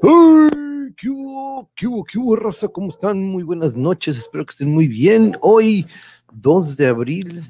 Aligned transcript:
¿Qué 0.00 0.08
hubo? 1.10 1.70
¿Qué 1.74 1.86
hubo? 1.88 2.04
¿Qué 2.04 2.18
hubo, 2.18 2.36
raza? 2.36 2.68
¿Cómo 2.68 2.88
están? 2.88 3.18
Muy 3.24 3.42
buenas 3.42 3.74
noches. 3.76 4.16
Espero 4.16 4.46
que 4.46 4.52
estén 4.52 4.72
muy 4.72 4.86
bien. 4.86 5.36
Hoy, 5.40 5.86
2 6.32 6.76
de 6.76 6.86
abril 6.86 7.42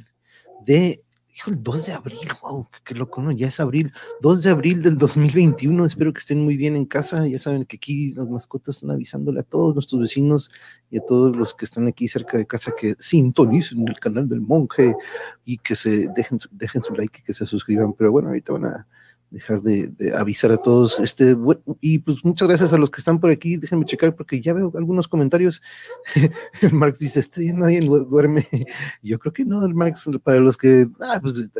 de... 0.64 1.02
Hijo, 1.34 1.50
el 1.50 1.62
2 1.62 1.86
de 1.86 1.92
abril, 1.92 2.18
wow, 2.42 2.66
qué, 2.84 2.94
loco, 2.94 3.22
¿no? 3.22 3.30
Ya 3.30 3.46
es 3.46 3.60
abril, 3.60 3.92
2 4.22 4.42
de 4.42 4.50
abril 4.50 4.82
del 4.82 4.96
2021. 4.96 5.84
Espero 5.84 6.12
que 6.12 6.18
estén 6.18 6.42
muy 6.42 6.56
bien 6.56 6.74
en 6.74 6.84
casa. 6.84 7.28
Ya 7.28 7.38
saben 7.38 7.64
que 7.64 7.76
aquí 7.76 8.12
las 8.14 8.28
mascotas 8.28 8.76
están 8.76 8.90
avisándole 8.90 9.40
a 9.40 9.44
todos 9.44 9.74
nuestros 9.74 10.00
vecinos 10.00 10.50
y 10.90 10.98
a 10.98 11.06
todos 11.06 11.36
los 11.36 11.54
que 11.54 11.64
están 11.64 11.86
aquí 11.86 12.08
cerca 12.08 12.38
de 12.38 12.46
casa 12.46 12.72
que 12.76 12.96
sintonicen 12.98 13.86
el 13.86 14.00
canal 14.00 14.28
del 14.28 14.40
monje 14.40 14.96
y 15.44 15.58
que 15.58 15.76
se 15.76 16.08
dejen, 16.08 16.38
dejen 16.50 16.82
su 16.82 16.94
like 16.94 17.20
y 17.20 17.22
que 17.22 17.34
se 17.34 17.46
suscriban. 17.46 17.92
Pero 17.92 18.10
bueno, 18.10 18.28
ahorita 18.28 18.54
van 18.54 18.64
a 18.64 18.86
dejar 19.30 19.62
de, 19.62 19.92
avisar 20.16 20.50
a 20.52 20.56
todos. 20.56 21.00
Este, 21.00 21.36
y 21.80 21.98
pues 21.98 22.24
muchas 22.24 22.48
gracias 22.48 22.72
a 22.72 22.78
los 22.78 22.90
que 22.90 23.00
están 23.00 23.20
por 23.20 23.30
aquí. 23.30 23.56
Déjenme 23.56 23.84
checar 23.84 24.14
porque 24.14 24.40
ya 24.40 24.52
veo 24.52 24.72
algunos 24.76 25.08
comentarios. 25.08 25.62
el 26.62 26.72
Marx 26.72 26.98
dice, 26.98 27.20
este 27.20 27.52
nadie 27.52 27.80
duerme. 27.80 28.46
Yo 29.02 29.18
creo 29.18 29.32
que 29.32 29.44
no, 29.44 29.64
el 29.64 29.74
Marx, 29.74 30.08
para 30.22 30.40
los 30.40 30.56
que, 30.56 30.86
ah, 31.00 31.18
pues, 31.20 31.50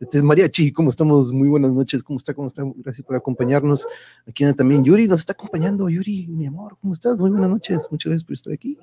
este, 0.00 0.22
Mariachi, 0.22 0.72
¿cómo 0.72 0.90
estamos? 0.90 1.32
Muy 1.32 1.48
buenas 1.48 1.72
noches, 1.72 2.02
¿cómo 2.02 2.18
está? 2.18 2.34
¿Cómo 2.34 2.48
está? 2.48 2.62
Gracias 2.76 3.06
por 3.06 3.16
acompañarnos. 3.16 3.86
Aquí 4.26 4.44
también 4.54 4.84
Yuri 4.84 5.06
nos 5.06 5.20
está 5.20 5.32
acompañando. 5.32 5.88
Yuri, 5.88 6.26
mi 6.28 6.46
amor, 6.46 6.76
¿cómo 6.80 6.94
estás? 6.94 7.16
Muy 7.16 7.30
buenas 7.30 7.50
noches, 7.50 7.86
muchas 7.90 8.10
gracias 8.10 8.24
por 8.24 8.34
estar 8.34 8.52
aquí. 8.52 8.78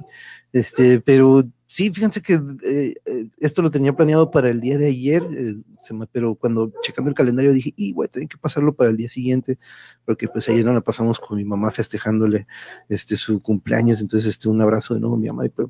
Este, 0.52 1.00
pero 1.00 1.44
Sí, 1.74 1.90
fíjense 1.92 2.22
que 2.22 2.34
eh, 2.34 2.94
eh, 3.04 3.30
esto 3.40 3.64
lo 3.64 3.72
tenía 3.72 3.94
planeado 3.94 4.30
para 4.30 4.48
el 4.50 4.62
día 4.62 4.78
de 4.78 4.90
ayer, 4.90 5.24
eh, 5.36 5.56
pero 6.12 6.36
cuando 6.36 6.72
checando 6.84 7.10
el 7.10 7.16
calendario 7.16 7.52
dije, 7.52 7.74
y 7.76 7.94
voy 7.94 8.06
a 8.06 8.10
tener 8.10 8.30
que 8.30 8.38
pasarlo 8.38 8.76
para 8.76 8.92
el 8.92 8.98
día 8.98 9.10
siguiente, 9.10 9.58
porque 10.06 10.28
pues 10.28 10.48
ayer 10.50 10.64
no 10.64 10.72
la 10.72 10.82
pasamos 10.82 11.20
con 11.20 11.36
mi 11.36 11.44
mamá 11.44 11.72
festejándole 11.72 12.46
este 12.90 13.16
su 13.16 13.42
cumpleaños, 13.42 14.02
entonces 14.02 14.30
este 14.30 14.50
un 14.50 14.62
abrazo 14.62 14.94
de 14.94 15.00
nuevo 15.00 15.18
mi 15.18 15.30
mamá 15.30 15.48
y 15.48 15.50
pues, 15.50 15.68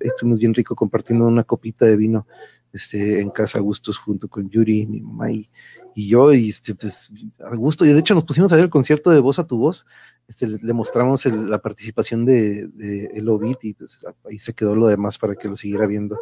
estuvimos 0.00 0.40
bien 0.40 0.54
rico 0.54 0.74
compartiendo 0.74 1.24
una 1.24 1.44
copita 1.44 1.86
de 1.86 1.96
vino 1.96 2.26
este, 2.72 3.20
en 3.20 3.30
casa 3.30 3.58
a 3.58 3.62
gustos 3.62 3.96
junto 3.96 4.26
con 4.26 4.50
Yuri, 4.50 4.86
mi 4.86 5.02
mamá 5.02 5.30
y, 5.30 5.48
yo, 5.94 6.32
y 6.32 6.48
este, 6.48 6.74
pues 6.74 7.10
a 7.40 7.54
gusto, 7.54 7.84
y 7.84 7.92
de 7.92 7.98
hecho 7.98 8.14
nos 8.14 8.24
pusimos 8.24 8.52
a 8.52 8.56
ver 8.56 8.64
el 8.64 8.70
concierto 8.70 9.10
de 9.10 9.20
Voz 9.20 9.38
a 9.38 9.46
tu 9.46 9.58
Voz, 9.58 9.86
este, 10.26 10.46
le, 10.46 10.72
mostramos 10.72 11.26
la 11.26 11.58
participación 11.58 12.24
de, 12.24 12.66
de 12.68 13.10
El 13.14 13.28
Obit 13.28 13.62
y 13.62 13.74
pues 13.74 14.00
ahí 14.28 14.38
se 14.38 14.54
quedó 14.54 14.74
lo 14.74 14.86
demás 14.86 15.18
para 15.18 15.34
que 15.34 15.48
lo 15.48 15.56
siguiera 15.56 15.86
viendo. 15.86 16.18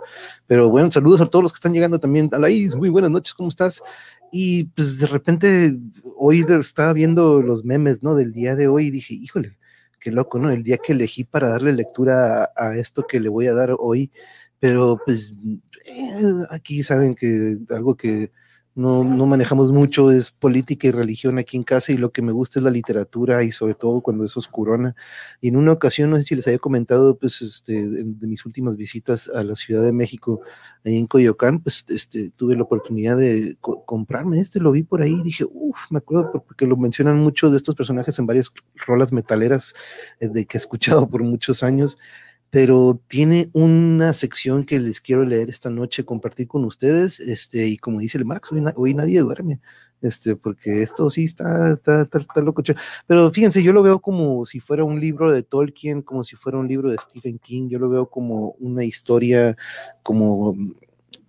Pero 0.46 0.68
bueno, 0.68 0.90
saludos 0.90 1.20
a 1.20 1.26
todos 1.26 1.42
los 1.42 1.52
que 1.52 1.58
están 1.58 1.72
llegando 1.72 2.00
también. 2.00 2.28
Alaís, 2.32 2.74
muy 2.74 2.88
buenas 2.88 3.12
noches, 3.12 3.32
¿cómo 3.32 3.48
estás? 3.48 3.80
Y 4.32 4.64
pues 4.64 4.98
de 4.98 5.06
repente 5.06 5.78
hoy 6.16 6.44
estaba 6.48 6.92
viendo 6.92 7.42
los 7.42 7.64
memes, 7.64 8.02
¿no? 8.02 8.14
Del 8.14 8.32
día 8.32 8.56
de 8.56 8.66
hoy 8.66 8.88
y 8.88 8.90
dije, 8.90 9.14
híjole, 9.14 9.56
qué 10.00 10.10
loco, 10.10 10.38
¿no? 10.38 10.50
El 10.50 10.62
día 10.64 10.78
que 10.78 10.92
elegí 10.92 11.24
para 11.24 11.48
darle 11.48 11.72
lectura 11.72 12.50
a, 12.56 12.76
esto 12.76 13.06
que 13.06 13.20
le 13.20 13.28
voy 13.28 13.46
a 13.46 13.54
dar 13.54 13.76
hoy, 13.78 14.10
pero 14.58 14.98
pues 15.04 15.32
eh, 15.86 16.44
aquí 16.50 16.82
saben 16.82 17.14
que 17.14 17.58
algo 17.70 17.96
que 17.96 18.32
no, 18.74 19.04
no, 19.04 19.26
manejamos 19.26 19.70
mucho, 19.70 20.10
es 20.10 20.30
política 20.30 20.88
y 20.88 20.90
religión 20.92 21.38
aquí 21.38 21.56
en 21.58 21.62
casa 21.62 21.92
y 21.92 21.98
lo 21.98 22.10
que 22.10 22.22
me 22.22 22.32
gusta 22.32 22.58
es 22.58 22.62
la 22.62 22.70
literatura 22.70 23.42
y 23.42 23.52
sobre 23.52 23.74
todo 23.74 24.00
cuando 24.00 24.24
es 24.24 24.36
oscurona. 24.36 24.96
Y 25.40 25.48
en 25.48 25.56
una 25.56 25.72
ocasión, 25.72 26.10
no 26.10 26.16
sé 26.16 26.24
si 26.24 26.34
les 26.36 26.46
había 26.46 26.58
comentado, 26.58 27.18
pues, 27.18 27.42
este, 27.42 27.86
de, 27.86 28.26
mis 28.26 28.46
últimas 28.46 28.76
visitas 28.76 29.28
a 29.28 29.42
la 29.42 29.54
Ciudad 29.54 29.82
de 29.82 29.92
México, 29.92 30.40
ahí 30.84 30.96
en 30.96 31.06
Coyoacán, 31.06 31.60
pues, 31.60 31.84
este, 31.88 32.30
tuve 32.30 32.56
la 32.56 32.62
oportunidad 32.62 33.16
de 33.16 33.56
comprarme 33.60 34.40
este, 34.40 34.58
lo 34.60 34.72
vi 34.72 34.82
por 34.82 35.02
ahí 35.02 35.12
y 35.12 35.22
dije, 35.22 35.44
uff, 35.44 35.90
me 35.90 35.98
acuerdo 35.98 36.32
porque 36.32 36.66
lo 36.66 36.76
mencionan 36.76 37.18
mucho 37.18 37.50
de 37.50 37.58
estos 37.58 37.74
personajes 37.74 38.18
en 38.18 38.26
varias 38.26 38.50
rolas 38.86 39.12
metaleras 39.12 39.74
eh, 40.20 40.28
de 40.28 40.46
que 40.46 40.56
he 40.56 40.60
escuchado 40.60 41.08
por 41.08 41.22
muchos 41.22 41.62
años 41.62 41.98
pero 42.52 43.00
tiene 43.08 43.48
una 43.54 44.12
sección 44.12 44.64
que 44.64 44.78
les 44.78 45.00
quiero 45.00 45.24
leer 45.24 45.48
esta 45.48 45.70
noche, 45.70 46.04
compartir 46.04 46.48
con 46.48 46.66
ustedes, 46.66 47.18
este, 47.18 47.66
y 47.66 47.78
como 47.78 48.00
dice 48.00 48.18
el 48.18 48.26
Marx, 48.26 48.50
hoy, 48.76 48.92
nadie 48.92 49.20
duerme, 49.20 49.58
este, 50.02 50.36
porque 50.36 50.82
esto 50.82 51.08
sí 51.08 51.24
está, 51.24 51.72
está, 51.72 52.02
está, 52.02 52.40
loco. 52.42 52.62
Pero 53.06 53.30
fíjense, 53.30 53.62
yo 53.62 53.72
lo 53.72 53.82
veo 53.82 54.00
como 54.00 54.44
si 54.44 54.60
fuera 54.60 54.84
un 54.84 55.00
libro 55.00 55.32
de 55.32 55.42
Tolkien, 55.42 56.02
como 56.02 56.24
si 56.24 56.36
fuera 56.36 56.58
un 56.58 56.68
libro 56.68 56.90
de 56.90 56.98
Stephen 56.98 57.38
King, 57.38 57.70
yo 57.70 57.78
lo 57.78 57.88
veo 57.88 58.10
como 58.10 58.50
una 58.58 58.84
historia, 58.84 59.56
como 60.02 60.54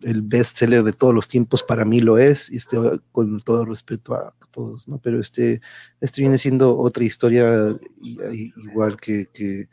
el 0.01 0.23
bestseller 0.23 0.83
de 0.83 0.91
todos 0.91 1.15
los 1.15 1.29
tiempos, 1.29 1.63
para 1.63 1.85
mí 1.85 2.01
lo 2.01 2.17
es, 2.17 2.49
este, 2.49 2.75
con 3.13 3.39
todo 3.39 3.63
respeto 3.63 4.13
a 4.13 4.35
todos, 4.51 4.89
¿no? 4.89 4.97
Pero 4.97 5.21
este, 5.21 5.61
este 6.01 6.19
viene 6.19 6.37
siendo 6.37 6.77
otra 6.77 7.05
historia 7.05 7.73
igual 8.01 8.99
que, 8.99 9.29
que 9.33 9.69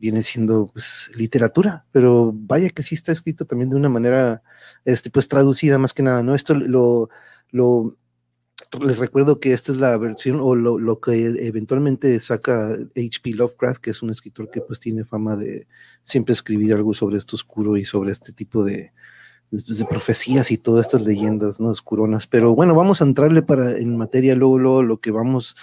viene 0.00 0.22
siendo 0.22 0.68
pues, 0.72 1.12
literatura, 1.14 1.84
pero 1.92 2.32
vaya 2.34 2.70
que 2.70 2.82
sí 2.82 2.94
está 2.94 3.12
escrito 3.12 3.44
también 3.44 3.70
de 3.70 3.76
una 3.76 3.90
manera, 3.90 4.42
este, 4.84 5.10
pues 5.10 5.28
traducida 5.28 5.78
más 5.78 5.92
que 5.92 6.02
nada, 6.02 6.22
¿no? 6.22 6.34
Esto 6.34 6.54
lo, 6.54 7.10
lo, 7.50 7.96
les 8.80 8.98
recuerdo 8.98 9.40
que 9.40 9.52
esta 9.52 9.72
es 9.72 9.78
la 9.78 9.96
versión 9.98 10.40
o 10.40 10.54
lo, 10.54 10.78
lo 10.78 11.00
que 11.00 11.46
eventualmente 11.46 12.18
saca 12.18 12.70
H.P. 12.72 13.34
Lovecraft, 13.34 13.80
que 13.80 13.90
es 13.90 14.02
un 14.02 14.10
escritor 14.10 14.50
que 14.50 14.62
pues 14.62 14.80
tiene 14.80 15.04
fama 15.04 15.36
de 15.36 15.66
siempre 16.02 16.32
escribir 16.32 16.72
algo 16.72 16.94
sobre 16.94 17.18
esto 17.18 17.36
oscuro 17.36 17.76
y 17.76 17.84
sobre 17.84 18.10
este 18.10 18.32
tipo 18.32 18.64
de, 18.64 18.92
de 19.50 19.84
profecías 19.84 20.50
y 20.50 20.56
todas 20.56 20.86
estas 20.86 21.02
leyendas, 21.02 21.60
¿no? 21.60 21.68
Oscuronas. 21.68 22.26
Pero 22.26 22.54
bueno, 22.54 22.74
vamos 22.74 23.02
a 23.02 23.04
entrarle 23.04 23.42
para 23.42 23.76
en 23.76 23.98
materia 23.98 24.34
luego, 24.34 24.58
luego 24.58 24.82
lo 24.82 24.98
que 24.98 25.10
vamos. 25.10 25.56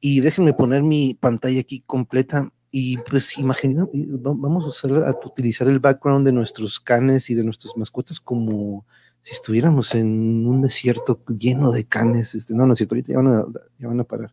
Y 0.00 0.20
déjenme 0.20 0.54
poner 0.54 0.82
mi 0.82 1.14
pantalla 1.14 1.60
aquí 1.60 1.82
completa 1.84 2.52
y 2.78 2.98
pues 2.98 3.38
imagina, 3.38 3.88
vamos 3.90 4.64
a, 4.64 4.68
usar, 4.68 5.02
a 5.02 5.18
utilizar 5.24 5.66
el 5.66 5.78
background 5.78 6.26
de 6.26 6.32
nuestros 6.32 6.78
canes 6.78 7.30
y 7.30 7.34
de 7.34 7.42
nuestras 7.42 7.74
mascotas 7.74 8.20
como 8.20 8.84
si 9.22 9.32
estuviéramos 9.32 9.94
en 9.94 10.46
un 10.46 10.60
desierto 10.60 11.22
lleno 11.26 11.72
de 11.72 11.86
canes. 11.86 12.34
Este, 12.34 12.52
no, 12.52 12.66
no 12.66 12.74
es 12.74 12.76
cierto, 12.76 12.94
ahorita 12.94 13.12
ya 13.14 13.16
van, 13.16 13.28
a, 13.28 13.46
ya 13.78 13.88
van 13.88 14.00
a 14.00 14.04
parar. 14.04 14.30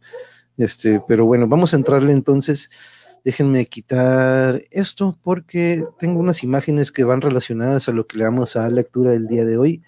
Este, 0.57 1.01
pero 1.07 1.25
bueno, 1.25 1.48
vamos 1.48 1.74
a 1.74 1.78
entrarle 1.78 2.12
entonces. 2.12 2.69
Déjenme 3.24 3.66
quitar 3.68 4.62
esto 4.72 5.18
porque 5.24 5.86
tengo 5.98 6.19
unas 6.19 6.44
imágenes 6.44 6.92
que 6.92 7.06
van 7.06 7.22
relacionadas 7.22 7.88
a 7.88 7.94
lo 7.94 8.07
que 8.07 8.18
le 8.18 8.25
vamos 8.25 8.57
a 8.57 8.69
lectura 8.69 9.12
del 9.12 9.28
día 9.28 9.46
de 9.46 9.56
hoy. 9.56 9.84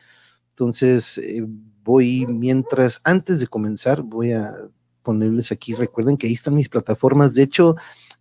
Entonces, 0.51 1.17
eh, 1.17 1.45
voy 1.83 2.25
mientras, 2.25 3.01
antes 3.03 3.41
de 3.41 3.47
comenzar, 3.47 4.01
voy 4.01 4.31
a 4.31 4.53
ponerles 5.03 5.51
aquí, 5.51 5.73
recuerden 5.73 6.15
que 6.15 6.27
ahí 6.27 6.33
están 6.33 6.55
mis 6.55 6.69
plataformas. 6.69 7.33
De 7.35 7.43
hecho, 7.43 7.75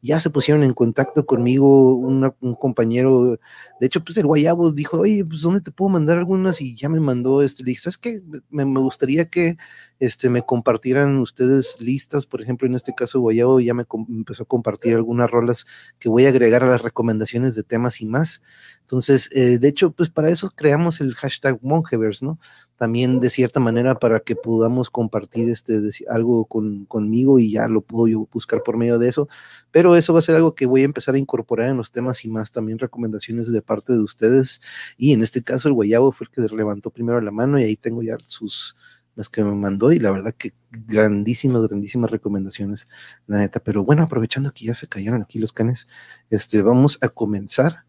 ya 0.04 0.20
se 0.20 0.30
pusieron 0.30 0.62
en 0.64 0.74
contacto 0.74 1.24
conmigo 1.26 1.94
un 1.96 2.54
compañero, 2.60 3.38
de 3.80 3.86
hecho, 3.86 4.04
pues 4.04 4.16
el 4.18 4.26
Guayabo 4.26 4.70
dijo, 4.70 4.98
oye, 5.00 5.24
pues 5.24 5.40
¿dónde 5.42 5.60
te 5.62 5.70
puedo 5.70 5.88
mandar 5.88 6.18
algunas? 6.18 6.60
Y 6.60 6.76
ya 6.76 6.88
me 6.88 7.00
mandó, 7.00 7.42
este, 7.42 7.64
le 7.64 7.70
dije, 7.70 7.80
¿sabes 7.80 7.98
qué? 7.98 8.20
Me, 8.50 8.64
me 8.66 8.80
gustaría 8.80 9.28
que 9.30 9.56
este, 10.00 10.28
me 10.28 10.42
compartieran 10.42 11.18
ustedes 11.18 11.80
listas, 11.80 12.26
por 12.26 12.42
ejemplo, 12.42 12.66
en 12.66 12.74
este 12.74 12.94
caso 12.94 13.20
Guayabo 13.20 13.60
ya 13.60 13.74
me 13.74 13.84
empezó 14.08 14.42
a 14.42 14.46
compartir 14.46 14.94
algunas 14.94 15.30
rolas 15.30 15.66
que 15.98 16.08
voy 16.08 16.26
a 16.26 16.30
agregar 16.30 16.62
a 16.62 16.66
las 16.66 16.82
recomendaciones 16.82 17.54
de 17.54 17.62
temas 17.62 18.00
y 18.00 18.06
más. 18.06 18.42
Entonces, 18.80 19.30
eh, 19.34 19.58
de 19.58 19.68
hecho, 19.68 19.92
pues 19.92 20.10
para 20.10 20.28
eso 20.28 20.50
creamos 20.54 21.00
el 21.00 21.14
hashtag 21.14 21.58
Mongeverse, 21.62 22.24
¿no? 22.24 22.38
También 22.76 23.20
de 23.20 23.30
cierta 23.30 23.60
manera 23.60 23.98
para 23.98 24.20
que 24.20 24.36
podamos 24.36 24.90
compartir 24.90 25.48
este, 25.48 25.80
algo 26.08 26.44
con, 26.46 26.84
conmigo 26.86 27.38
y 27.38 27.52
ya 27.52 27.68
lo 27.68 27.80
puedo 27.80 28.08
yo 28.08 28.28
buscar 28.32 28.62
por 28.62 28.76
medio 28.76 28.98
de 28.98 29.08
eso. 29.08 29.28
Pero 29.70 29.96
eso 29.96 30.12
va 30.12 30.18
a 30.18 30.22
ser 30.22 30.34
algo 30.34 30.54
que 30.54 30.66
voy 30.66 30.82
a 30.82 30.84
empezar 30.84 31.14
a 31.14 31.18
incorporar 31.18 31.70
en 31.70 31.76
los 31.76 31.90
temas 31.90 32.24
y 32.24 32.28
más, 32.28 32.50
también 32.50 32.78
recomendaciones 32.78 33.50
de 33.50 33.62
parte 33.62 33.92
de 33.92 34.00
ustedes. 34.00 34.60
Y 34.98 35.12
en 35.12 35.22
este 35.22 35.42
caso 35.42 35.68
el 35.68 35.74
Guayabo 35.74 36.12
fue 36.12 36.26
el 36.26 36.30
que 36.30 36.54
levantó 36.54 36.90
primero 36.90 37.20
la 37.20 37.30
mano 37.30 37.58
y 37.58 37.64
ahí 37.64 37.76
tengo 37.76 38.02
ya 38.02 38.16
sus, 38.26 38.76
las 39.16 39.28
que 39.28 39.44
me 39.44 39.54
mandó 39.54 39.92
y 39.92 39.98
la 39.98 40.10
verdad 40.10 40.34
que 40.36 40.52
grandísimas, 40.70 41.66
grandísimas 41.66 42.10
recomendaciones, 42.10 42.88
la 43.26 43.38
neta. 43.38 43.60
Pero 43.60 43.84
bueno, 43.84 44.02
aprovechando 44.02 44.52
que 44.52 44.66
ya 44.66 44.74
se 44.74 44.88
cayeron 44.88 45.22
aquí 45.22 45.38
los 45.38 45.52
canes, 45.52 45.88
este, 46.30 46.62
vamos 46.62 46.98
a 47.00 47.08
comenzar 47.08 47.84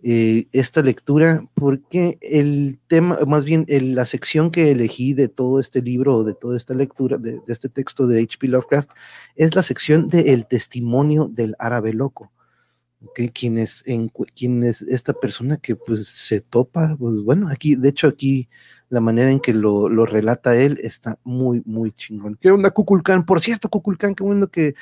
eh, 0.00 0.46
esta 0.52 0.80
lectura 0.80 1.44
porque 1.54 2.18
el 2.22 2.78
tema, 2.86 3.18
más 3.26 3.44
bien 3.44 3.66
la 3.68 4.06
sección 4.06 4.52
que 4.52 4.70
elegí 4.70 5.12
de 5.12 5.26
todo 5.26 5.58
este 5.58 5.82
libro 5.82 6.18
o 6.18 6.24
de 6.24 6.34
toda 6.34 6.56
esta 6.56 6.72
lectura, 6.72 7.18
de, 7.18 7.40
este 7.48 7.68
texto 7.68 8.06
de 8.06 8.22
H.P. 8.22 8.46
Lovecraft, 8.46 8.90
es 9.34 9.56
la 9.56 9.62
sección 9.62 10.08
de 10.08 10.32
El 10.32 10.46
testimonio 10.46 11.28
del 11.32 11.56
árabe 11.58 11.92
loco. 11.92 12.30
¿Quién, 13.32 13.58
es, 13.58 13.84
en, 13.86 14.08
¿Quién 14.08 14.64
es 14.64 14.82
esta 14.82 15.12
persona 15.12 15.56
que 15.56 15.76
pues 15.76 16.08
se 16.08 16.40
topa? 16.40 16.96
Pues 16.98 17.22
bueno, 17.22 17.48
aquí, 17.48 17.76
de 17.76 17.90
hecho 17.90 18.08
aquí 18.08 18.48
la 18.88 19.00
manera 19.00 19.30
en 19.30 19.38
que 19.38 19.54
lo, 19.54 19.88
lo 19.88 20.04
relata 20.04 20.56
él 20.56 20.78
está 20.82 21.18
muy, 21.22 21.62
muy 21.64 21.92
chingón. 21.92 22.36
¿Qué 22.40 22.50
onda, 22.50 22.72
Kukulkan? 22.72 23.24
Por 23.24 23.40
cierto, 23.40 23.68
Kukulkan, 23.68 24.16
qué 24.16 24.24
bueno 24.24 24.48
que, 24.48 24.74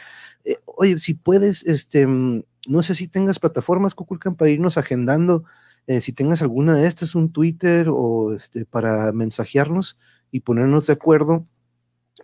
eh, 0.45 0.57
oye, 0.65 0.99
si 0.99 1.13
puedes, 1.13 1.65
este, 1.67 2.07
mm, 2.07 2.43
no 2.69 2.83
sé 2.83 2.95
si 2.95 3.07
tengas 3.07 3.39
plataformas, 3.39 3.95
Kukulkan, 3.95 4.35
para 4.35 4.51
irnos 4.51 4.79
agendando, 4.79 5.45
eh, 5.87 6.01
si 6.01 6.12
tengas 6.12 6.41
alguna 6.41 6.75
de 6.75 6.87
estas, 6.87 7.15
un 7.15 7.31
Twitter 7.31 7.89
o 7.91 8.33
este, 8.33 8.65
para 8.65 9.12
mensajearnos 9.12 9.99
y 10.31 10.41
ponernos 10.41 10.87
de 10.87 10.95
acuerdo 10.95 11.47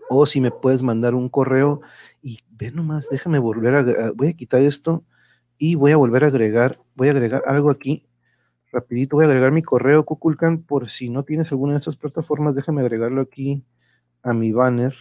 o 0.08 0.24
si 0.26 0.40
me 0.40 0.50
puedes 0.50 0.82
mandar 0.82 1.14
un 1.14 1.28
correo 1.28 1.80
y 2.22 2.40
ve 2.50 2.70
nomás, 2.70 3.08
déjame 3.10 3.38
volver 3.38 3.74
a, 3.74 4.12
voy 4.12 4.28
a 4.28 4.32
quitar 4.32 4.62
esto 4.62 5.04
y 5.62 5.76
voy 5.76 5.92
a 5.92 5.96
volver 5.96 6.24
a 6.24 6.26
agregar, 6.26 6.76
voy 6.96 7.06
a 7.06 7.12
agregar 7.12 7.44
algo 7.46 7.70
aquí, 7.70 8.04
rapidito, 8.72 9.14
voy 9.14 9.26
a 9.26 9.28
agregar 9.28 9.52
mi 9.52 9.62
correo 9.62 10.04
Kukulkan 10.04 10.64
por 10.64 10.90
si 10.90 11.08
no 11.08 11.22
tienes 11.22 11.52
alguna 11.52 11.74
de 11.74 11.78
esas 11.78 11.94
plataformas, 11.94 12.56
déjame 12.56 12.80
agregarlo 12.80 13.20
aquí 13.20 13.64
a 14.24 14.32
mi 14.32 14.50
banner 14.50 14.92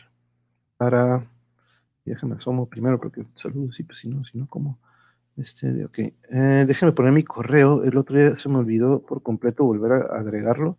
para, 0.78 1.25
déjame 2.06 2.36
asomo 2.36 2.69
primero 2.69 3.00
porque 3.00 3.25
saludos, 3.34 3.75
sí, 3.75 3.81
pues 3.81 3.98
si 3.98 4.10
no, 4.10 4.24
si 4.24 4.38
no, 4.38 4.48
¿cómo? 4.48 4.78
Este, 5.36 5.84
ok, 5.84 5.98
eh, 5.98 6.66
déjame 6.68 6.92
poner 6.92 7.12
mi 7.12 7.24
correo, 7.24 7.84
el 7.84 7.98
otro 7.98 8.19
día 8.19 8.38
se 8.38 8.48
me 8.48 8.60
olvidó 8.60 9.02
por 9.02 9.24
completo 9.24 9.63
volver 9.63 9.94
a 9.94 10.19
agregarlo 10.19 10.78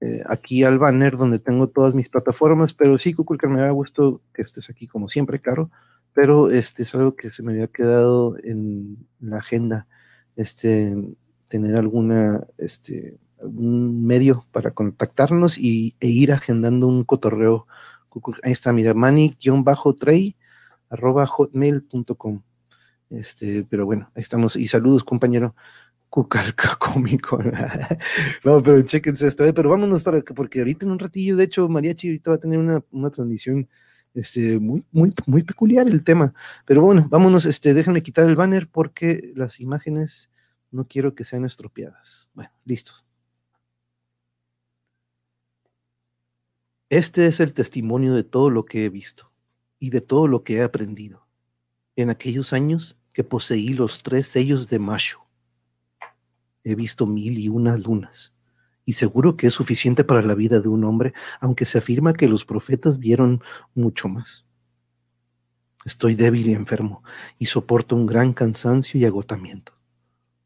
eh, 0.00 0.22
aquí 0.28 0.62
al 0.62 0.78
banner 0.78 1.16
donde 1.16 1.40
tengo 1.40 1.66
todas 1.66 1.96
mis 1.96 2.08
plataformas, 2.08 2.74
pero 2.74 2.96
sí, 2.96 3.12
que 3.12 3.48
me 3.48 3.60
da 3.60 3.70
gusto 3.70 4.22
que 4.32 4.42
estés 4.42 4.70
aquí 4.70 4.86
como 4.86 5.08
siempre, 5.08 5.40
claro, 5.40 5.68
pero 6.18 6.50
este 6.50 6.82
es 6.82 6.92
algo 6.96 7.14
que 7.14 7.30
se 7.30 7.44
me 7.44 7.52
había 7.52 7.68
quedado 7.68 8.36
en 8.42 9.06
la 9.20 9.36
agenda, 9.36 9.86
este, 10.34 10.96
tener 11.46 11.76
alguna, 11.76 12.44
este, 12.56 13.20
algún 13.40 14.04
medio 14.04 14.44
para 14.50 14.72
contactarnos 14.72 15.58
y, 15.58 15.94
e 16.00 16.08
ir 16.08 16.32
agendando 16.32 16.88
un 16.88 17.04
cotorreo. 17.04 17.68
Ahí 18.42 18.50
está, 18.50 18.72
mira, 18.72 18.94
mani-trey 18.94 20.34
arroba 20.90 21.24
hotmail.com. 21.24 22.42
Este, 23.10 23.64
pero 23.70 23.86
bueno, 23.86 24.10
ahí 24.16 24.22
estamos. 24.22 24.56
Y 24.56 24.66
saludos, 24.66 25.04
compañero. 25.04 25.54
Cucalca 26.08 26.74
cómico. 26.80 27.38
no, 28.44 28.60
pero 28.60 28.82
chequense 28.82 29.28
esto, 29.28 29.44
eh, 29.44 29.52
pero 29.52 29.70
vámonos 29.70 30.02
para 30.02 30.20
que, 30.22 30.34
porque 30.34 30.58
ahorita 30.58 30.84
en 30.84 30.90
un 30.90 30.98
ratillo, 30.98 31.36
de 31.36 31.44
hecho, 31.44 31.68
Mariachi 31.68 32.08
ahorita 32.08 32.30
va 32.30 32.36
a 32.36 32.40
tener 32.40 32.58
una, 32.58 32.82
una 32.90 33.10
transmisión 33.10 33.68
este, 34.18 34.58
muy, 34.58 34.84
muy, 34.90 35.12
muy 35.26 35.42
peculiar 35.42 35.88
el 35.88 36.02
tema. 36.02 36.34
Pero 36.66 36.82
bueno, 36.82 37.06
vámonos, 37.08 37.46
este, 37.46 37.74
déjenme 37.74 38.02
quitar 38.02 38.28
el 38.28 38.36
banner 38.36 38.68
porque 38.68 39.32
las 39.36 39.60
imágenes 39.60 40.30
no 40.70 40.86
quiero 40.86 41.14
que 41.14 41.24
sean 41.24 41.44
estropeadas. 41.44 42.28
Bueno, 42.34 42.50
listos. 42.64 43.06
Este 46.90 47.26
es 47.26 47.40
el 47.40 47.52
testimonio 47.52 48.14
de 48.14 48.24
todo 48.24 48.50
lo 48.50 48.64
que 48.64 48.86
he 48.86 48.88
visto 48.88 49.30
y 49.78 49.90
de 49.90 50.00
todo 50.00 50.26
lo 50.26 50.42
que 50.42 50.56
he 50.56 50.62
aprendido 50.62 51.26
en 51.96 52.10
aquellos 52.10 52.52
años 52.52 52.96
que 53.12 53.24
poseí 53.24 53.74
los 53.74 54.02
tres 54.02 54.28
sellos 54.28 54.68
de 54.68 54.78
Macho 54.78 55.28
he 56.64 56.74
visto 56.74 57.06
mil 57.06 57.38
y 57.38 57.48
unas 57.48 57.84
lunas, 57.84 58.34
y 58.88 58.94
seguro 58.94 59.36
que 59.36 59.48
es 59.48 59.52
suficiente 59.52 60.02
para 60.02 60.22
la 60.22 60.34
vida 60.34 60.60
de 60.60 60.70
un 60.70 60.82
hombre, 60.82 61.12
aunque 61.40 61.66
se 61.66 61.76
afirma 61.76 62.14
que 62.14 62.26
los 62.26 62.46
profetas 62.46 62.98
vieron 62.98 63.42
mucho 63.74 64.08
más. 64.08 64.46
Estoy 65.84 66.14
débil 66.14 66.46
y 66.46 66.54
enfermo, 66.54 67.02
y 67.38 67.44
soporto 67.44 67.94
un 67.94 68.06
gran 68.06 68.32
cansancio 68.32 68.98
y 68.98 69.04
agotamiento. 69.04 69.74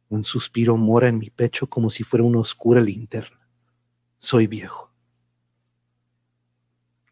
Un 0.09 0.25
suspiro 0.25 0.77
mora 0.77 1.07
en 1.07 1.19
mi 1.19 1.31
pecho 1.31 1.69
como 1.69 1.89
si 1.89 2.03
fuera 2.03 2.25
una 2.25 2.41
oscura 2.41 2.81
linterna. 2.81 3.49
Soy 4.19 4.49
viejo. 4.49 4.93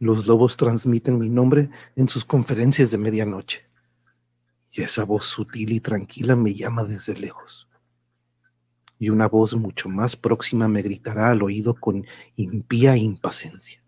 Los 0.00 0.26
lobos 0.26 0.56
transmiten 0.56 1.16
mi 1.16 1.28
nombre 1.28 1.70
en 1.94 2.08
sus 2.08 2.24
conferencias 2.24 2.90
de 2.90 2.98
medianoche, 2.98 3.68
y 4.72 4.82
esa 4.82 5.04
voz 5.04 5.26
sutil 5.26 5.70
y 5.70 5.78
tranquila 5.78 6.34
me 6.34 6.54
llama 6.54 6.82
desde 6.82 7.14
lejos 7.14 7.69
y 9.00 9.08
una 9.08 9.26
voz 9.26 9.56
mucho 9.56 9.88
más 9.88 10.14
próxima 10.14 10.68
me 10.68 10.82
gritará 10.82 11.30
al 11.30 11.42
oído 11.42 11.74
con 11.74 12.06
impía 12.36 12.98
impaciencia. 12.98 13.82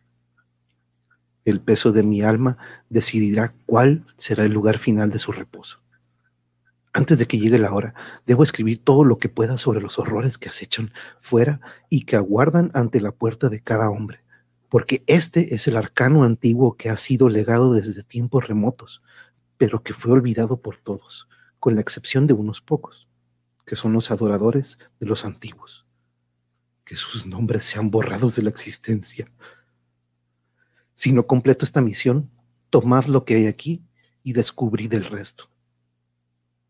El 1.45 1.61
peso 1.61 1.93
de 1.93 2.03
mi 2.03 2.23
alma 2.23 2.57
decidirá 2.89 3.55
cuál 3.67 4.07
será 4.17 4.45
el 4.45 4.53
lugar 4.53 4.79
final 4.79 5.11
de 5.11 5.19
su 5.19 5.31
reposo. 5.31 5.81
Antes 6.95 7.19
de 7.19 7.27
que 7.27 7.39
llegue 7.39 7.59
la 7.59 7.75
hora, 7.75 7.95
debo 8.27 8.43
escribir 8.43 8.83
todo 8.83 9.05
lo 9.05 9.19
que 9.19 9.29
pueda 9.29 9.59
sobre 9.59 9.83
los 9.83 9.99
horrores 9.99 10.39
que 10.39 10.49
acechan 10.49 10.93
fuera 11.21 11.61
y 11.91 12.05
que 12.05 12.17
aguardan 12.17 12.71
ante 12.73 13.01
la 13.01 13.13
puerta 13.13 13.51
de 13.51 13.61
cada 13.61 13.91
hombre, 13.91 14.21
porque 14.71 15.05
este 15.07 15.55
es 15.55 15.69
el 15.69 15.77
arcano 15.77 16.23
antiguo 16.23 16.77
que 16.79 16.89
ha 16.89 16.97
sido 16.97 17.29
legado 17.29 17.75
desde 17.75 18.03
tiempos 18.03 18.49
remotos, 18.49 19.03
pero 19.59 19.83
que 19.83 19.93
fue 19.93 20.13
olvidado 20.13 20.63
por 20.63 20.79
todos, 20.79 21.29
con 21.61 21.75
la 21.75 21.83
excepción 21.83 22.27
de 22.27 22.33
unos 22.33 22.63
pocos 22.63 23.09
que 23.65 23.77
son 23.77 23.93
los 23.93 24.11
adoradores 24.11 24.79
de 25.01 25.07
los 25.07 25.25
antiguos, 25.25 25.87
que 26.85 26.97
sus 26.97 27.27
nombres 27.27 27.65
sean 27.65 27.91
borrados 27.91 28.37
de 28.37 28.43
la 28.43 28.51
existencia. 28.51 29.31
Si 30.95 31.13
no 31.13 31.27
completo 31.27 31.65
esta 31.65 31.81
misión, 31.81 32.31
tomad 32.71 33.07
lo 33.07 33.25
que 33.25 33.37
hay 33.37 33.47
aquí 33.47 33.83
y 34.23 34.33
descubrid 34.33 34.93
el 34.95 35.05
resto. 35.05 35.49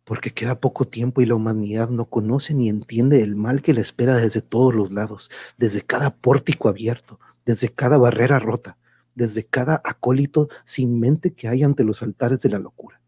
Porque 0.04 0.32
queda 0.32 0.60
poco 0.60 0.86
tiempo 0.86 1.22
y 1.22 1.26
la 1.26 1.34
humanidad 1.34 1.88
no 1.88 2.06
conoce 2.06 2.54
ni 2.54 2.68
entiende 2.68 3.22
el 3.22 3.36
mal 3.36 3.62
que 3.62 3.72
le 3.72 3.80
espera 3.80 4.16
desde 4.16 4.42
todos 4.42 4.74
los 4.74 4.90
lados, 4.90 5.30
desde 5.56 5.82
cada 5.82 6.14
pórtico 6.14 6.68
abierto, 6.68 7.20
desde 7.46 7.68
cada 7.68 7.98
barrera 7.98 8.38
rota, 8.38 8.78
desde 9.14 9.44
cada 9.44 9.80
acólito 9.84 10.48
sin 10.64 10.98
mente 10.98 11.34
que 11.34 11.48
hay 11.48 11.62
ante 11.62 11.84
los 11.84 12.02
altares 12.02 12.40
de 12.40 12.50
la 12.50 12.58
locura 12.58 13.01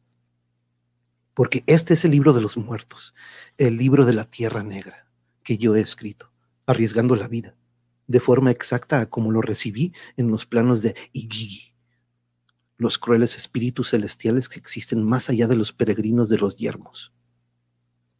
porque 1.34 1.64
este 1.66 1.94
es 1.94 2.04
el 2.04 2.12
libro 2.12 2.32
de 2.32 2.40
los 2.40 2.56
muertos, 2.56 3.14
el 3.58 3.76
libro 3.76 4.06
de 4.06 4.14
la 4.14 4.30
tierra 4.30 4.62
negra 4.62 5.08
que 5.42 5.58
yo 5.58 5.76
he 5.76 5.80
escrito, 5.80 6.32
arriesgando 6.64 7.16
la 7.16 7.28
vida, 7.28 7.56
de 8.06 8.20
forma 8.20 8.50
exacta 8.50 9.06
como 9.10 9.32
lo 9.32 9.42
recibí 9.42 9.92
en 10.16 10.30
los 10.30 10.46
planos 10.46 10.80
de 10.82 10.94
Igigi, 11.12 11.74
los 12.76 12.98
crueles 12.98 13.36
espíritus 13.36 13.90
celestiales 13.90 14.48
que 14.48 14.58
existen 14.58 15.02
más 15.02 15.28
allá 15.28 15.46
de 15.48 15.56
los 15.56 15.72
peregrinos 15.72 16.28
de 16.28 16.38
los 16.38 16.56
yermos. 16.56 17.12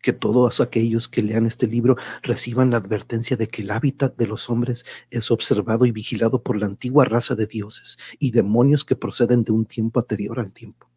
Que 0.02 0.12
todos 0.12 0.60
aquellos 0.60 1.08
que 1.08 1.22
lean 1.22 1.46
este 1.46 1.66
libro 1.66 1.96
reciban 2.22 2.70
la 2.70 2.76
advertencia 2.76 3.38
de 3.38 3.48
que 3.48 3.62
el 3.62 3.70
hábitat 3.70 4.16
de 4.16 4.26
los 4.26 4.50
hombres 4.50 4.84
es 5.10 5.30
observado 5.30 5.86
y 5.86 5.92
vigilado 5.92 6.42
por 6.42 6.58
la 6.58 6.66
antigua 6.66 7.06
raza 7.06 7.34
de 7.34 7.46
dioses 7.46 7.96
y 8.18 8.32
demonios 8.32 8.84
que 8.84 8.96
proceden 8.96 9.44
de 9.44 9.52
un 9.52 9.64
tiempo 9.64 10.00
anterior 10.00 10.40
al 10.40 10.52
tiempo 10.52 10.93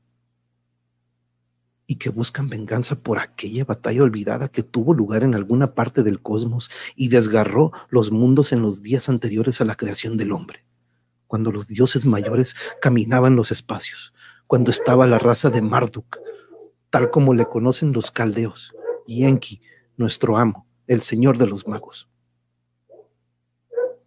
y 1.88 1.96
que 1.96 2.10
buscan 2.10 2.50
venganza 2.50 3.00
por 3.00 3.18
aquella 3.18 3.64
batalla 3.64 4.04
olvidada 4.04 4.50
que 4.50 4.62
tuvo 4.62 4.94
lugar 4.94 5.24
en 5.24 5.34
alguna 5.34 5.74
parte 5.74 6.04
del 6.04 6.22
cosmos 6.22 6.70
y 6.98 7.08
desgarró 7.08 7.72
los 7.90 8.12
mundos 8.12 8.52
en 8.52 8.62
los 8.62 8.84
días 8.84 9.08
anteriores 9.08 9.62
a 9.62 9.66
la 9.66 9.76
creación 9.76 10.18
del 10.18 10.34
hombre, 10.34 10.66
cuando 11.28 11.50
los 11.52 11.70
dioses 11.70 12.06
mayores 12.06 12.56
caminaban 12.82 13.38
los 13.38 13.52
espacios, 13.52 14.14
cuando 14.48 14.70
estaba 14.70 15.08
la 15.08 15.18
raza 15.18 15.50
de 15.50 15.62
Marduk, 15.62 16.20
tal 16.90 17.10
como 17.10 17.34
le 17.34 17.46
conocen 17.46 17.94
los 17.94 18.12
caldeos, 18.12 18.74
y 19.08 19.24
Enki, 19.24 19.62
nuestro 19.96 20.38
amo, 20.38 20.68
el 20.88 21.02
señor 21.02 21.38
de 21.38 21.48
los 21.48 21.68
magos. 21.68 22.10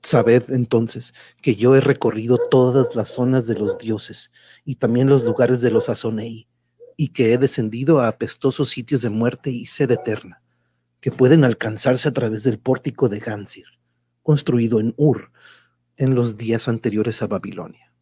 Sabed 0.03 0.51
entonces 0.51 1.15
que 1.41 1.57
yo 1.57 1.75
he 1.77 1.81
recorrido 1.81 2.39
todas 2.51 2.95
las 2.95 3.11
zonas 3.11 3.47
de 3.47 3.59
los 3.59 3.79
dioses 3.79 4.31
y 4.65 4.77
también 4.77 5.09
los 5.09 5.25
lugares 5.25 5.61
de 5.61 5.71
los 5.71 5.89
Azonei 5.91 6.50
y 6.97 7.09
que 7.09 7.33
he 7.33 7.39
descendido 7.39 8.01
a 8.01 8.09
apestosos 8.09 8.71
sitios 8.71 9.03
de 9.03 9.11
muerte 9.11 9.51
y 9.51 9.67
sed 9.67 9.91
eterna, 9.91 10.43
que 11.01 11.11
pueden 11.11 11.45
alcanzarse 11.45 12.09
a 12.09 12.13
través 12.13 12.45
del 12.45 12.59
pórtico 12.59 13.09
de 13.09 13.21
Gansir, 13.21 13.67
construido 14.23 14.81
en 14.81 14.95
Ur 14.97 15.33
en 15.97 16.15
los 16.15 16.37
días 16.37 16.69
anteriores 16.69 17.23
a 17.23 17.27
Babilonia. 17.27 17.93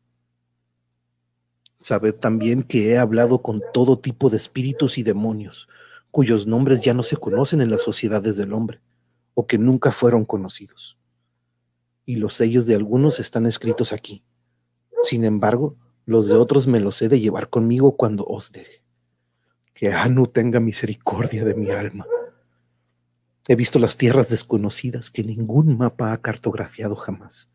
Sabed 1.81 2.15
también 2.15 2.63
que 2.65 2.91
he 2.91 2.99
hablado 2.99 3.41
con 3.41 3.63
todo 3.73 3.99
tipo 3.99 4.31
de 4.31 4.37
espíritus 4.37 4.99
y 4.99 5.05
demonios, 5.05 5.69
cuyos 6.11 6.47
nombres 6.47 6.83
ya 6.83 6.95
no 6.95 7.03
se 7.03 7.17
conocen 7.17 7.61
en 7.61 7.71
las 7.71 7.83
sociedades 7.83 8.37
del 8.37 8.53
hombre, 8.53 8.81
o 9.35 9.47
que 9.47 9.59
nunca 9.59 9.93
fueron 9.93 10.25
conocidos. 10.25 10.99
Y 12.05 12.17
los 12.17 12.35
sellos 12.35 12.67
de 12.67 12.75
algunos 12.75 13.21
están 13.21 13.47
escritos 13.47 13.93
aquí. 13.93 14.25
Sin 15.03 15.25
embargo, 15.25 15.77
los 16.09 16.31
de 16.31 16.37
otros 16.37 16.67
me 16.67 16.81
los 16.81 17.03
he 17.03 17.11
de 17.11 17.21
llevar 17.21 17.51
conmigo 17.51 17.95
cuando 17.95 18.25
os 18.25 18.51
deje 18.51 18.83
que 19.75 19.93
Anu 19.93 20.27
tenga 20.27 20.59
misericordia 20.59 21.45
de 21.45 21.55
mi 21.55 21.71
alma. 21.71 22.07
He 23.47 23.55
visto 23.55 23.79
las 23.79 23.99
tierras 23.99 24.31
desconocidas 24.31 25.11
que 25.11 25.23
ningún 25.23 25.77
mapa 25.77 26.13
ha 26.13 26.23
cartografiado 26.23 26.97
jamás. 26.97 27.51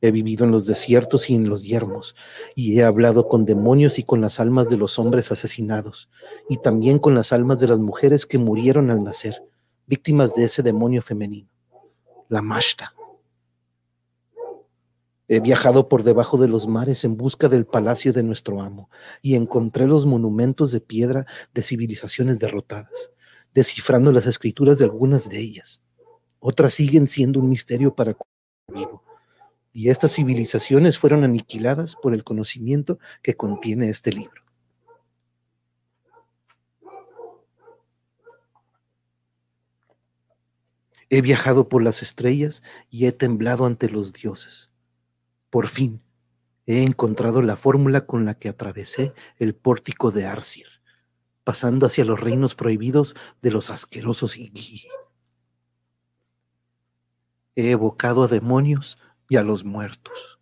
He 0.00 0.12
vivido 0.12 0.44
en 0.44 0.52
los 0.52 0.64
desiertos 0.64 1.28
y 1.28 1.34
en 1.34 1.48
los 1.48 1.64
yermos, 1.64 2.14
y 2.54 2.78
he 2.78 2.84
hablado 2.84 3.26
con 3.26 3.44
demonios 3.44 3.98
y 3.98 4.04
con 4.04 4.20
las 4.20 4.38
almas 4.38 4.70
de 4.70 4.76
los 4.76 5.00
hombres 5.00 5.32
asesinados, 5.32 6.08
y 6.48 6.58
también 6.58 7.00
con 7.00 7.16
las 7.16 7.32
almas 7.32 7.58
de 7.58 7.66
las 7.66 7.80
mujeres 7.80 8.26
que 8.26 8.38
murieron 8.38 8.90
al 8.92 9.02
nacer, 9.02 9.42
víctimas 9.88 10.36
de 10.36 10.44
ese 10.44 10.62
demonio 10.62 11.02
femenino, 11.02 11.50
la 12.28 12.42
Mashta. 12.42 12.94
He 15.28 15.40
viajado 15.40 15.88
por 15.88 16.02
debajo 16.02 16.36
de 16.36 16.48
los 16.48 16.66
mares 16.66 17.04
en 17.04 17.16
busca 17.16 17.48
del 17.48 17.64
palacio 17.64 18.12
de 18.12 18.22
nuestro 18.22 18.60
amo 18.60 18.90
y 19.22 19.36
encontré 19.36 19.86
los 19.86 20.04
monumentos 20.04 20.72
de 20.72 20.80
piedra 20.80 21.26
de 21.54 21.62
civilizaciones 21.62 22.38
derrotadas, 22.38 23.12
descifrando 23.54 24.10
las 24.10 24.26
escrituras 24.26 24.78
de 24.78 24.84
algunas 24.84 25.28
de 25.28 25.38
ellas. 25.38 25.80
Otras 26.40 26.74
siguen 26.74 27.06
siendo 27.06 27.38
un 27.38 27.48
misterio 27.48 27.94
para 27.94 28.16
vivo. 28.68 29.04
y 29.72 29.88
estas 29.88 30.12
civilizaciones 30.12 30.98
fueron 30.98 31.24
aniquiladas 31.24 31.96
por 31.96 32.12
el 32.12 32.24
conocimiento 32.24 32.98
que 33.22 33.36
contiene 33.36 33.88
este 33.88 34.12
libro. 34.12 34.42
He 41.08 41.22
viajado 41.22 41.68
por 41.68 41.82
las 41.82 42.02
estrellas 42.02 42.62
y 42.90 43.06
he 43.06 43.12
temblado 43.12 43.64
ante 43.64 43.88
los 43.88 44.12
dioses. 44.12 44.71
Por 45.52 45.68
fin, 45.68 46.00
he 46.64 46.82
encontrado 46.82 47.42
la 47.42 47.56
fórmula 47.56 48.06
con 48.06 48.24
la 48.24 48.38
que 48.38 48.48
atravesé 48.48 49.12
el 49.36 49.54
pórtico 49.54 50.10
de 50.10 50.24
Arsir, 50.24 50.66
pasando 51.44 51.84
hacia 51.84 52.06
los 52.06 52.18
reinos 52.18 52.54
prohibidos 52.54 53.14
de 53.42 53.50
los 53.50 53.68
asquerosos 53.68 54.38
Igi. 54.38 54.88
He 57.54 57.72
evocado 57.72 58.22
a 58.22 58.28
demonios 58.28 58.96
y 59.28 59.36
a 59.36 59.42
los 59.42 59.62
muertos. 59.62 60.40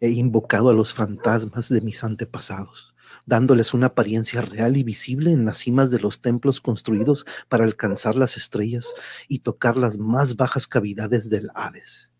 He 0.00 0.08
invocado 0.08 0.70
a 0.70 0.72
los 0.72 0.94
fantasmas 0.94 1.68
de 1.68 1.82
mis 1.82 2.04
antepasados 2.04 2.94
dándoles 3.26 3.74
una 3.74 3.88
apariencia 3.88 4.40
real 4.40 4.78
y 4.78 4.82
visible 4.82 5.30
en 5.30 5.44
las 5.44 5.58
cimas 5.58 5.90
de 5.90 6.00
los 6.00 6.22
templos 6.22 6.62
construidos 6.62 7.26
para 7.50 7.64
alcanzar 7.64 8.16
las 8.16 8.38
estrellas 8.38 8.94
y 9.28 9.40
tocar 9.40 9.76
las 9.76 9.98
más 9.98 10.36
bajas 10.36 10.66
cavidades 10.66 11.28
del 11.28 11.50
Hades. 11.54 12.13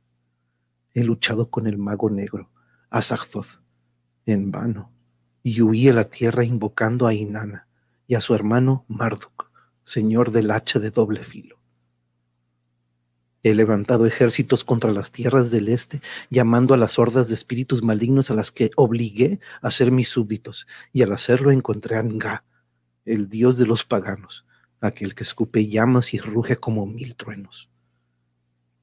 He 0.94 1.02
luchado 1.02 1.50
con 1.50 1.66
el 1.66 1.76
mago 1.76 2.08
negro, 2.08 2.50
Azagthoth, 2.88 3.60
en 4.26 4.52
vano, 4.52 4.92
y 5.42 5.60
huí 5.60 5.88
a 5.88 5.92
la 5.92 6.04
tierra 6.04 6.44
invocando 6.44 7.06
a 7.08 7.14
Inanna 7.14 7.66
y 8.06 8.14
a 8.14 8.20
su 8.20 8.34
hermano 8.34 8.84
Marduk, 8.86 9.50
señor 9.82 10.30
del 10.30 10.52
hacha 10.52 10.78
de 10.78 10.90
doble 10.90 11.24
filo. 11.24 11.58
He 13.42 13.54
levantado 13.54 14.06
ejércitos 14.06 14.64
contra 14.64 14.92
las 14.92 15.10
tierras 15.10 15.50
del 15.50 15.68
este, 15.68 16.00
llamando 16.30 16.72
a 16.72 16.78
las 16.78 16.98
hordas 16.98 17.28
de 17.28 17.34
espíritus 17.34 17.82
malignos 17.82 18.30
a 18.30 18.34
las 18.34 18.50
que 18.50 18.70
obligué 18.76 19.40
a 19.60 19.70
ser 19.70 19.90
mis 19.90 20.08
súbditos, 20.08 20.66
y 20.92 21.02
al 21.02 21.12
hacerlo 21.12 21.50
encontré 21.50 21.96
a 21.96 22.02
Nga, 22.02 22.44
el 23.04 23.28
dios 23.28 23.58
de 23.58 23.66
los 23.66 23.84
paganos, 23.84 24.46
aquel 24.80 25.14
que 25.14 25.24
escupe 25.24 25.66
llamas 25.66 26.14
y 26.14 26.18
ruge 26.18 26.56
como 26.56 26.86
mil 26.86 27.16
truenos. 27.16 27.68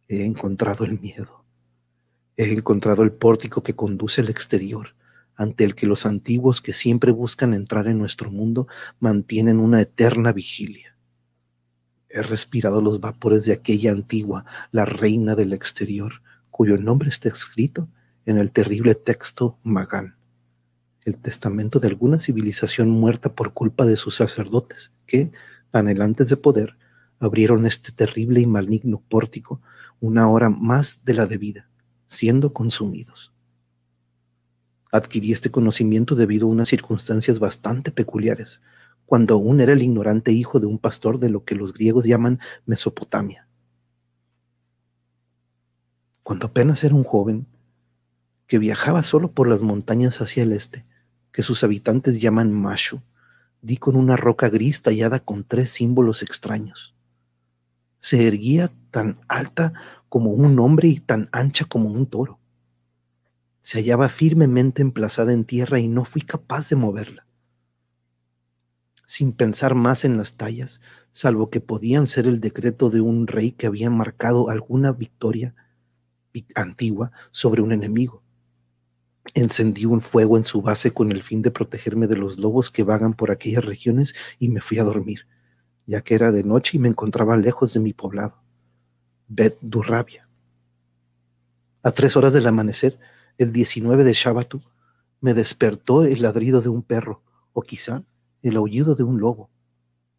He 0.07 0.25
encontrado 0.25 0.83
el 0.85 0.99
miedo. 0.99 1.40
He 2.37 2.51
encontrado 2.51 3.03
el 3.03 3.11
pórtico 3.11 3.63
que 3.63 3.75
conduce 3.75 4.21
al 4.21 4.29
exterior, 4.29 4.95
ante 5.35 5.63
el 5.63 5.75
que 5.75 5.87
los 5.87 6.05
antiguos 6.05 6.61
que 6.61 6.73
siempre 6.73 7.11
buscan 7.11 7.53
entrar 7.53 7.87
en 7.87 7.97
nuestro 7.97 8.31
mundo 8.31 8.67
mantienen 8.99 9.59
una 9.59 9.81
eterna 9.81 10.33
vigilia. 10.33 10.95
He 12.09 12.21
respirado 12.21 12.81
los 12.81 12.99
vapores 12.99 13.45
de 13.45 13.53
aquella 13.53 13.91
antigua, 13.91 14.45
la 14.71 14.85
reina 14.85 15.35
del 15.35 15.53
exterior, 15.53 16.21
cuyo 16.49 16.77
nombre 16.77 17.09
está 17.09 17.29
escrito 17.29 17.87
en 18.25 18.37
el 18.37 18.51
terrible 18.51 18.95
texto 18.95 19.57
Magán, 19.63 20.15
el 21.05 21.17
testamento 21.17 21.79
de 21.79 21.87
alguna 21.87 22.19
civilización 22.19 22.89
muerta 22.89 23.33
por 23.33 23.53
culpa 23.53 23.85
de 23.85 23.95
sus 23.95 24.15
sacerdotes, 24.15 24.91
que, 25.07 25.31
anhelantes 25.71 26.29
de 26.29 26.37
poder, 26.37 26.77
abrieron 27.19 27.65
este 27.65 27.91
terrible 27.91 28.41
y 28.41 28.45
maligno 28.45 29.01
pórtico 29.09 29.61
una 29.99 30.29
hora 30.29 30.49
más 30.49 30.99
de 31.03 31.13
la 31.13 31.25
debida, 31.25 31.70
siendo 32.11 32.51
consumidos. 32.51 33.31
Adquirí 34.91 35.31
este 35.31 35.49
conocimiento 35.49 36.15
debido 36.15 36.45
a 36.45 36.49
unas 36.49 36.67
circunstancias 36.67 37.39
bastante 37.39 37.89
peculiares, 37.89 38.59
cuando 39.05 39.35
aún 39.35 39.61
era 39.61 39.71
el 39.71 39.81
ignorante 39.81 40.33
hijo 40.33 40.59
de 40.59 40.67
un 40.67 40.77
pastor 40.77 41.19
de 41.19 41.29
lo 41.29 41.45
que 41.45 41.55
los 41.55 41.71
griegos 41.71 42.03
llaman 42.03 42.39
Mesopotamia. 42.65 43.47
Cuando 46.21 46.47
apenas 46.47 46.83
era 46.83 46.95
un 46.95 47.05
joven, 47.05 47.47
que 48.45 48.59
viajaba 48.59 49.03
solo 49.03 49.31
por 49.31 49.47
las 49.47 49.61
montañas 49.61 50.19
hacia 50.19 50.43
el 50.43 50.51
este, 50.51 50.85
que 51.31 51.43
sus 51.43 51.63
habitantes 51.63 52.19
llaman 52.19 52.51
Mashu, 52.51 53.01
di 53.61 53.77
con 53.77 53.95
una 53.95 54.17
roca 54.17 54.49
gris 54.49 54.81
tallada 54.81 55.21
con 55.21 55.45
tres 55.45 55.69
símbolos 55.69 56.23
extraños. 56.23 56.93
Se 57.99 58.27
erguía 58.27 58.69
tan 58.91 59.17
alta 59.29 60.00
como 60.11 60.31
un 60.31 60.59
hombre 60.59 60.89
y 60.89 60.99
tan 60.99 61.29
ancha 61.31 61.63
como 61.63 61.89
un 61.89 62.05
toro. 62.05 62.37
Se 63.61 63.79
hallaba 63.79 64.09
firmemente 64.09 64.81
emplazada 64.81 65.31
en 65.31 65.45
tierra 65.45 65.79
y 65.79 65.87
no 65.87 66.03
fui 66.03 66.21
capaz 66.21 66.69
de 66.69 66.75
moverla 66.75 67.25
sin 69.11 69.33
pensar 69.33 69.75
más 69.75 70.05
en 70.05 70.15
las 70.15 70.37
tallas, 70.37 70.79
salvo 71.11 71.49
que 71.49 71.59
podían 71.59 72.07
ser 72.07 72.27
el 72.27 72.39
decreto 72.39 72.89
de 72.89 73.01
un 73.01 73.27
rey 73.27 73.51
que 73.51 73.67
había 73.67 73.89
marcado 73.89 74.49
alguna 74.49 74.93
victoria 74.93 75.53
antigua 76.55 77.11
sobre 77.31 77.61
un 77.61 77.73
enemigo. 77.73 78.23
Encendí 79.33 79.83
un 79.83 79.99
fuego 79.99 80.37
en 80.37 80.45
su 80.45 80.61
base 80.61 80.93
con 80.93 81.11
el 81.11 81.23
fin 81.23 81.41
de 81.41 81.51
protegerme 81.51 82.07
de 82.07 82.15
los 82.15 82.39
lobos 82.39 82.71
que 82.71 82.83
vagan 82.83 83.13
por 83.13 83.31
aquellas 83.31 83.65
regiones 83.65 84.15
y 84.39 84.47
me 84.47 84.61
fui 84.61 84.79
a 84.79 84.85
dormir, 84.85 85.27
ya 85.85 85.99
que 85.99 86.15
era 86.15 86.31
de 86.31 86.45
noche 86.45 86.77
y 86.77 86.79
me 86.79 86.87
encontraba 86.87 87.35
lejos 87.35 87.73
de 87.73 87.81
mi 87.81 87.91
poblado, 87.91 88.40
Bet 89.33 89.57
Durrabia. 89.61 90.27
A 91.83 91.91
tres 91.91 92.17
horas 92.17 92.33
del 92.33 92.47
amanecer, 92.47 92.99
el 93.37 93.53
19 93.53 94.03
de 94.03 94.11
Shabatu, 94.11 94.61
me 95.21 95.33
despertó 95.33 96.03
el 96.03 96.21
ladrido 96.21 96.59
de 96.59 96.67
un 96.67 96.83
perro, 96.83 97.21
o 97.53 97.61
quizá 97.61 98.03
el 98.41 98.57
aullido 98.57 98.93
de 98.93 99.03
un 99.03 99.21
lobo, 99.21 99.49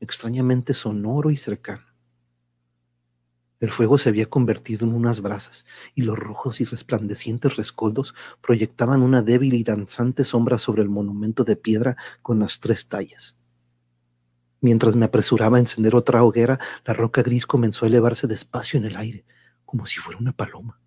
extrañamente 0.01 0.73
sonoro 0.73 1.31
y 1.31 1.37
cercano. 1.37 1.85
El 3.61 3.71
fuego 3.71 3.99
se 3.99 4.09
había 4.09 4.31
convertido 4.31 4.87
en 4.87 4.95
unas 4.95 5.21
brasas, 5.21 5.67
y 5.95 6.05
los 6.05 6.19
rojos 6.19 6.63
y 6.63 6.65
resplandecientes 6.65 7.57
rescoldos 7.57 8.15
proyectaban 8.41 9.03
una 9.03 9.21
débil 9.21 9.53
y 9.53 9.63
danzante 9.63 10.25
sombra 10.25 10.57
sobre 10.57 10.81
el 10.81 10.89
monumento 10.89 11.45
de 11.45 11.57
piedra 11.57 11.99
con 12.23 12.39
las 12.39 12.61
tres 12.61 12.89
tallas. 12.89 13.37
Mientras 14.63 14.95
me 14.95 15.05
apresuraba 15.05 15.57
a 15.57 15.61
encender 15.61 15.97
otra 15.97 16.23
hoguera, 16.23 16.61
la 16.87 16.95
roca 16.95 17.23
gris 17.23 17.47
comenzó 17.47 17.85
a 17.85 17.89
elevarse 17.89 18.29
despacio 18.29 18.79
en 18.79 18.87
el 18.87 18.97
aire, 18.97 19.25
como 19.65 19.87
si 19.87 19.99
fuera 19.99 20.21
una 20.21 20.33
paloma. 20.33 20.81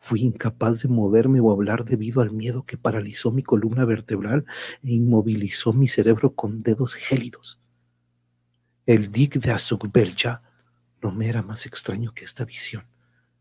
Fui 0.00 0.22
incapaz 0.22 0.82
de 0.82 0.88
moverme 0.88 1.40
o 1.40 1.52
hablar 1.52 1.84
debido 1.84 2.20
al 2.20 2.32
miedo 2.32 2.66
que 2.66 2.76
paralizó 2.76 3.30
mi 3.30 3.44
columna 3.44 3.84
vertebral 3.84 4.44
e 4.82 4.92
inmovilizó 4.92 5.72
mi 5.72 5.86
cerebro 5.86 6.34
con 6.34 6.62
dedos 6.62 6.94
gélidos. 6.94 7.60
El 8.86 9.12
dig 9.12 9.40
de 9.40 9.52
Azukbelja 9.52 10.42
no 11.00 11.12
me 11.12 11.28
era 11.28 11.42
más 11.42 11.66
extraño 11.66 12.12
que 12.12 12.24
esta 12.24 12.44
visión, 12.44 12.84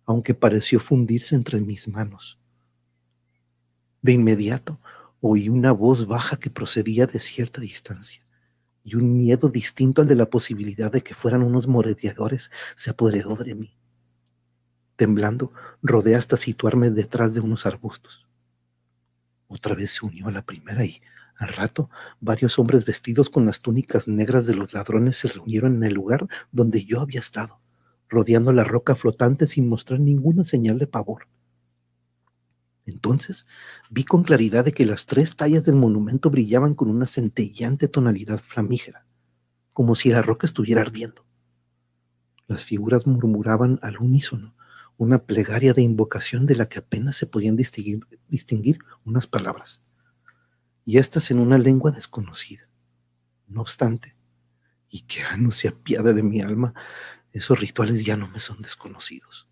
aunque 0.06 0.36
pareció 0.36 0.80
fundirse 0.80 1.34
entre 1.34 1.60
mis 1.60 1.88
manos. 1.88 2.38
De 4.04 4.14
inmediato 4.14 4.80
oí 5.22 5.50
una 5.50 5.72
voz 5.72 6.06
baja 6.06 6.38
que 6.38 6.52
procedía 6.52 7.08
de 7.08 7.20
cierta 7.20 7.62
distancia, 7.62 8.23
y 8.84 8.96
un 8.96 9.18
miedo 9.18 9.50
distinto 9.50 10.02
al 10.02 10.08
de 10.08 10.16
la 10.16 10.30
posibilidad 10.30 10.92
de 10.92 11.02
que 11.02 11.16
fueran 11.16 11.44
unos 11.44 11.68
morediadores 11.68 12.52
se 12.76 12.90
apoderó 12.90 13.36
de 13.36 13.56
mí. 13.56 13.78
Temblando, 14.96 15.52
rodé 15.82 16.16
hasta 16.16 16.38
situarme 16.38 16.92
detrás 16.92 17.34
de 17.34 17.40
unos 17.40 17.66
arbustos. 17.66 18.28
Otra 19.48 19.76
vez 19.76 19.92
se 19.92 20.06
unió 20.06 20.28
a 20.28 20.32
la 20.32 20.46
primera 20.46 20.86
y, 20.86 21.02
al 21.38 21.50
rato, 21.50 21.90
varios 22.20 22.60
hombres 22.60 22.86
vestidos 22.86 23.30
con 23.30 23.46
las 23.46 23.62
túnicas 23.62 24.08
negras 24.08 24.46
de 24.46 24.56
los 24.56 24.74
ladrones 24.74 25.18
se 25.18 25.28
reunieron 25.30 25.76
en 25.76 25.84
el 25.84 25.94
lugar 25.94 26.28
donde 26.52 26.86
yo 26.86 27.02
había 27.02 27.20
estado, 27.20 27.60
rodeando 28.08 28.52
la 28.52 28.64
roca 28.64 28.96
flotante 28.96 29.48
sin 29.48 29.68
mostrar 29.68 30.00
ninguna 30.00 30.44
señal 30.44 30.78
de 30.78 30.88
pavor. 30.88 31.28
Entonces 32.86 33.46
vi 33.90 34.04
con 34.04 34.24
claridad 34.24 34.66
de 34.66 34.74
que 34.74 34.86
las 34.86 35.06
tres 35.06 35.36
tallas 35.36 35.66
del 35.66 35.76
monumento 35.76 36.30
brillaban 36.30 36.76
con 36.76 36.90
una 36.90 37.06
centellante 37.06 37.88
tonalidad 37.88 38.40
flamígera, 38.40 39.06
como 39.72 39.96
si 39.96 40.10
la 40.10 40.22
roca 40.22 40.46
estuviera 40.46 40.82
ardiendo. 40.82 41.26
Las 42.48 42.66
figuras 42.66 43.08
murmuraban 43.08 43.80
al 43.82 43.98
unísono, 43.98 44.56
una 44.98 45.26
plegaria 45.26 45.74
de 45.74 45.82
invocación 45.82 46.46
de 46.46 46.56
la 46.56 46.68
que 46.68 46.80
apenas 46.80 47.16
se 47.16 47.26
podían 47.26 47.56
distinguir, 47.56 48.80
unas 49.06 49.28
palabras, 49.28 49.82
y 50.86 50.98
estas 50.98 51.32
en 51.32 51.40
una 51.40 51.58
lengua 51.58 51.92
desconocida. 51.92 52.70
No 53.48 53.62
obstante, 53.62 54.16
y 54.90 55.02
que 55.02 55.24
Anu 55.24 55.52
se 55.52 55.70
apiade 55.70 56.14
de 56.14 56.24
mi 56.24 56.42
alma, 56.42 56.74
esos 57.32 57.60
rituales 57.60 58.06
ya 58.06 58.16
no 58.18 58.28
me 58.28 58.40
son 58.40 58.62
desconocidos. 58.62 59.48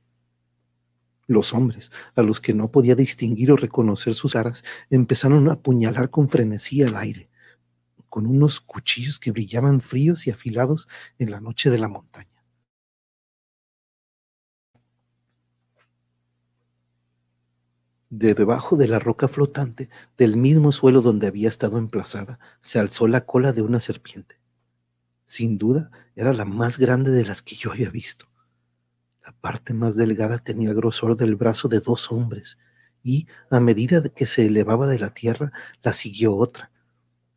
Los 1.31 1.53
hombres, 1.53 1.93
a 2.15 2.23
los 2.23 2.41
que 2.41 2.53
no 2.53 2.71
podía 2.71 2.93
distinguir 2.93 3.53
o 3.53 3.55
reconocer 3.55 4.15
sus 4.15 4.33
caras, 4.33 4.65
empezaron 4.89 5.47
a 5.47 5.53
apuñalar 5.53 6.09
con 6.09 6.27
frenesí 6.27 6.83
al 6.83 6.97
aire, 6.97 7.29
con 8.09 8.27
unos 8.27 8.59
cuchillos 8.59 9.17
que 9.17 9.31
brillaban 9.31 9.79
fríos 9.79 10.27
y 10.27 10.31
afilados 10.31 10.89
en 11.19 11.31
la 11.31 11.39
noche 11.39 11.69
de 11.69 11.77
la 11.77 11.88
montaña. 11.88 12.43
De 18.09 18.33
debajo 18.33 18.75
de 18.75 18.89
la 18.89 19.00
roca 19.00 19.29
flotante, 19.29 19.89
del 20.17 20.35
mismo 20.35 20.73
suelo 20.73 21.01
donde 21.01 21.27
había 21.27 21.47
estado 21.47 21.77
emplazada, 21.77 22.39
se 22.59 22.77
alzó 22.77 23.07
la 23.07 23.25
cola 23.25 23.53
de 23.53 23.61
una 23.61 23.79
serpiente. 23.79 24.35
Sin 25.23 25.57
duda, 25.57 25.91
era 26.13 26.33
la 26.33 26.43
más 26.43 26.77
grande 26.77 27.11
de 27.11 27.23
las 27.23 27.41
que 27.41 27.55
yo 27.55 27.71
había 27.71 27.89
visto. 27.89 28.30
La 29.31 29.38
parte 29.39 29.73
más 29.73 29.95
delgada 29.95 30.39
tenía 30.39 30.71
el 30.71 30.75
grosor 30.75 31.15
del 31.15 31.38
brazo 31.38 31.69
de 31.69 31.79
dos 31.79 32.11
hombres, 32.11 32.57
y 33.01 33.27
a 33.50 33.61
medida 33.61 34.03
que 34.09 34.25
se 34.25 34.45
elevaba 34.45 34.88
de 34.88 35.00
la 35.00 35.13
tierra, 35.13 35.53
la 35.81 35.93
siguió 35.93 36.35
otra, 36.35 36.69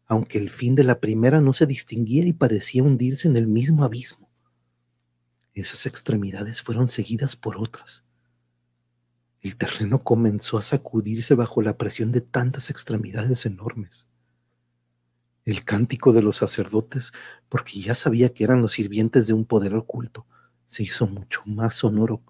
aunque 0.05 0.39
el 0.39 0.51
fin 0.51 0.75
de 0.75 0.83
la 0.83 0.99
primera 0.99 1.41
no 1.41 1.53
se 1.53 1.67
distinguía 1.67 2.27
y 2.27 2.33
parecía 2.33 2.83
hundirse 2.83 3.29
en 3.29 3.37
el 3.37 3.47
mismo 3.47 3.85
abismo. 3.85 4.29
Esas 5.53 5.87
extremidades 5.87 6.63
fueron 6.63 6.89
seguidas 6.89 7.37
por 7.37 7.59
otras. 7.59 8.05
El 9.41 9.57
terreno 9.57 10.03
comenzó 10.03 10.59
a 10.59 10.63
sacudirse 10.63 11.37
bajo 11.37 11.63
la 11.63 11.79
presión 11.79 12.11
de 12.11 12.23
tantas 12.23 12.71
extremidades 12.71 13.47
enormes. 13.47 14.09
El 15.45 15.63
cántico 15.65 16.13
de 16.13 16.23
los 16.23 16.39
sacerdotes, 16.39 17.13
porque 17.49 17.81
ya 17.81 17.95
sabía 17.95 18.35
que 18.35 18.43
eran 18.43 18.63
los 18.63 18.73
sirvientes 18.73 19.29
de 19.29 19.33
un 19.33 19.45
poder 19.45 19.77
oculto, 19.77 20.27
se 20.75 20.83
hizo 20.83 21.07
mucho 21.07 21.41
más 21.47 21.77
sonoro, 21.77 22.21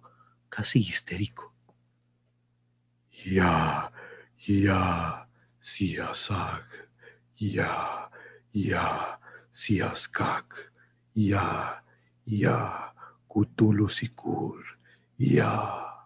casi 0.51 0.79
histérico. 0.81 1.55
Ya, 3.25 3.91
ya, 4.47 5.27
siasag, 5.59 6.67
ya, 7.39 8.11
ya, 8.53 9.19
siaskak, 9.51 10.73
ya, 11.15 11.83
ya, 12.27 12.93
kutulusikur, 13.29 14.63
ya. 15.17 16.05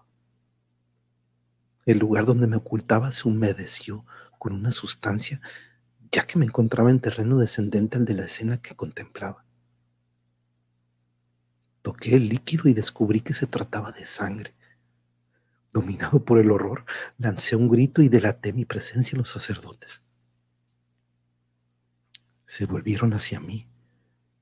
El 1.87 1.98
lugar 1.98 2.24
donde 2.24 2.46
me 2.46 2.55
ocultaba 2.55 3.11
se 3.11 3.27
humedeció 3.27 4.05
con 4.38 4.53
una 4.53 4.70
sustancia, 4.70 5.40
ya 6.12 6.24
que 6.24 6.38
me 6.38 6.44
encontraba 6.44 6.92
en 6.92 7.01
terreno 7.01 7.37
descendente 7.38 7.96
al 7.96 8.05
de 8.05 8.14
la 8.14 8.27
escena 8.27 8.62
que 8.62 8.77
contemplaba. 8.77 9.48
Toqué 11.88 12.16
el 12.16 12.29
líquido 12.29 12.68
y 12.68 12.74
descubrí 12.74 13.22
que 13.22 13.33
se 13.33 13.46
trataba 13.46 13.92
de 13.92 14.05
sangre. 14.05 14.53
Dominado 15.72 16.22
por 16.22 16.38
el 16.38 16.51
horror, 16.51 16.85
lancé 17.16 17.57
un 17.57 17.70
grito 17.70 18.03
y 18.03 18.11
delaté 18.11 18.53
mi 18.53 18.66
presencia 18.66 19.16
en 19.16 19.20
los 19.20 19.31
sacerdotes. 19.31 20.03
Se 22.44 22.66
volvieron 22.66 23.14
hacia 23.14 23.40
mí 23.40 23.66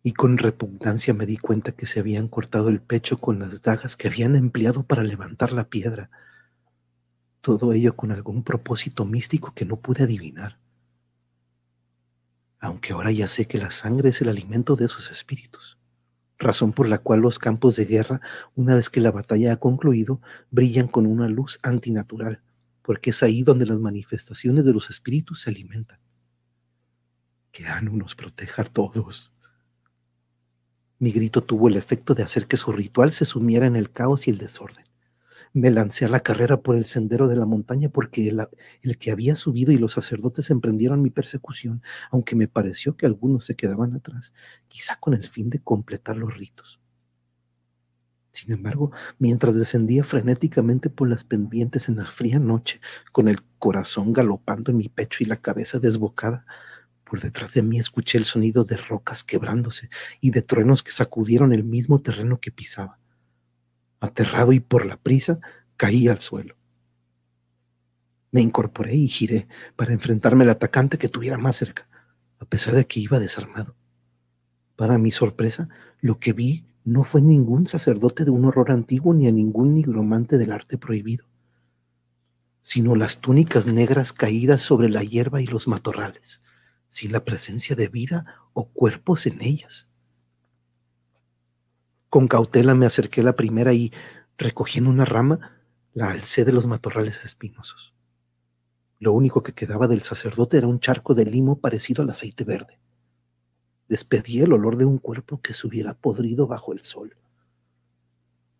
y 0.03 0.13
con 0.13 0.39
repugnancia 0.39 1.15
me 1.15 1.25
di 1.25 1.37
cuenta 1.37 1.71
que 1.71 1.87
se 1.87 2.01
habían 2.01 2.27
cortado 2.27 2.69
el 2.69 2.81
pecho 2.81 3.19
con 3.19 3.39
las 3.39 3.63
dagas 3.63 3.95
que 3.95 4.09
habían 4.09 4.35
empleado 4.35 4.83
para 4.83 5.05
levantar 5.05 5.53
la 5.53 5.69
piedra 5.69 6.11
todo 7.43 7.73
ello 7.73 7.95
con 7.95 8.11
algún 8.11 8.43
propósito 8.43 9.05
místico 9.05 9.55
que 9.55 9.65
no 9.65 9.77
pude 9.77 10.03
adivinar. 10.03 10.59
Aunque 12.59 12.93
ahora 12.93 13.13
ya 13.13 13.29
sé 13.29 13.47
que 13.47 13.59
la 13.59 13.71
sangre 13.71 14.09
es 14.09 14.21
el 14.21 14.31
alimento 14.31 14.75
de 14.75 14.87
esos 14.87 15.13
espíritus, 15.13 15.79
razón 16.39 16.73
por 16.73 16.89
la 16.89 16.99
cual 16.99 17.21
los 17.21 17.39
campos 17.39 17.77
de 17.77 17.85
guerra, 17.85 18.21
una 18.55 18.75
vez 18.75 18.91
que 18.91 19.01
la 19.01 19.11
batalla 19.11 19.53
ha 19.53 19.57
concluido, 19.57 20.21
brillan 20.51 20.89
con 20.89 21.07
una 21.07 21.29
luz 21.29 21.59
antinatural, 21.63 22.43
porque 22.83 23.11
es 23.11 23.23
ahí 23.23 23.43
donde 23.43 23.67
las 23.67 23.79
manifestaciones 23.79 24.65
de 24.65 24.73
los 24.73 24.91
espíritus 24.91 25.43
se 25.43 25.51
alimentan. 25.51 25.99
Que 27.53 27.67
Anu 27.67 27.97
nos 27.97 28.15
proteja 28.15 28.63
a 28.63 28.67
todos. 28.67 29.33
Mi 30.99 31.11
grito 31.11 31.43
tuvo 31.43 31.69
el 31.69 31.77
efecto 31.77 32.15
de 32.15 32.23
hacer 32.23 32.47
que 32.47 32.57
su 32.57 32.73
ritual 32.73 33.13
se 33.13 33.25
sumiera 33.25 33.67
en 33.67 33.77
el 33.77 33.91
caos 33.91 34.27
y 34.27 34.31
el 34.31 34.39
desorden 34.39 34.86
me 35.53 35.71
lancé 35.71 36.05
a 36.05 36.09
la 36.09 36.21
carrera 36.21 36.61
por 36.61 36.77
el 36.77 36.85
sendero 36.85 37.29
de 37.29 37.37
la 37.37 37.47
montaña 37.47 37.89
porque 37.89 38.29
el, 38.29 38.99
que 38.99 39.11
había 39.11 39.37
subido 39.37 39.73
y 39.73 39.79
los 39.79 39.93
sacerdotes 39.93 40.51
emprendieron 40.51 41.03
mi 41.03 41.11
persecución, 41.11 41.83
aunque 42.11 42.37
me 42.37 42.49
pareció 42.49 42.97
que 42.97 43.07
algunos 43.07 43.45
se 43.45 43.57
quedaban 43.57 43.95
atrás, 43.95 44.35
quizá 44.69 44.97
con 45.01 45.15
el 45.15 45.27
fin 45.27 45.51
de 45.51 45.61
completar 45.61 46.17
los 46.17 46.37
ritos. 46.37 46.81
Sin 48.33 48.53
embargo, 48.53 48.93
mientras 49.19 49.57
descendía 49.57 50.05
frenéticamente 50.05 50.91
por 50.91 51.09
las 51.09 51.25
pendientes 51.25 51.89
en 51.89 51.97
la 51.97 52.05
fría 52.05 52.39
noche, 52.39 52.81
con 53.11 53.29
el 53.29 53.43
corazón 53.59 54.13
galopando 54.13 54.71
en 54.71 54.77
mi 54.77 54.91
pecho 54.91 55.25
y 55.25 55.27
la 55.27 55.41
cabeza 55.41 55.79
desbocada, 55.79 56.45
por 57.03 57.21
detrás 57.21 57.55
de 57.55 57.63
mí 57.63 57.79
escuché 57.79 58.19
el 58.19 58.25
sonido 58.25 58.65
de 58.65 58.77
rocas 58.77 59.25
quebrándose 59.25 59.89
y 60.21 60.33
de 60.33 60.43
truenos 60.43 60.83
que 60.83 60.91
sacudieron 60.91 61.55
el 61.55 61.65
mismo 61.65 62.03
terreno 62.03 62.39
que 62.39 62.51
pisaba. 62.51 62.99
Aterrado 64.01 64.53
y 64.53 64.61
por 64.61 64.87
la 64.87 64.97
prisa, 64.97 65.41
caí 65.77 66.09
al 66.09 66.21
suelo. 66.21 66.57
Me 68.31 68.41
incorporé 68.41 68.95
y 68.95 69.09
giré 69.09 69.49
para 69.77 69.93
enfrentarme 69.93 70.45
al 70.45 70.51
atacante 70.51 70.99
que 70.99 71.09
tuviera 71.09 71.39
más 71.39 71.57
cerca, 71.57 71.89
a 72.39 72.45
pesar 72.45 72.75
de 72.75 72.87
que 72.87 73.01
iba 73.01 73.19
desarmado. 73.19 73.75
Para 74.77 74.99
mi 74.99 75.11
sorpresa, 75.11 75.69
lo 76.01 76.19
que 76.19 76.33
vi 76.33 76.67
no 76.85 77.05
fue 77.05 77.23
ningún 77.23 77.67
sacerdote 77.67 78.25
de 78.25 78.31
un 78.31 78.45
horror 78.45 78.71
antiguo 78.71 79.15
ni 79.15 79.27
a 79.27 79.33
ningún 79.33 79.75
nigromante 79.75 80.39
del 80.39 80.53
arte 80.53 80.79
prohibido, 80.79 81.27
sino 82.61 82.95
las 82.95 83.19
túnicas 83.19 83.67
negras 83.67 84.13
caídas 84.13 84.63
sobre 84.63 84.89
la 84.89 85.03
hierba 85.03 85.41
y 85.41 85.47
los 85.47 85.67
matorrales, 85.67 86.43
sin 86.89 87.13
la 87.13 87.25
presencia 87.25 87.75
de 87.75 87.89
vida 87.89 88.27
o 88.53 88.69
cuerpos 88.69 89.27
en 89.27 89.43
ellas. 89.43 89.89
Con 92.17 92.29
cautela 92.29 92.75
me 92.75 92.87
acerqué 92.87 93.21
a 93.21 93.25
la 93.25 93.37
primera 93.37 93.75
y, 93.75 93.93
recogiendo 94.39 94.89
una 94.89 95.05
rama, 95.05 95.61
la 95.93 96.11
alcé 96.11 96.47
de 96.47 96.53
los 96.53 96.67
matorrales 96.67 97.27
espinosos. 97.27 97.93
Lo 98.99 99.13
único 99.13 99.43
que 99.43 99.53
quedaba 99.53 99.87
del 99.87 100.01
sacerdote 100.01 100.57
era 100.57 100.67
un 100.67 100.81
charco 100.81 101.15
de 101.15 101.27
limo 101.27 101.61
parecido 101.61 102.03
al 102.03 102.09
aceite 102.09 102.45
verde. 102.45 102.81
Despedí 103.87 104.41
el 104.41 104.55
olor 104.55 104.79
de 104.79 104.87
un 104.87 104.97
cuerpo 104.97 105.43
que 105.43 105.53
se 105.53 105.67
hubiera 105.67 105.93
podrido 105.93 106.47
bajo 106.47 106.73
el 106.73 106.81
sol. 106.81 107.15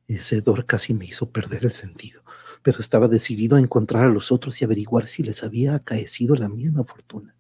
Ese 0.07 0.37
hedor 0.37 0.67
casi 0.67 0.93
me 0.93 1.07
hizo 1.07 1.31
perder 1.31 1.65
el 1.65 1.73
sentido, 1.73 2.25
pero 2.63 2.81
estaba 2.81 3.09
decidido 3.09 3.57
a 3.57 3.61
encontrar 3.61 4.05
a 4.05 4.11
los 4.11 4.33
otros 4.33 4.61
y 4.61 4.67
averiguar 4.67 5.07
si 5.07 5.23
les 5.23 5.43
había 5.43 5.77
acaecido 5.77 6.37
la 6.37 6.51
misma 6.51 6.85
fortuna. 6.85 7.36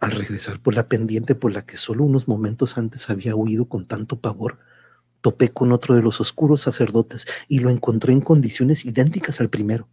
Al 0.00 0.10
regresar 0.10 0.60
por 0.60 0.74
la 0.74 0.88
pendiente 0.88 1.34
por 1.34 1.52
la 1.52 1.64
que 1.64 1.76
solo 1.76 2.04
unos 2.04 2.28
momentos 2.28 2.76
antes 2.76 3.08
había 3.08 3.34
huido 3.34 3.66
con 3.66 3.86
tanto 3.86 4.20
pavor, 4.20 4.58
topé 5.22 5.52
con 5.52 5.72
otro 5.72 5.94
de 5.94 6.02
los 6.02 6.20
oscuros 6.20 6.62
sacerdotes 6.62 7.26
y 7.48 7.60
lo 7.60 7.70
encontré 7.70 8.12
en 8.12 8.20
condiciones 8.20 8.84
idénticas 8.84 9.40
al 9.40 9.48
primero. 9.48 9.88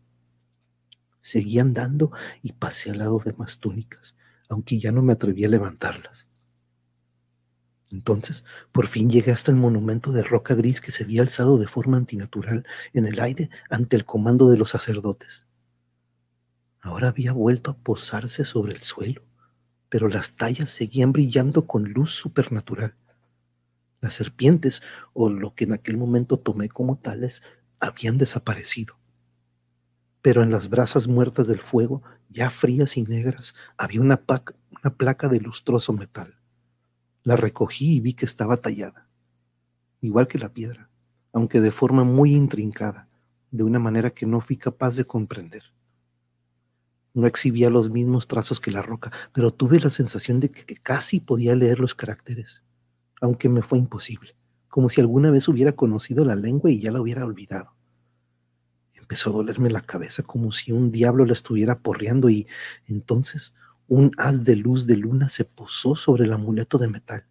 Seguí 1.22 1.58
andando 1.60 2.12
y 2.42 2.52
pasé 2.52 2.92
al 2.92 3.00
lado 3.00 3.22
de 3.24 3.34
más 3.34 3.60
túnicas, 3.60 4.16
aunque 4.50 4.78
ya 4.78 4.92
no 4.92 5.02
me 5.02 5.14
atreví 5.14 5.46
a 5.46 5.50
levantarlas. 5.50 6.28
Entonces, 7.90 8.44
por 8.72 8.88
fin 8.88 9.10
llegué 9.10 9.32
hasta 9.32 9.52
el 9.52 9.58
monumento 9.58 10.12
de 10.12 10.24
roca 10.24 10.54
gris 10.54 10.82
que 10.82 10.92
se 10.92 11.04
había 11.04 11.22
alzado 11.22 11.58
de 11.58 11.68
forma 11.68 11.96
antinatural 11.96 12.66
en 12.92 13.06
el 13.06 13.20
aire 13.22 13.50
ante 13.70 13.96
el 13.96 14.04
comando 14.04 14.50
de 14.50 14.58
los 14.58 14.72
sacerdotes. 14.72 15.46
Ahora 16.82 17.08
había 17.08 17.32
vuelto 17.32 17.72
a 17.72 17.78
posarse 17.78 18.44
sobre 18.44 18.74
el 18.74 18.82
suelo 18.82 19.24
pero 19.94 20.10
las 20.10 20.32
tallas 20.32 20.72
seguían 20.72 21.12
brillando 21.12 21.68
con 21.68 21.84
luz 21.94 22.16
supernatural. 22.16 22.96
Las 24.02 24.16
serpientes, 24.16 24.82
o 25.14 25.30
lo 25.30 25.54
que 25.54 25.66
en 25.66 25.74
aquel 25.74 25.98
momento 25.98 26.40
tomé 26.40 26.68
como 26.68 26.98
tales, 26.98 27.44
habían 27.80 28.18
desaparecido. 28.18 28.96
Pero 30.24 30.42
en 30.42 30.50
las 30.50 30.70
brasas 30.70 31.08
muertas 31.08 31.48
del 31.48 31.60
fuego, 31.60 32.02
ya 32.28 32.50
frías 32.50 32.98
y 32.98 33.04
negras, 33.04 33.54
había 33.78 34.02
una, 34.02 34.24
una 34.82 34.98
placa 34.98 35.30
de 35.30 35.40
lustroso 35.40 35.94
metal. 35.94 36.40
La 37.22 37.36
recogí 37.36 37.98
y 37.98 38.00
vi 38.00 38.14
que 38.14 38.26
estaba 38.26 38.58
tallada, 38.58 39.08
igual 40.02 40.28
que 40.28 40.40
la 40.40 40.50
piedra, 40.50 40.90
aunque 41.34 41.62
de 41.62 41.72
forma 41.72 42.04
muy 42.04 42.34
intrincada, 42.34 43.10
de 43.52 43.62
una 43.62 43.78
manera 43.78 44.10
que 44.10 44.26
no 44.26 44.42
fui 44.42 44.58
capaz 44.58 44.96
de 44.96 45.06
comprender. 45.06 45.73
No 47.14 47.28
exhibía 47.28 47.70
los 47.70 47.92
mismos 47.92 48.28
trazos 48.28 48.60
que 48.60 48.72
la 48.72 48.82
roca, 48.82 49.12
pero 49.34 49.54
tuve 49.54 49.80
la 49.80 49.92
sensación 49.92 50.40
de 50.40 50.50
que, 50.50 50.76
casi 50.76 51.20
podía 51.20 51.56
leer 51.56 51.80
los 51.80 51.94
caracteres, 51.94 52.64
aunque 53.22 53.50
me 53.50 53.62
fue 53.62 53.78
imposible, 53.78 54.36
como 54.68 54.90
si 54.90 55.00
alguna 55.00 55.30
vez 55.30 55.48
hubiera 55.48 55.74
conocido 55.74 56.26
la 56.26 56.36
lengua 56.36 56.72
y 56.72 56.80
ya 56.80 56.92
la 56.92 57.02
hubiera 57.02 57.26
olvidado. 57.26 57.76
Empezó 58.96 59.30
a 59.30 59.34
dolerme 59.34 59.70
la 59.70 59.82
cabeza 59.82 60.24
como 60.24 60.52
si 60.52 60.72
un 60.72 60.92
diablo 60.92 61.26
la 61.26 61.34
estuviera 61.34 61.80
porreando 61.80 62.30
y 62.30 62.48
entonces 62.88 63.54
un 63.88 64.12
haz 64.18 64.44
de 64.44 64.56
luz 64.56 64.88
de 64.88 64.98
luna 64.98 65.30
se 65.30 65.46
posó 65.46 65.96
sobre 65.96 66.24
el 66.24 66.34
amuleto 66.34 66.78
de 66.80 66.88
metal, 66.88 67.26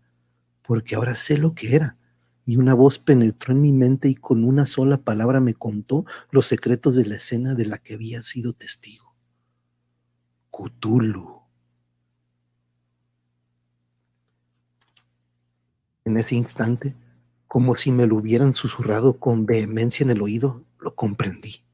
porque 0.62 0.94
ahora 0.94 1.16
sé 1.16 1.38
lo 1.38 1.54
que 1.54 1.74
era. 1.74 1.96
Y 2.46 2.56
una 2.56 2.74
voz 2.74 2.98
penetró 2.98 3.52
en 3.52 3.62
mi 3.62 3.72
mente 3.72 4.08
y 4.08 4.14
con 4.14 4.44
una 4.44 4.66
sola 4.66 4.98
palabra 4.98 5.40
me 5.40 5.54
contó 5.54 6.04
los 6.30 6.46
secretos 6.46 6.94
de 6.94 7.06
la 7.06 7.16
escena 7.16 7.54
de 7.54 7.66
la 7.66 7.78
que 7.78 7.94
había 7.94 8.22
sido 8.22 8.52
testigo. 8.52 9.11
Cthulhu. 10.52 11.42
En 16.04 16.16
ese 16.16 16.34
instante, 16.34 16.94
como 17.48 17.74
si 17.76 17.90
me 17.90 18.06
lo 18.06 18.16
hubieran 18.16 18.54
susurrado 18.54 19.18
con 19.18 19.46
vehemencia 19.46 20.04
en 20.04 20.10
el 20.10 20.20
oído, 20.20 20.62
lo 20.78 20.94
comprendí. 20.94 21.64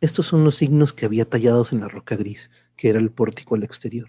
Estos 0.00 0.26
son 0.26 0.44
los 0.44 0.56
signos 0.56 0.92
que 0.92 1.04
había 1.04 1.28
tallados 1.28 1.72
en 1.72 1.80
la 1.80 1.88
roca 1.88 2.16
gris, 2.16 2.50
que 2.76 2.88
era 2.88 2.98
el 2.98 3.10
pórtico 3.10 3.54
al 3.54 3.64
exterior. 3.64 4.08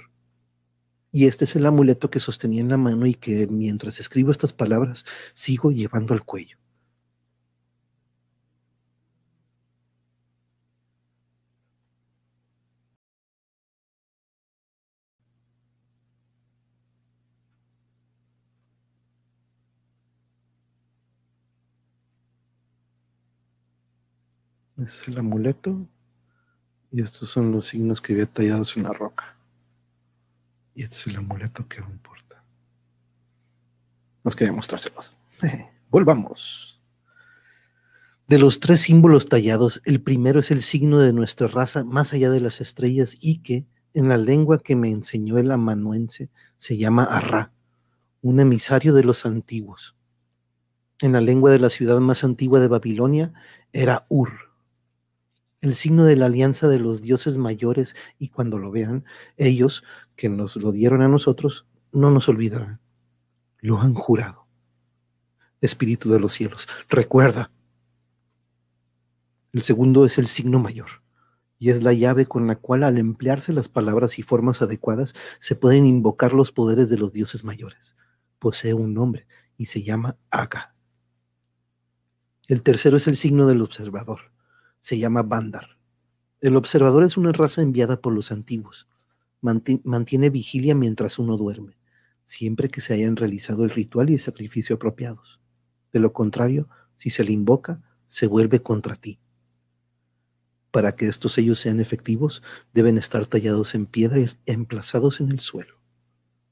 Y 1.11 1.25
este 1.25 1.45
es 1.45 1.55
el 1.55 1.65
amuleto 1.65 2.09
que 2.09 2.19
sostenía 2.19 2.61
en 2.61 2.69
la 2.69 2.77
mano 2.77 3.05
y 3.05 3.13
que 3.13 3.47
mientras 3.47 3.99
escribo 3.99 4.31
estas 4.31 4.53
palabras 4.53 5.05
sigo 5.33 5.71
llevando 5.71 6.13
al 6.13 6.23
cuello. 6.23 6.60
Es 24.83 25.07
el 25.07 25.17
amuleto. 25.17 25.87
Y 26.91 27.01
estos 27.01 27.29
son 27.29 27.51
los 27.51 27.67
signos 27.67 28.01
que 28.01 28.13
había 28.13 28.25
tallados 28.25 28.75
en 28.75 28.83
la 28.83 28.93
roca. 28.93 29.37
Y 30.75 30.83
este 30.83 30.95
es 30.95 31.07
el 31.07 31.17
amuleto 31.17 31.67
que 31.67 31.79
aún 31.79 31.91
importa. 31.93 32.43
Nos 34.23 34.35
quería 34.35 34.53
mostrárselos. 34.53 35.15
Volvamos. 35.89 36.79
De 38.27 38.39
los 38.39 38.59
tres 38.59 38.81
símbolos 38.81 39.27
tallados, 39.27 39.81
el 39.85 40.01
primero 40.01 40.39
es 40.39 40.51
el 40.51 40.61
signo 40.61 40.99
de 40.99 41.11
nuestra 41.11 41.47
raza 41.47 41.83
más 41.83 42.13
allá 42.13 42.29
de 42.29 42.39
las 42.39 42.61
estrellas 42.61 43.17
y 43.19 43.39
que, 43.39 43.65
en 43.93 44.07
la 44.07 44.17
lengua 44.17 44.59
que 44.59 44.75
me 44.75 44.89
enseñó 44.89 45.37
el 45.37 45.51
amanuense, 45.51 46.29
se 46.55 46.77
llama 46.77 47.03
Arra, 47.03 47.51
un 48.21 48.39
emisario 48.39 48.93
de 48.93 49.03
los 49.03 49.25
antiguos. 49.25 49.97
En 50.99 51.11
la 51.11 51.19
lengua 51.19 51.51
de 51.51 51.59
la 51.59 51.69
ciudad 51.69 51.99
más 51.99 52.23
antigua 52.23 52.59
de 52.61 52.67
Babilonia 52.69 53.33
era 53.73 54.05
Ur 54.07 54.50
el 55.61 55.75
signo 55.75 56.05
de 56.05 56.15
la 56.15 56.25
alianza 56.25 56.67
de 56.67 56.79
los 56.79 57.01
dioses 57.01 57.37
mayores, 57.37 57.95
y 58.17 58.29
cuando 58.29 58.57
lo 58.57 58.71
vean, 58.71 59.05
ellos 59.37 59.83
que 60.15 60.27
nos 60.27 60.55
lo 60.55 60.71
dieron 60.71 61.03
a 61.03 61.07
nosotros, 61.07 61.67
no 61.91 62.09
nos 62.09 62.27
olvidarán. 62.29 62.81
Lo 63.59 63.79
han 63.79 63.93
jurado. 63.93 64.47
Espíritu 65.61 66.11
de 66.11 66.19
los 66.19 66.33
cielos, 66.33 66.67
recuerda. 66.89 67.51
El 69.53 69.61
segundo 69.61 70.05
es 70.05 70.17
el 70.17 70.25
signo 70.25 70.59
mayor, 70.59 71.03
y 71.59 71.69
es 71.69 71.83
la 71.83 71.93
llave 71.93 72.25
con 72.25 72.47
la 72.47 72.55
cual 72.55 72.83
al 72.83 72.97
emplearse 72.97 73.53
las 73.53 73.69
palabras 73.69 74.17
y 74.17 74.23
formas 74.23 74.63
adecuadas 74.63 75.13
se 75.37 75.55
pueden 75.55 75.85
invocar 75.85 76.33
los 76.33 76.51
poderes 76.51 76.89
de 76.89 76.97
los 76.97 77.13
dioses 77.13 77.43
mayores. 77.43 77.95
Posee 78.39 78.73
un 78.73 78.95
nombre 78.95 79.27
y 79.57 79.67
se 79.67 79.83
llama 79.83 80.17
Aga. 80.31 80.73
El 82.47 82.63
tercero 82.63 82.97
es 82.97 83.07
el 83.07 83.15
signo 83.15 83.45
del 83.45 83.61
observador 83.61 84.30
se 84.81 84.97
llama 84.97 85.21
Bandar. 85.21 85.77
El 86.41 86.57
observador 86.57 87.03
es 87.03 87.15
una 87.15 87.31
raza 87.31 87.61
enviada 87.61 88.01
por 88.01 88.13
los 88.13 88.31
antiguos. 88.31 88.87
Mantiene 89.41 90.29
vigilia 90.31 90.75
mientras 90.75 91.19
uno 91.19 91.37
duerme, 91.37 91.77
siempre 92.25 92.67
que 92.67 92.81
se 92.81 92.95
hayan 92.95 93.15
realizado 93.15 93.63
el 93.63 93.69
ritual 93.69 94.09
y 94.09 94.15
el 94.15 94.19
sacrificio 94.19 94.75
apropiados. 94.75 95.39
De 95.93 95.99
lo 95.99 96.13
contrario, 96.13 96.67
si 96.97 97.11
se 97.11 97.23
le 97.23 97.31
invoca, 97.31 97.81
se 98.07 98.25
vuelve 98.25 98.61
contra 98.61 98.95
ti. 98.95 99.19
Para 100.71 100.95
que 100.95 101.07
estos 101.07 101.33
sellos 101.33 101.59
sean 101.59 101.79
efectivos, 101.79 102.41
deben 102.73 102.97
estar 102.97 103.27
tallados 103.27 103.75
en 103.75 103.85
piedra 103.85 104.19
y 104.19 104.29
emplazados 104.47 105.21
en 105.21 105.31
el 105.31 105.41
suelo, 105.41 105.75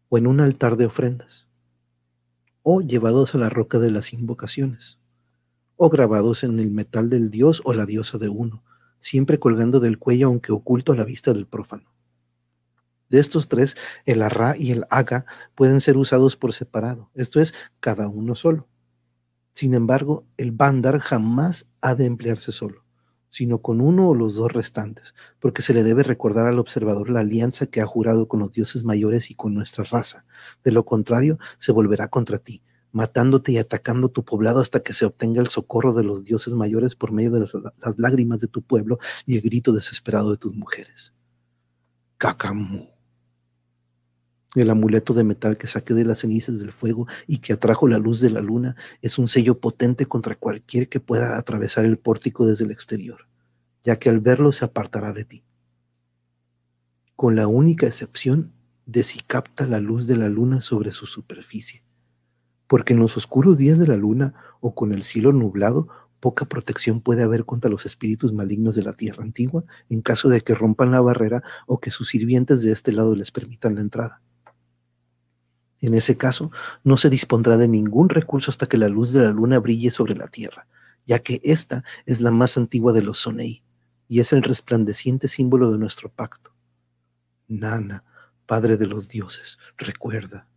o 0.10 0.20
en 0.20 0.28
un 0.28 0.40
altar 0.40 0.78
de 0.78 0.86
ofrendas, 0.86 1.48
o 2.62 2.82
llevados 2.82 3.34
a 3.34 3.40
la 3.40 3.50
roca 3.50 3.80
de 3.80 3.90
las 3.90 4.14
invocaciones 4.14 4.99
o 5.82 5.90
grabados 5.90 6.44
en 6.44 6.60
el 6.60 6.72
metal 6.72 7.10
del 7.10 7.32
dios 7.32 7.62
o 7.64 7.74
la 7.74 7.86
diosa 7.86 8.18
de 8.18 8.28
uno, 8.28 8.66
siempre 9.00 9.40
colgando 9.40 9.80
del 9.80 9.98
cuello 9.98 10.28
aunque 10.28 10.52
oculto 10.52 10.92
a 10.92 10.96
la 10.98 11.06
vista 11.06 11.32
del 11.34 11.48
prófano. 11.48 11.90
De 13.08 13.20
estos 13.22 13.48
tres, 13.48 13.78
el 14.06 14.22
arra 14.22 14.56
y 14.58 14.72
el 14.72 14.84
aga 14.90 15.26
pueden 15.56 15.80
ser 15.80 15.96
usados 15.96 16.36
por 16.36 16.52
separado, 16.52 17.10
esto 17.16 17.40
es, 17.40 17.54
cada 17.80 18.10
uno 18.10 18.36
solo. 18.36 18.68
Sin 19.54 19.74
embargo, 19.74 20.28
el 20.36 20.52
bandar 20.52 21.00
jamás 21.00 21.66
ha 21.80 21.96
de 21.96 22.06
emplearse 22.06 22.52
solo, 22.52 22.84
sino 23.30 23.62
con 23.62 23.80
uno 23.80 24.10
o 24.10 24.16
los 24.16 24.36
dos 24.36 24.52
restantes, 24.52 25.16
porque 25.40 25.62
se 25.62 25.74
le 25.74 25.84
debe 25.84 26.04
recordar 26.04 26.46
al 26.46 26.60
observador 26.60 27.10
la 27.10 27.22
alianza 27.22 27.68
que 27.68 27.80
ha 27.80 27.86
jurado 27.86 28.28
con 28.28 28.42
los 28.42 28.52
dioses 28.52 28.84
mayores 28.84 29.32
y 29.32 29.36
con 29.36 29.54
nuestra 29.54 29.86
raza. 29.86 30.26
De 30.62 30.74
lo 30.74 30.84
contrario, 30.84 31.40
se 31.58 31.72
volverá 31.72 32.10
contra 32.10 32.38
ti, 32.38 32.62
matándote 32.92 33.52
y 33.52 33.58
atacando 33.58 34.10
tu 34.10 34.24
poblado 34.24 34.60
hasta 34.62 34.82
que 34.82 34.94
se 34.94 35.06
obtenga 35.06 35.42
el 35.42 35.48
socorro 35.48 35.94
de 35.94 36.04
los 36.04 36.26
dioses 36.26 36.56
mayores 36.56 36.96
por 36.96 37.12
medio 37.12 37.32
de 37.32 37.48
las 37.78 38.00
lágrimas 38.00 38.40
de 38.40 38.48
tu 38.48 38.62
pueblo 38.62 39.00
y 39.26 39.36
el 39.36 39.42
grito 39.42 39.72
desesperado 39.72 40.32
de 40.32 40.38
tus 40.38 40.54
mujeres. 40.54 41.14
Cacamu. 42.18 42.88
El 44.56 44.72
amuleto 44.72 45.14
de 45.14 45.24
metal 45.24 45.58
que 45.58 45.68
saqué 45.68 45.94
de 45.94 46.06
las 46.06 46.20
cenizas 46.20 46.60
del 46.60 46.72
fuego 46.72 47.08
y 47.28 47.38
que 47.38 47.54
atrajo 47.54 47.88
la 47.88 48.00
luz 48.00 48.20
de 48.20 48.32
la 48.32 48.42
luna 48.42 48.76
es 49.02 49.20
un 49.20 49.28
sello 49.28 49.60
potente 49.60 50.08
contra 50.08 50.36
cualquier 50.36 50.90
que 50.90 51.00
pueda 51.00 51.38
atravesar 51.38 51.86
el 51.86 52.00
pórtico 52.00 52.48
desde 52.48 52.66
el 52.66 52.72
exterior, 52.72 53.28
ya 53.84 54.00
que 54.00 54.10
al 54.10 54.20
verlo 54.20 54.52
se 54.52 54.66
apartará 54.66 55.14
de 55.14 55.26
ti. 55.26 55.44
Con 57.16 57.36
la 57.36 57.46
única 57.46 57.86
excepción 57.86 58.54
de 58.88 59.04
si 59.04 59.20
capta 59.20 59.68
la 59.68 59.80
luz 59.80 60.08
de 60.08 60.18
la 60.18 60.30
luna 60.30 60.62
sobre 60.62 60.92
su 60.92 61.06
superficie 61.06 61.84
porque 62.70 62.94
en 62.94 63.00
los 63.00 63.18
oscuros 63.18 63.58
días 63.58 63.80
de 63.80 63.88
la 63.88 63.98
luna 63.98 64.36
o 64.62 64.76
con 64.76 64.94
el 64.94 65.04
cielo 65.04 65.34
nublado, 65.34 65.88
poca 66.20 66.46
protección 66.46 67.02
puede 67.02 67.24
haber 67.24 67.44
contra 67.44 67.72
los 67.72 67.88
espíritus 67.88 68.32
malignos 68.32 68.76
de 68.76 68.84
la 68.84 68.94
tierra 68.94 69.24
antigua 69.24 69.64
en 69.90 70.04
caso 70.04 70.30
de 70.30 70.42
que 70.42 70.54
rompan 70.54 70.92
la 70.92 71.02
barrera 71.02 71.42
o 71.66 71.80
que 71.80 71.90
sus 71.90 72.10
sirvientes 72.10 72.62
de 72.62 72.72
este 72.72 72.92
lado 72.92 73.16
les 73.16 73.32
permitan 73.32 73.74
la 73.74 73.82
entrada. 73.82 74.22
En 75.82 75.96
ese 75.96 76.16
caso, 76.16 76.52
no 76.84 76.96
se 76.98 77.10
dispondrá 77.10 77.58
de 77.58 77.68
ningún 77.68 78.08
recurso 78.08 78.52
hasta 78.52 78.68
que 78.68 78.78
la 78.78 78.88
luz 78.88 79.14
de 79.14 79.24
la 79.24 79.32
luna 79.32 79.58
brille 79.58 79.90
sobre 79.90 80.16
la 80.16 80.28
tierra, 80.28 80.68
ya 81.08 81.18
que 81.18 81.40
esta 81.44 81.84
es 82.06 82.22
la 82.22 82.30
más 82.30 82.56
antigua 82.56 82.94
de 82.94 83.02
los 83.02 83.18
Sonei 83.18 83.64
y 84.08 84.20
es 84.20 84.32
el 84.32 84.44
resplandeciente 84.44 85.28
símbolo 85.28 85.72
de 85.72 85.80
nuestro 85.80 86.10
pacto. 86.10 86.54
Nana, 87.48 88.04
Padre 88.46 88.78
de 88.78 88.86
los 88.86 89.10
dioses, 89.10 89.58
recuerda, 89.76 90.49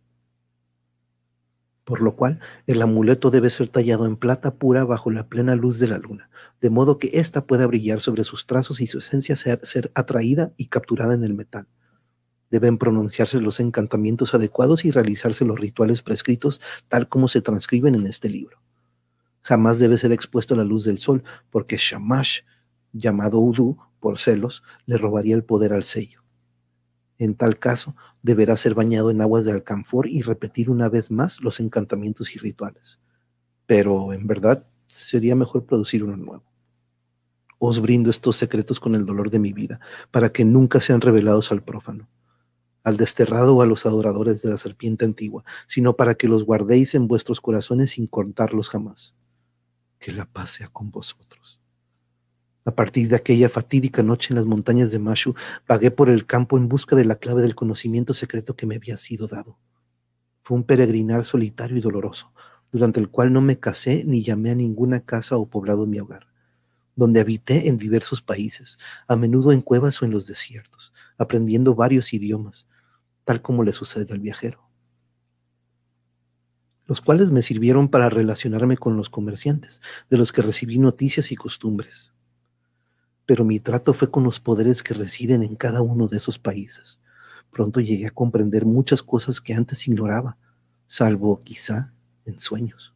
por 1.83 2.01
lo 2.01 2.15
cual 2.15 2.39
el 2.67 2.81
amuleto 2.81 3.29
debe 3.29 3.49
ser 3.49 3.67
tallado 3.69 4.05
en 4.05 4.15
plata 4.15 4.55
pura 4.55 4.85
bajo 4.85 5.11
la 5.11 5.27
plena 5.27 5.55
luz 5.55 5.79
de 5.79 5.87
la 5.87 5.97
luna, 5.97 6.29
de 6.61 6.69
modo 6.69 6.97
que 6.97 7.09
ésta 7.13 7.45
pueda 7.45 7.67
brillar 7.67 8.01
sobre 8.01 8.23
sus 8.23 8.45
trazos 8.45 8.79
y 8.79 8.87
su 8.87 8.99
esencia 8.99 9.35
sea, 9.35 9.59
ser 9.63 9.91
atraída 9.95 10.53
y 10.57 10.67
capturada 10.67 11.13
en 11.13 11.23
el 11.23 11.33
metal. 11.33 11.67
Deben 12.49 12.77
pronunciarse 12.77 13.41
los 13.41 13.59
encantamientos 13.59 14.33
adecuados 14.33 14.85
y 14.85 14.91
realizarse 14.91 15.43
los 15.43 15.59
rituales 15.59 16.01
prescritos 16.01 16.61
tal 16.87 17.09
como 17.09 17.27
se 17.27 17.41
transcriben 17.41 17.95
en 17.95 18.07
este 18.07 18.29
libro. 18.29 18.61
Jamás 19.41 19.79
debe 19.79 19.97
ser 19.97 20.11
expuesto 20.13 20.53
a 20.53 20.57
la 20.57 20.63
luz 20.63 20.85
del 20.85 20.99
sol, 20.99 21.23
porque 21.49 21.77
Shamash, 21.77 22.41
llamado 22.93 23.39
Udu 23.39 23.77
por 23.99 24.19
celos, 24.19 24.63
le 24.85 24.97
robaría 24.97 25.35
el 25.35 25.43
poder 25.43 25.73
al 25.73 25.83
sello. 25.83 26.22
En 27.19 27.35
tal 27.35 27.59
caso, 27.59 27.95
deberá 28.21 28.57
ser 28.57 28.73
bañado 28.73 29.11
en 29.11 29.21
aguas 29.21 29.45
de 29.45 29.51
alcanfor 29.51 30.07
y 30.07 30.21
repetir 30.21 30.69
una 30.69 30.89
vez 30.89 31.11
más 31.11 31.41
los 31.41 31.59
encantamientos 31.59 32.35
y 32.35 32.39
rituales. 32.39 32.99
Pero 33.65 34.13
en 34.13 34.27
verdad 34.27 34.65
sería 34.87 35.35
mejor 35.35 35.65
producir 35.65 36.03
uno 36.03 36.17
nuevo. 36.17 36.43
Os 37.59 37.79
brindo 37.79 38.09
estos 38.09 38.35
secretos 38.35 38.79
con 38.79 38.93
el 38.95 39.05
dolor 39.05 39.29
de 39.29 39.39
mi 39.39 39.53
vida, 39.53 39.79
para 40.11 40.31
que 40.31 40.43
nunca 40.43 40.81
sean 40.81 41.01
revelados 41.01 41.51
al 41.51 41.63
prófano, 41.63 42.09
al 42.83 42.97
desterrado 42.97 43.55
o 43.55 43.61
a 43.61 43.65
los 43.65 43.85
adoradores 43.85 44.41
de 44.41 44.49
la 44.49 44.57
serpiente 44.57 45.05
antigua, 45.05 45.45
sino 45.67 45.95
para 45.95 46.15
que 46.15 46.27
los 46.27 46.45
guardéis 46.45 46.93
en 46.95 47.07
vuestros 47.07 47.39
corazones 47.39 47.91
sin 47.91 48.07
contarlos 48.07 48.69
jamás. 48.69 49.15
Que 49.99 50.11
la 50.11 50.25
paz 50.25 50.51
sea 50.51 50.67
con 50.67 50.91
vosotros. 50.91 51.62
A 52.65 52.73
partir 52.73 53.09
de 53.09 53.17
aquella 53.17 53.49
fatídica 53.49 54.03
noche 54.03 54.29
en 54.31 54.37
las 54.37 54.45
montañas 54.45 54.89
de 54.91 54.99
Mashu, 54.99 55.35
vagué 55.67 55.91
por 55.91 56.09
el 56.09 56.25
campo 56.25 56.57
en 56.57 56.69
busca 56.69 56.95
de 56.95 57.03
la 57.03 57.15
clave 57.15 57.41
del 57.41 57.55
conocimiento 57.55 58.13
secreto 58.13 58.55
que 58.55 58.65
me 58.65 58.75
había 58.75 58.95
sido 58.95 59.27
dado. 59.27 59.57
Fue 60.43 60.55
un 60.55 60.63
peregrinar 60.63 61.25
solitario 61.25 61.75
y 61.75 61.81
doloroso, 61.81 62.31
durante 62.71 63.01
el 63.01 63.09
cual 63.09 63.33
no 63.33 63.41
me 63.41 63.59
casé 63.59 64.03
ni 64.05 64.23
llamé 64.23 64.51
a 64.51 64.55
ninguna 64.55 65.01
casa 65.01 65.35
o 65.35 65.49
poblado 65.49 65.85
mi 65.87 65.99
hogar, 65.99 66.27
donde 66.95 67.19
habité 67.19 67.67
en 67.67 67.77
diversos 67.77 68.21
países, 68.21 68.77
a 69.09 69.17
menudo 69.17 69.51
en 69.51 69.61
cuevas 69.61 70.01
o 70.01 70.05
en 70.05 70.11
los 70.11 70.25
desiertos, 70.25 70.93
aprendiendo 71.17 71.75
varios 71.75 72.13
idiomas, 72.13 72.67
tal 73.25 73.41
como 73.41 73.63
le 73.63 73.73
sucede 73.73 74.13
al 74.13 74.19
viajero 74.19 74.61
los 76.85 76.99
cuales 76.99 77.31
me 77.31 77.41
sirvieron 77.41 77.87
para 77.87 78.09
relacionarme 78.09 78.75
con 78.75 78.97
los 78.97 79.09
comerciantes, 79.09 79.81
de 80.09 80.17
los 80.17 80.33
que 80.33 80.41
recibí 80.41 80.79
noticias 80.79 81.31
y 81.31 81.37
costumbres 81.37 82.12
pero 83.25 83.45
mi 83.45 83.59
trato 83.59 83.93
fue 83.93 84.11
con 84.11 84.23
los 84.23 84.39
poderes 84.39 84.83
que 84.83 84.93
residen 84.93 85.43
en 85.43 85.55
cada 85.55 85.81
uno 85.81 86.07
de 86.07 86.17
esos 86.17 86.39
países. 86.39 86.99
Pronto 87.51 87.79
llegué 87.79 88.07
a 88.07 88.11
comprender 88.11 88.65
muchas 88.65 89.03
cosas 89.03 89.39
que 89.39 89.53
antes 89.53 89.87
ignoraba, 89.87 90.37
salvo 90.87 91.41
quizá 91.43 91.93
en 92.25 92.39
sueños. 92.39 92.93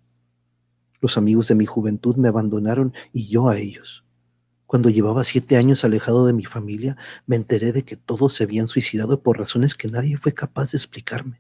Los 1.00 1.18
amigos 1.18 1.48
de 1.48 1.56
mi 1.56 1.66
juventud 1.66 2.16
me 2.16 2.28
abandonaron 2.28 2.94
y 3.14 3.28
yo 3.28 3.50
a 3.50 3.58
ellos. 3.58 4.04
Cuando 4.66 4.90
llevaba 4.90 5.24
siete 5.24 5.56
años 5.56 5.86
alejado 5.86 6.26
de 6.26 6.34
mi 6.34 6.44
familia, 6.44 6.98
me 7.26 7.36
enteré 7.36 7.72
de 7.72 7.84
que 7.84 7.96
todos 7.96 8.34
se 8.34 8.44
habían 8.44 8.68
suicidado 8.68 9.22
por 9.22 9.38
razones 9.38 9.76
que 9.76 9.88
nadie 9.88 10.18
fue 10.18 10.34
capaz 10.34 10.72
de 10.72 10.78
explicarme. 10.78 11.40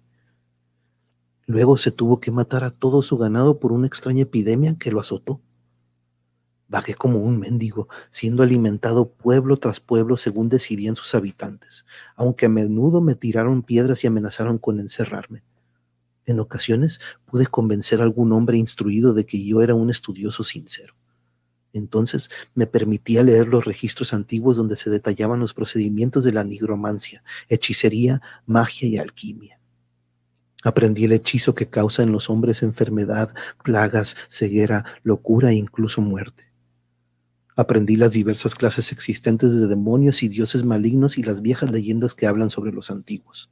Luego 1.46 1.76
se 1.76 1.92
tuvo 1.92 2.20
que 2.20 2.32
matar 2.32 2.64
a 2.64 2.72
todo 2.72 3.02
su 3.02 3.18
ganado 3.18 3.60
por 3.60 3.72
una 3.72 3.88
extraña 3.88 4.24
epidemia 4.24 4.78
que 4.78 4.92
lo 4.92 5.00
azotó. 5.00 5.42
Vagué 6.70 6.96
como 6.96 7.20
un 7.20 7.40
mendigo, 7.40 7.88
siendo 8.10 8.44
alimentado 8.44 9.10
pueblo 9.10 9.58
tras 9.58 9.80
pueblo 9.80 10.18
según 10.18 10.50
decidían 10.50 10.96
sus 10.96 11.16
habitantes, 11.16 11.86
aunque 12.16 12.48
a 12.48 12.50
menudo 12.50 13.00
me 13.02 13.16
tiraron 13.16 13.64
piedras 13.64 14.04
y 14.04 14.08
amenazaron 14.08 14.58
con 14.58 14.80
encerrarme. 14.80 15.44
En 16.26 16.42
ocasiones 16.42 17.00
pude 17.26 17.48
convencer 17.48 18.02
a 18.02 18.04
algún 18.04 18.34
hombre 18.34 18.58
instruido 18.58 19.14
de 19.14 19.26
que 19.26 19.44
yo 19.44 19.62
era 19.62 19.76
un 19.76 19.90
estudioso 19.90 20.44
sincero. 20.44 20.94
Entonces 21.72 22.30
me 22.54 22.68
permitía 22.68 23.24
leer 23.24 23.48
los 23.48 23.64
registros 23.64 24.14
antiguos 24.14 24.58
donde 24.58 24.76
se 24.76 24.90
detallaban 24.90 25.40
los 25.40 25.54
procedimientos 25.54 26.26
de 26.26 26.34
la 26.34 26.44
nigromancia, 26.44 27.24
hechicería, 27.48 28.22
magia 28.46 28.90
y 28.90 28.98
alquimia. 28.98 29.60
Aprendí 30.64 31.06
el 31.06 31.14
hechizo 31.14 31.56
que 31.56 31.70
causa 31.70 32.04
en 32.04 32.12
los 32.12 32.30
hombres 32.30 32.62
enfermedad, 32.62 33.34
plagas, 33.64 34.18
ceguera, 34.28 34.84
locura 35.04 35.52
e 35.52 35.56
incluso 35.56 36.02
muerte. 36.02 36.47
Aprendí 37.58 37.96
las 37.96 38.12
diversas 38.12 38.54
clases 38.54 38.92
existentes 38.92 39.52
de 39.52 39.66
demonios 39.66 40.22
y 40.22 40.30
dioses 40.30 40.64
malignos 40.64 41.18
y 41.18 41.24
las 41.24 41.42
viejas 41.42 41.72
leyendas 41.72 42.14
que 42.14 42.28
hablan 42.28 42.52
sobre 42.52 42.72
los 42.72 42.92
antiguos. 42.92 43.50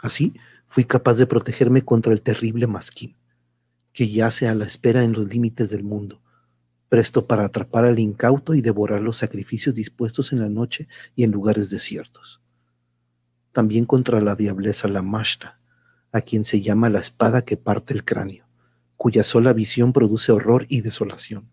Así 0.00 0.32
fui 0.66 0.86
capaz 0.86 1.18
de 1.18 1.26
protegerme 1.26 1.82
contra 1.82 2.14
el 2.14 2.22
terrible 2.22 2.66
masquín, 2.66 3.14
que 3.92 4.08
yace 4.08 4.48
a 4.48 4.54
la 4.54 4.64
espera 4.64 5.04
en 5.04 5.12
los 5.12 5.28
límites 5.28 5.68
del 5.68 5.84
mundo, 5.84 6.22
presto 6.88 7.26
para 7.26 7.44
atrapar 7.44 7.84
al 7.84 7.98
incauto 7.98 8.54
y 8.54 8.62
devorar 8.62 9.02
los 9.02 9.18
sacrificios 9.18 9.74
dispuestos 9.74 10.32
en 10.32 10.40
la 10.40 10.48
noche 10.48 10.88
y 11.14 11.24
en 11.24 11.30
lugares 11.30 11.68
desiertos. 11.68 12.40
También 13.52 13.84
contra 13.84 14.22
la 14.22 14.34
diableza 14.34 14.88
la 14.88 15.02
Mashta, 15.02 15.60
a 16.10 16.22
quien 16.22 16.42
se 16.42 16.62
llama 16.62 16.88
la 16.88 17.00
espada 17.00 17.44
que 17.44 17.58
parte 17.58 17.92
el 17.92 18.02
cráneo, 18.02 18.46
cuya 18.96 19.24
sola 19.24 19.52
visión 19.52 19.92
produce 19.92 20.32
horror 20.32 20.64
y 20.70 20.80
desolación, 20.80 21.50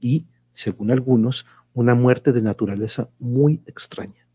y, 0.00 0.26
según 0.60 0.90
algunos, 0.90 1.46
una 1.72 1.94
muerte 1.94 2.32
de 2.32 2.42
naturaleza 2.42 3.08
muy 3.18 3.62
extraña. 3.66 4.26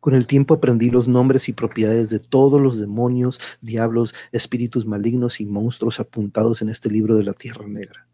Con 0.00 0.14
el 0.14 0.26
tiempo 0.26 0.54
aprendí 0.54 0.88
los 0.88 1.08
nombres 1.08 1.50
y 1.50 1.52
propiedades 1.52 2.08
de 2.08 2.20
todos 2.20 2.58
los 2.58 2.78
demonios, 2.78 3.38
diablos, 3.60 4.14
espíritus 4.32 4.86
malignos 4.86 5.40
y 5.40 5.46
monstruos 5.46 6.00
apuntados 6.00 6.62
en 6.62 6.70
este 6.70 6.88
libro 6.90 7.18
de 7.18 7.24
la 7.24 7.34
Tierra 7.34 7.68
Negra. 7.68 8.08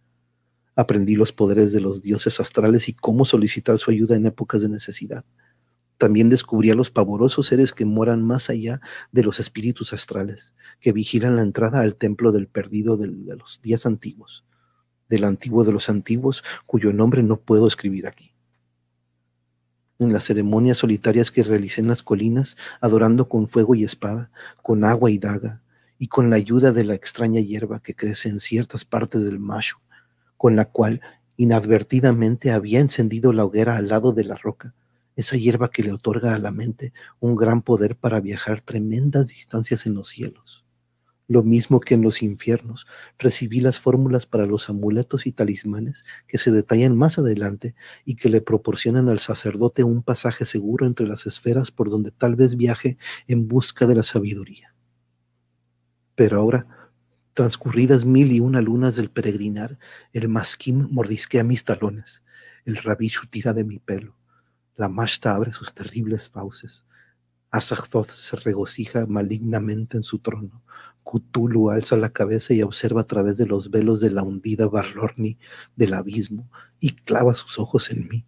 Aprendí 0.74 1.14
los 1.14 1.30
poderes 1.32 1.70
de 1.70 1.80
los 1.80 2.02
dioses 2.02 2.40
astrales 2.40 2.88
y 2.88 2.92
cómo 2.92 3.24
solicitar 3.24 3.78
su 3.78 3.92
ayuda 3.92 4.16
en 4.16 4.26
épocas 4.26 4.62
de 4.62 4.68
necesidad. 4.68 5.24
También 5.96 6.28
descubrí 6.28 6.70
a 6.70 6.74
los 6.74 6.90
pavorosos 6.90 7.46
seres 7.46 7.72
que 7.72 7.84
moran 7.84 8.22
más 8.24 8.50
allá 8.50 8.80
de 9.12 9.22
los 9.22 9.38
espíritus 9.38 9.92
astrales, 9.92 10.54
que 10.80 10.92
vigilan 10.92 11.36
la 11.36 11.42
entrada 11.42 11.80
al 11.80 11.94
templo 11.94 12.32
del 12.32 12.48
perdido 12.48 12.96
de 12.96 13.06
los 13.06 13.62
días 13.62 13.86
antiguos, 13.86 14.44
del 15.08 15.24
antiguo 15.24 15.64
de 15.64 15.72
los 15.72 15.88
antiguos, 15.88 16.44
cuyo 16.66 16.92
nombre 16.92 17.22
no 17.22 17.36
puedo 17.36 17.66
escribir 17.66 18.06
aquí. 18.06 18.32
En 19.98 20.12
las 20.12 20.24
ceremonias 20.24 20.78
solitarias 20.78 21.30
que 21.30 21.42
realicé 21.42 21.80
en 21.80 21.88
las 21.88 22.02
colinas, 22.02 22.56
adorando 22.80 23.28
con 23.28 23.48
fuego 23.48 23.74
y 23.74 23.84
espada, 23.84 24.30
con 24.62 24.84
agua 24.84 25.10
y 25.10 25.18
daga, 25.18 25.62
y 25.98 26.08
con 26.08 26.28
la 26.28 26.36
ayuda 26.36 26.72
de 26.72 26.84
la 26.84 26.94
extraña 26.94 27.40
hierba 27.40 27.80
que 27.80 27.94
crece 27.94 28.28
en 28.28 28.40
ciertas 28.40 28.84
partes 28.84 29.24
del 29.24 29.38
macho, 29.38 29.80
con 30.36 30.54
la 30.54 30.66
cual 30.66 31.00
inadvertidamente 31.36 32.50
había 32.50 32.80
encendido 32.80 33.32
la 33.32 33.44
hoguera 33.44 33.76
al 33.76 33.88
lado 33.88 34.12
de 34.12 34.24
la 34.24 34.34
roca, 34.34 34.74
esa 35.16 35.36
hierba 35.36 35.70
que 35.70 35.82
le 35.82 35.92
otorga 35.92 36.34
a 36.34 36.38
la 36.38 36.50
mente 36.50 36.92
un 37.20 37.36
gran 37.36 37.62
poder 37.62 37.96
para 37.96 38.20
viajar 38.20 38.60
tremendas 38.60 39.28
distancias 39.28 39.86
en 39.86 39.94
los 39.94 40.08
cielos. 40.08 40.65
Lo 41.28 41.42
mismo 41.42 41.80
que 41.80 41.94
en 41.94 42.02
los 42.02 42.22
infiernos, 42.22 42.86
recibí 43.18 43.60
las 43.60 43.80
fórmulas 43.80 44.26
para 44.26 44.46
los 44.46 44.68
amuletos 44.70 45.26
y 45.26 45.32
talismanes 45.32 46.04
que 46.28 46.38
se 46.38 46.52
detallan 46.52 46.96
más 46.96 47.18
adelante 47.18 47.74
y 48.04 48.14
que 48.14 48.28
le 48.28 48.40
proporcionan 48.40 49.08
al 49.08 49.18
sacerdote 49.18 49.82
un 49.82 50.02
pasaje 50.02 50.44
seguro 50.44 50.86
entre 50.86 51.06
las 51.06 51.26
esferas 51.26 51.70
por 51.72 51.90
donde 51.90 52.12
tal 52.12 52.36
vez 52.36 52.56
viaje 52.56 52.96
en 53.26 53.48
busca 53.48 53.86
de 53.86 53.96
la 53.96 54.02
sabiduría. 54.04 54.74
Pero 56.14 56.38
ahora 56.38 56.86
Transcurridas 57.36 58.06
mil 58.06 58.32
y 58.32 58.40
una 58.40 58.62
lunas 58.62 58.96
del 58.96 59.10
peregrinar, 59.10 59.78
el 60.14 60.26
masquín 60.26 60.88
mordisquea 60.90 61.44
mis 61.44 61.64
talones, 61.64 62.22
el 62.64 62.78
rabichu 62.78 63.26
tira 63.26 63.52
de 63.52 63.62
mi 63.62 63.78
pelo, 63.78 64.16
la 64.74 64.88
mashta 64.88 65.34
abre 65.34 65.52
sus 65.52 65.74
terribles 65.74 66.30
fauces, 66.30 66.86
Azagzoth 67.50 68.08
se 68.08 68.36
regocija 68.36 69.04
malignamente 69.04 69.98
en 69.98 70.02
su 70.02 70.20
trono, 70.20 70.62
Cthulhu 71.08 71.70
alza 71.70 71.96
la 71.96 72.10
cabeza 72.10 72.52
y 72.52 72.62
observa 72.62 73.02
a 73.02 73.06
través 73.06 73.36
de 73.36 73.46
los 73.46 73.70
velos 73.70 74.00
de 74.00 74.10
la 74.10 74.22
hundida 74.22 74.66
Barlorni 74.66 75.38
del 75.76 75.94
abismo 75.94 76.50
y 76.80 76.96
clava 76.96 77.34
sus 77.34 77.58
ojos 77.58 77.90
en 77.90 78.08
mí 78.08 78.26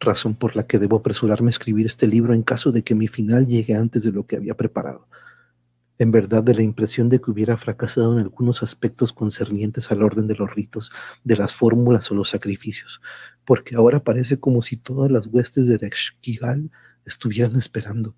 razón 0.00 0.36
por 0.36 0.54
la 0.54 0.64
que 0.66 0.78
debo 0.78 0.98
apresurarme 0.98 1.48
a 1.48 1.50
escribir 1.50 1.86
este 1.86 2.06
libro 2.06 2.32
en 2.32 2.42
caso 2.42 2.70
de 2.70 2.82
que 2.82 2.94
mi 2.94 3.08
final 3.08 3.46
llegue 3.48 3.74
antes 3.74 4.04
de 4.04 4.12
lo 4.12 4.26
que 4.26 4.36
había 4.36 4.56
preparado 4.56 5.08
en 5.98 6.12
verdad 6.12 6.42
de 6.44 6.54
la 6.54 6.62
impresión 6.62 7.08
de 7.08 7.20
que 7.20 7.30
hubiera 7.30 7.56
fracasado 7.56 8.12
en 8.12 8.20
algunos 8.20 8.62
aspectos 8.62 9.12
concernientes 9.12 9.90
al 9.90 10.02
orden 10.02 10.28
de 10.28 10.36
los 10.36 10.54
ritos, 10.54 10.92
de 11.24 11.36
las 11.36 11.52
fórmulas 11.52 12.10
o 12.10 12.14
los 12.14 12.28
sacrificios, 12.28 13.02
porque 13.44 13.74
ahora 13.74 14.02
parece 14.04 14.38
como 14.38 14.62
si 14.62 14.76
todas 14.76 15.10
las 15.10 15.26
huestes 15.26 15.66
de 15.66 15.78
Rexkigal 15.78 16.70
estuvieran 17.04 17.56
esperando, 17.56 18.14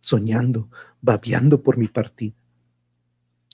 soñando, 0.00 0.68
babeando 1.00 1.62
por 1.62 1.78
mi 1.78 1.86
partida. 1.86 2.34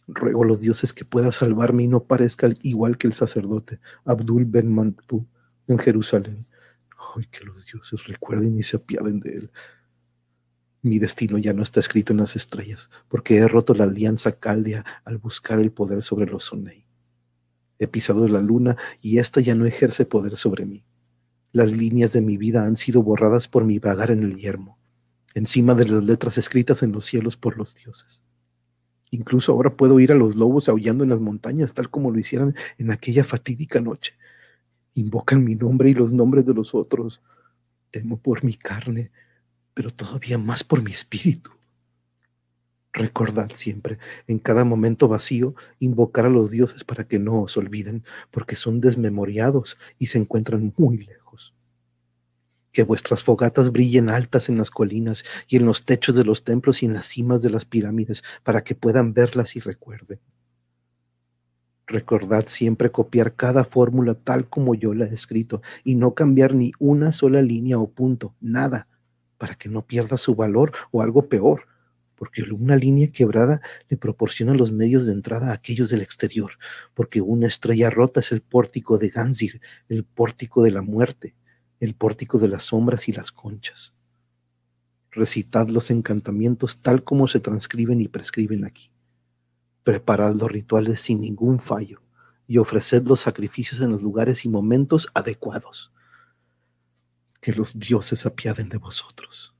Ruego 0.06 0.44
a 0.44 0.46
los 0.46 0.60
dioses 0.60 0.92
que 0.92 1.04
pueda 1.04 1.32
salvarme 1.32 1.82
y 1.82 1.88
no 1.88 2.04
parezca 2.04 2.48
igual 2.62 2.96
que 2.96 3.08
el 3.08 3.12
sacerdote 3.12 3.80
Abdul 4.04 4.44
Ben 4.44 4.72
Mantu 4.72 5.26
en 5.66 5.78
Jerusalén. 5.78 6.46
Ay, 7.14 7.26
que 7.30 7.44
los 7.44 7.66
dioses 7.66 8.06
recuerden 8.06 8.56
y 8.56 8.62
se 8.62 8.76
apiaden 8.76 9.20
de 9.20 9.36
él. 9.36 9.50
Mi 10.82 10.98
destino 11.00 11.38
ya 11.38 11.52
no 11.52 11.62
está 11.62 11.80
escrito 11.80 12.12
en 12.12 12.18
las 12.18 12.36
estrellas, 12.36 12.90
porque 13.08 13.38
he 13.38 13.48
roto 13.48 13.74
la 13.74 13.84
alianza 13.84 14.38
caldea 14.38 14.84
al 15.04 15.18
buscar 15.18 15.58
el 15.58 15.72
poder 15.72 16.02
sobre 16.02 16.26
los 16.26 16.44
Sonei. 16.44 16.86
He 17.78 17.88
pisado 17.88 18.28
la 18.28 18.40
luna 18.40 18.76
y 19.00 19.18
ésta 19.18 19.40
ya 19.40 19.54
no 19.54 19.66
ejerce 19.66 20.06
poder 20.06 20.36
sobre 20.36 20.64
mí. 20.64 20.84
Las 21.52 21.72
líneas 21.72 22.12
de 22.12 22.20
mi 22.20 22.36
vida 22.36 22.64
han 22.64 22.76
sido 22.76 23.02
borradas 23.02 23.48
por 23.48 23.64
mi 23.64 23.78
vagar 23.78 24.10
en 24.10 24.22
el 24.22 24.36
yermo, 24.36 24.78
encima 25.34 25.74
de 25.74 25.88
las 25.88 26.04
letras 26.04 26.38
escritas 26.38 26.82
en 26.82 26.92
los 26.92 27.04
cielos 27.04 27.36
por 27.36 27.56
los 27.56 27.74
dioses. 27.74 28.25
Incluso 29.16 29.52
ahora 29.52 29.74
puedo 29.74 29.98
ir 29.98 30.12
a 30.12 30.14
los 30.14 30.36
lobos 30.36 30.68
aullando 30.68 31.02
en 31.02 31.08
las 31.08 31.20
montañas, 31.20 31.72
tal 31.72 31.88
como 31.88 32.10
lo 32.10 32.18
hicieran 32.18 32.54
en 32.76 32.90
aquella 32.90 33.24
fatídica 33.24 33.80
noche. 33.80 34.12
Invocan 34.92 35.42
mi 35.42 35.54
nombre 35.54 35.88
y 35.88 35.94
los 35.94 36.12
nombres 36.12 36.44
de 36.44 36.52
los 36.52 36.74
otros. 36.74 37.22
Temo 37.90 38.18
por 38.18 38.44
mi 38.44 38.52
carne, 38.52 39.10
pero 39.72 39.90
todavía 39.90 40.36
más 40.36 40.64
por 40.64 40.82
mi 40.82 40.92
espíritu. 40.92 41.50
Recordad 42.92 43.50
siempre, 43.54 43.96
en 44.26 44.38
cada 44.38 44.64
momento 44.64 45.08
vacío, 45.08 45.54
invocar 45.78 46.26
a 46.26 46.30
los 46.30 46.50
dioses 46.50 46.84
para 46.84 47.08
que 47.08 47.18
no 47.18 47.40
os 47.40 47.56
olviden, 47.56 48.04
porque 48.30 48.54
son 48.54 48.82
desmemoriados 48.82 49.78
y 49.98 50.08
se 50.08 50.18
encuentran 50.18 50.74
muy 50.76 50.98
lejos. 50.98 51.54
Que 52.76 52.82
vuestras 52.82 53.22
fogatas 53.22 53.72
brillen 53.72 54.10
altas 54.10 54.50
en 54.50 54.58
las 54.58 54.70
colinas 54.70 55.24
y 55.48 55.56
en 55.56 55.64
los 55.64 55.86
techos 55.86 56.14
de 56.14 56.24
los 56.24 56.44
templos 56.44 56.82
y 56.82 56.84
en 56.84 56.92
las 56.92 57.06
cimas 57.06 57.40
de 57.40 57.48
las 57.48 57.64
pirámides, 57.64 58.22
para 58.42 58.64
que 58.64 58.74
puedan 58.74 59.14
verlas 59.14 59.56
y 59.56 59.60
recuerden. 59.60 60.20
Recordad 61.86 62.44
siempre 62.48 62.90
copiar 62.90 63.34
cada 63.34 63.64
fórmula 63.64 64.12
tal 64.12 64.50
como 64.50 64.74
yo 64.74 64.92
la 64.92 65.06
he 65.06 65.14
escrito 65.14 65.62
y 65.84 65.94
no 65.94 66.12
cambiar 66.12 66.52
ni 66.52 66.72
una 66.78 67.12
sola 67.12 67.40
línea 67.40 67.78
o 67.78 67.88
punto, 67.88 68.34
nada 68.42 68.88
para 69.38 69.54
que 69.54 69.70
no 69.70 69.86
pierda 69.86 70.18
su 70.18 70.34
valor 70.34 70.72
o 70.90 71.00
algo 71.00 71.30
peor, 71.30 71.62
porque 72.14 72.42
una 72.42 72.76
línea 72.76 73.10
quebrada 73.10 73.62
le 73.88 73.96
proporciona 73.96 74.52
los 74.52 74.70
medios 74.70 75.06
de 75.06 75.14
entrada 75.14 75.50
a 75.50 75.54
aquellos 75.54 75.88
del 75.88 76.02
exterior, 76.02 76.58
porque 76.92 77.22
una 77.22 77.46
estrella 77.46 77.88
rota 77.88 78.20
es 78.20 78.32
el 78.32 78.42
pórtico 78.42 78.98
de 78.98 79.08
Ganzir, 79.08 79.62
el 79.88 80.04
pórtico 80.04 80.62
de 80.62 80.72
la 80.72 80.82
muerte, 80.82 81.34
el 81.80 81.94
pórtico 81.94 82.38
de 82.38 82.48
las 82.48 82.64
sombras 82.64 83.08
y 83.08 83.12
las 83.12 83.32
conchas. 83.32 83.94
Recitad 85.10 85.68
los 85.68 85.90
encantamientos 85.90 86.78
tal 86.82 87.04
como 87.04 87.26
se 87.28 87.40
transcriben 87.40 88.00
y 88.00 88.08
prescriben 88.08 88.64
aquí. 88.64 88.90
Preparad 89.82 90.34
los 90.34 90.50
rituales 90.50 91.00
sin 91.00 91.20
ningún 91.20 91.58
fallo 91.58 92.02
y 92.46 92.58
ofreced 92.58 93.06
los 93.06 93.20
sacrificios 93.20 93.80
en 93.80 93.90
los 93.90 94.02
lugares 94.02 94.44
y 94.44 94.48
momentos 94.48 95.08
adecuados 95.14 95.92
que 97.40 97.52
los 97.52 97.78
dioses 97.78 98.26
apiaden 98.26 98.68
de 98.68 98.78
vosotros, 98.78 99.54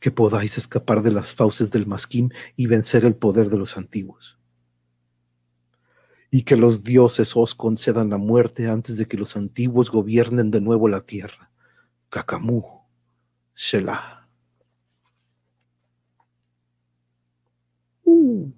que 0.00 0.10
podáis 0.10 0.58
escapar 0.58 1.02
de 1.02 1.12
las 1.12 1.34
fauces 1.34 1.70
del 1.70 1.86
masquín 1.86 2.32
y 2.56 2.66
vencer 2.66 3.04
el 3.04 3.16
poder 3.16 3.48
de 3.48 3.56
los 3.56 3.76
antiguos. 3.76 4.38
Y 6.34 6.42
que 6.42 6.56
los 6.56 6.82
dioses 6.82 7.36
os 7.36 7.54
concedan 7.54 8.10
la 8.10 8.18
muerte 8.18 8.68
antes 8.68 8.98
de 8.98 9.06
que 9.06 9.16
los 9.16 9.36
antiguos 9.36 9.88
gobiernen 9.88 10.50
de 10.50 10.60
nuevo 10.60 10.88
la 10.88 11.00
tierra. 11.02 11.52
Kakamu, 12.10 12.60
Shelah. 13.54 14.26
Uh. 18.04 18.50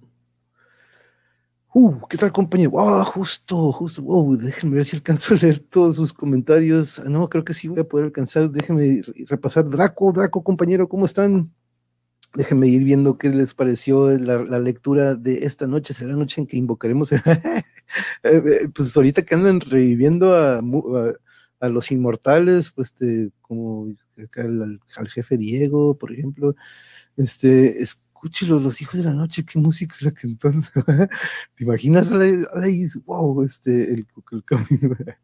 Uh, 1.75 2.01
¿qué 2.09 2.17
tal, 2.17 2.33
compañero? 2.33 2.71
Wow, 2.71 3.05
justo, 3.05 3.71
justo. 3.73 4.01
Wow, 4.01 4.39
déjenme 4.39 4.77
ver 4.77 4.87
si 4.87 4.97
alcanzo 4.97 5.35
a 5.35 5.37
leer 5.37 5.59
todos 5.59 5.97
sus 5.97 6.15
comentarios. 6.15 6.99
No, 7.05 7.29
creo 7.29 7.45
que 7.45 7.53
sí 7.53 7.69
voy 7.69 7.81
a 7.81 7.85
poder 7.85 8.07
alcanzar. 8.07 8.49
Déjenme 8.51 9.03
repasar. 9.29 9.69
Draco, 9.69 10.13
Draco, 10.13 10.43
compañero, 10.43 10.89
¿cómo 10.89 11.05
están? 11.05 11.53
Déjenme 12.35 12.69
ir 12.69 12.85
viendo 12.85 13.19
qué 13.19 13.31
les 13.31 13.55
pareció 13.55 14.11
la, 14.19 14.59
lectura 14.59 15.15
de 15.15 15.45
esta 15.45 15.67
noche. 15.67 15.95
Será 15.95 16.11
la 16.11 16.17
noche 16.17 16.41
en 16.41 16.47
que 16.47 16.57
invocaremos. 16.57 17.13
Eh, 18.25 18.43
eh, 18.45 18.69
pues 18.75 18.97
ahorita 18.97 19.23
que 19.23 19.37
andan 19.37 19.61
reviviendo 19.61 20.35
a, 20.35 20.61
los 21.69 21.93
inmortales, 21.93 22.73
pues 22.73 22.93
como 23.41 23.95
al, 24.37 25.09
jefe 25.09 25.37
Diego, 25.37 25.97
por 25.97 26.13
ejemplo. 26.13 26.57
Este, 27.17 27.81
escúchelo, 27.81 28.59
los 28.59 28.81
hijos 28.83 28.99
de 28.99 29.05
la 29.05 29.13
noche, 29.13 29.45
qué 29.45 29.59
música 29.61 29.95
la 30.01 30.11
cantó. 30.11 30.51
¿Te 31.55 31.65
imaginas? 31.65 32.13
Ay, 32.13 32.87
wow, 33.05 33.43
este, 33.45 33.95
el, 33.95 34.07
el, 34.33 34.45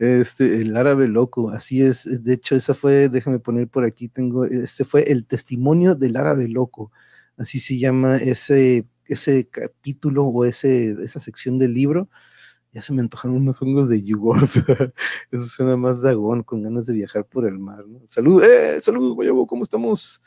este, 0.00 0.62
el 0.62 0.76
árabe 0.76 1.08
loco, 1.08 1.50
así 1.50 1.82
es. 1.82 2.24
De 2.24 2.34
hecho, 2.34 2.56
esa 2.56 2.74
fue, 2.74 3.08
déjame 3.10 3.38
poner 3.38 3.68
por 3.68 3.84
aquí, 3.84 4.08
tengo, 4.08 4.46
este 4.46 4.84
fue 4.84 5.02
el 5.12 5.26
testimonio 5.26 5.94
del 5.94 6.16
árabe 6.16 6.48
loco, 6.48 6.90
así 7.36 7.60
se 7.60 7.78
llama 7.78 8.16
ese, 8.16 8.86
ese 9.06 9.46
capítulo 9.48 10.24
o 10.24 10.44
ese, 10.46 10.92
esa 11.02 11.20
sección 11.20 11.58
del 11.58 11.74
libro. 11.74 12.08
Ya 12.72 12.82
se 12.82 12.92
me 12.94 13.02
antojaron 13.02 13.36
unos 13.36 13.60
hongos 13.62 13.88
de 13.88 14.02
yogurt. 14.02 14.48
Eso 15.32 15.44
suena 15.44 15.76
más 15.76 16.02
dagón, 16.02 16.44
con 16.44 16.62
ganas 16.62 16.86
de 16.86 16.94
viajar 16.94 17.26
por 17.26 17.46
el 17.46 17.58
mar. 17.58 17.84
¿no? 17.86 18.00
Salud, 18.08 18.42
eh, 18.44 18.80
salud, 18.80 19.14
Guayabo, 19.14 19.46
¿cómo 19.46 19.64
estamos? 19.64 20.22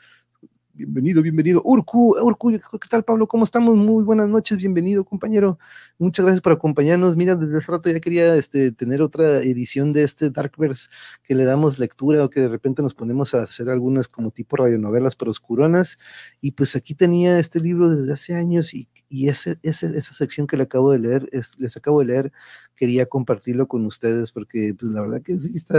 Bienvenido, 0.76 1.22
bienvenido. 1.22 1.62
Urku, 1.64 2.16
Urku, 2.20 2.50
¿qué 2.50 2.88
tal, 2.90 3.04
Pablo? 3.04 3.28
¿Cómo 3.28 3.44
estamos? 3.44 3.76
Muy 3.76 4.02
buenas 4.02 4.28
noches, 4.28 4.58
bienvenido, 4.58 5.04
compañero. 5.04 5.56
Muchas 5.98 6.24
gracias 6.24 6.42
por 6.42 6.50
acompañarnos. 6.50 7.14
Mira, 7.14 7.36
desde 7.36 7.58
hace 7.58 7.70
rato 7.70 7.88
ya 7.90 8.00
quería 8.00 8.34
este, 8.34 8.72
tener 8.72 9.00
otra 9.00 9.38
edición 9.42 9.92
de 9.92 10.02
este 10.02 10.30
Darkverse 10.30 10.88
que 11.22 11.36
le 11.36 11.44
damos 11.44 11.78
lectura 11.78 12.24
o 12.24 12.28
que 12.28 12.40
de 12.40 12.48
repente 12.48 12.82
nos 12.82 12.92
ponemos 12.92 13.34
a 13.34 13.44
hacer 13.44 13.68
algunas 13.70 14.08
como 14.08 14.32
tipo 14.32 14.56
radionovelas 14.56 15.14
pero 15.14 15.30
oscuronas. 15.30 15.96
Y 16.40 16.50
pues 16.50 16.74
aquí 16.74 16.96
tenía 16.96 17.38
este 17.38 17.60
libro 17.60 17.88
desde 17.88 18.12
hace 18.12 18.34
años 18.34 18.74
y, 18.74 18.88
y 19.08 19.28
ese, 19.28 19.58
ese, 19.62 19.86
esa 19.96 20.14
sección 20.14 20.46
que 20.46 20.56
le 20.56 20.64
acabo 20.64 20.92
de 20.92 20.98
leer, 20.98 21.28
es, 21.32 21.58
les 21.58 21.76
acabo 21.76 22.00
de 22.00 22.06
leer, 22.06 22.32
quería 22.76 23.06
compartirlo 23.06 23.68
con 23.68 23.86
ustedes 23.86 24.32
porque 24.32 24.74
pues 24.78 24.92
la 24.92 25.02
verdad 25.02 25.22
que 25.22 25.36
sí 25.38 25.52
está, 25.54 25.74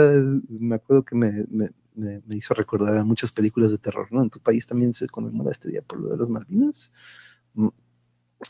me 0.50 0.76
acuerdo 0.76 1.04
que 1.04 1.16
me, 1.16 1.46
me 1.50 1.70
me, 1.96 2.22
hizo 2.36 2.54
recordar 2.54 2.98
a 2.98 3.04
muchas 3.04 3.32
películas 3.32 3.72
de 3.72 3.78
terror, 3.78 4.08
¿no? 4.12 4.22
En 4.22 4.30
tu 4.30 4.40
país 4.40 4.68
también 4.68 4.94
se 4.94 5.08
conmemora 5.08 5.52
este 5.52 5.70
día 5.70 5.82
por 5.82 6.00
lo 6.00 6.10
de 6.10 6.18
las 6.18 6.30
Malvinas. 6.30 6.92
Mm, 7.54 7.68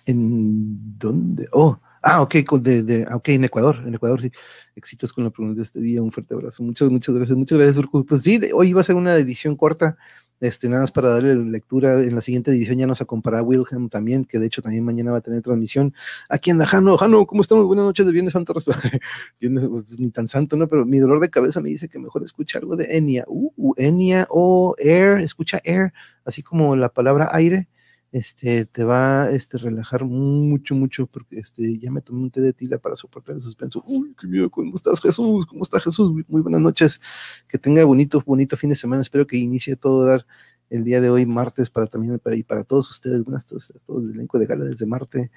¿En 0.05 0.97
dónde? 0.97 1.47
Oh, 1.51 1.79
ah, 2.01 2.21
ok, 2.21 2.35
de, 2.59 2.83
de, 2.83 3.05
ah, 3.09 3.15
ok, 3.15 3.29
en 3.29 3.45
Ecuador, 3.45 3.83
en 3.85 3.93
Ecuador, 3.93 4.21
sí. 4.21 4.31
Éxitos 4.75 5.13
con 5.13 5.23
la 5.23 5.29
pregunta 5.29 5.57
de 5.57 5.63
este 5.63 5.79
día, 5.79 6.01
un 6.01 6.11
fuerte 6.11 6.33
abrazo. 6.33 6.63
Muchas, 6.63 6.89
muchas 6.89 7.15
gracias, 7.15 7.37
muchas 7.37 7.57
gracias, 7.57 7.77
Urku. 7.77 8.05
Pues 8.05 8.23
sí, 8.23 8.39
hoy 8.53 8.69
iba 8.69 8.81
a 8.81 8.83
ser 8.83 8.95
una 8.95 9.15
edición 9.15 9.55
corta, 9.55 9.97
este, 10.39 10.69
nada 10.69 10.81
más 10.81 10.91
para 10.91 11.09
darle 11.09 11.35
lectura. 11.35 12.01
En 12.01 12.15
la 12.15 12.21
siguiente 12.21 12.51
edición 12.51 12.77
ya 12.77 12.87
nos 12.87 13.01
acompañará 13.01 13.43
Wilhelm 13.43 13.89
también, 13.89 14.25
que 14.25 14.39
de 14.39 14.47
hecho 14.47 14.61
también 14.61 14.83
mañana 14.83 15.11
va 15.11 15.19
a 15.19 15.21
tener 15.21 15.41
transmisión. 15.41 15.93
Aquí 16.29 16.51
anda 16.51 16.65
Jano. 16.65 16.97
Jano, 16.97 17.25
¿cómo 17.25 17.41
estamos? 17.41 17.65
Buenas 17.65 17.85
noches 17.85 18.05
de 18.05 18.11
Viernes 18.11 18.33
Santo. 18.33 18.53
Viernes, 19.39 19.67
pues, 19.67 19.99
ni 19.99 20.11
tan 20.11 20.27
santo, 20.27 20.55
¿no? 20.55 20.67
Pero 20.67 20.85
mi 20.85 20.99
dolor 20.99 21.19
de 21.19 21.29
cabeza 21.29 21.61
me 21.61 21.69
dice 21.69 21.87
que 21.89 21.99
mejor 21.99 22.23
escucha 22.23 22.59
algo 22.59 22.75
de 22.75 22.97
Enya. 22.97 23.25
Uh, 23.27 23.73
Enya 23.77 24.27
o 24.29 24.75
Air, 24.77 25.21
escucha 25.21 25.59
Air, 25.63 25.93
así 26.25 26.43
como 26.43 26.75
la 26.75 26.89
palabra 26.89 27.29
aire 27.31 27.67
este, 28.15 28.65
te 28.65 28.85
va 28.85 29.23
a 29.23 29.31
este, 29.31 29.57
relajar 29.57 30.05
mucho, 30.05 30.73
mucho, 30.73 31.05
porque 31.05 31.37
este, 31.37 31.77
ya 31.77 31.91
me 31.91 31.99
tomé 31.99 32.21
un 32.21 32.31
té 32.31 32.39
de 32.39 32.53
tila 32.53 32.77
para 32.77 32.95
soportar 32.95 33.35
el 33.35 33.41
suspenso. 33.41 33.83
Uy, 33.85 34.15
qué 34.17 34.25
miedo, 34.25 34.49
¿cómo 34.49 34.73
estás, 34.73 35.01
Jesús? 35.01 35.45
¿Cómo 35.45 35.63
está 35.63 35.81
Jesús? 35.81 36.23
Muy 36.29 36.41
buenas 36.41 36.61
noches. 36.61 37.01
Que 37.45 37.57
tenga 37.57 37.83
bonito, 37.83 38.23
bonito 38.25 38.55
fin 38.55 38.69
de 38.69 38.77
semana. 38.77 39.01
Espero 39.01 39.27
que 39.27 39.35
inicie 39.35 39.75
todo 39.75 40.05
dar 40.05 40.25
el 40.69 40.85
día 40.85 41.01
de 41.01 41.09
hoy, 41.09 41.25
martes, 41.25 41.69
para 41.69 41.87
también 41.87 42.17
para, 42.19 42.37
y 42.37 42.43
para 42.43 42.63
todos 42.63 42.89
ustedes, 42.89 43.21
buenas 43.25 43.45
todos, 43.47 43.73
todos 43.85 44.05
el 44.05 44.11
elenco 44.11 44.39
de 44.39 44.45
Gala 44.45 44.63
desde 44.63 44.85
Marte. 44.85 45.29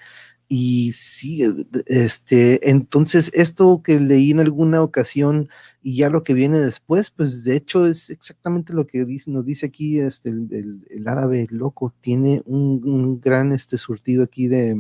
Y 0.51 0.93
sí, 0.95 1.43
este, 1.87 2.71
entonces 2.71 3.31
esto 3.35 3.83
que 3.85 4.01
leí 4.01 4.31
en 4.31 4.41
alguna 4.41 4.83
ocasión 4.83 5.51
y 5.83 5.97
ya 5.99 6.09
lo 6.09 6.25
que 6.25 6.33
viene 6.33 6.59
después, 6.59 7.11
pues 7.11 7.45
de 7.45 7.55
hecho 7.57 7.85
es 7.85 8.09
exactamente 8.09 8.73
lo 8.73 8.87
que 8.87 9.05
dice, 9.05 9.31
nos 9.31 9.45
dice 9.45 9.67
aquí 9.67 10.01
este, 10.01 10.31
el, 10.31 10.87
el, 10.89 11.07
árabe 11.07 11.47
loco, 11.51 11.95
tiene 12.01 12.41
un, 12.47 13.21
gran 13.21 13.53
este, 13.53 13.77
surtido 13.77 14.25
aquí 14.25 14.49
de, 14.49 14.75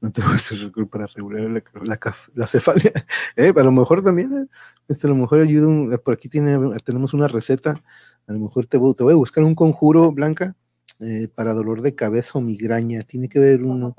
no 0.00 0.12
te 0.12 0.22
voy 0.22 0.32
a 0.32 0.36
hacer 0.36 0.70
para 0.88 1.06
regular 1.08 1.50
la, 1.50 1.62
la, 1.84 2.16
la 2.34 2.46
cefalia, 2.46 2.92
eh, 3.36 3.52
a 3.56 3.62
lo 3.64 3.72
mejor 3.72 4.04
también, 4.04 4.32
eh, 4.32 4.46
este, 4.86 5.08
a 5.08 5.10
lo 5.10 5.16
mejor 5.16 5.40
ayuda, 5.40 5.98
por 5.98 6.14
aquí 6.14 6.28
tiene, 6.28 6.56
tenemos 6.84 7.14
una 7.14 7.26
receta, 7.26 7.82
a 8.28 8.32
lo 8.32 8.38
mejor 8.38 8.66
te 8.66 8.76
voy 8.76 8.94
a 9.12 9.16
buscar 9.16 9.42
un 9.42 9.56
conjuro, 9.56 10.12
Blanca, 10.12 10.54
eh, 11.00 11.28
para 11.34 11.54
dolor 11.54 11.82
de 11.82 11.94
cabeza 11.94 12.38
o 12.38 12.40
migraña. 12.40 13.02
Tiene 13.02 13.28
que 13.28 13.38
ver 13.38 13.62
uno. 13.62 13.96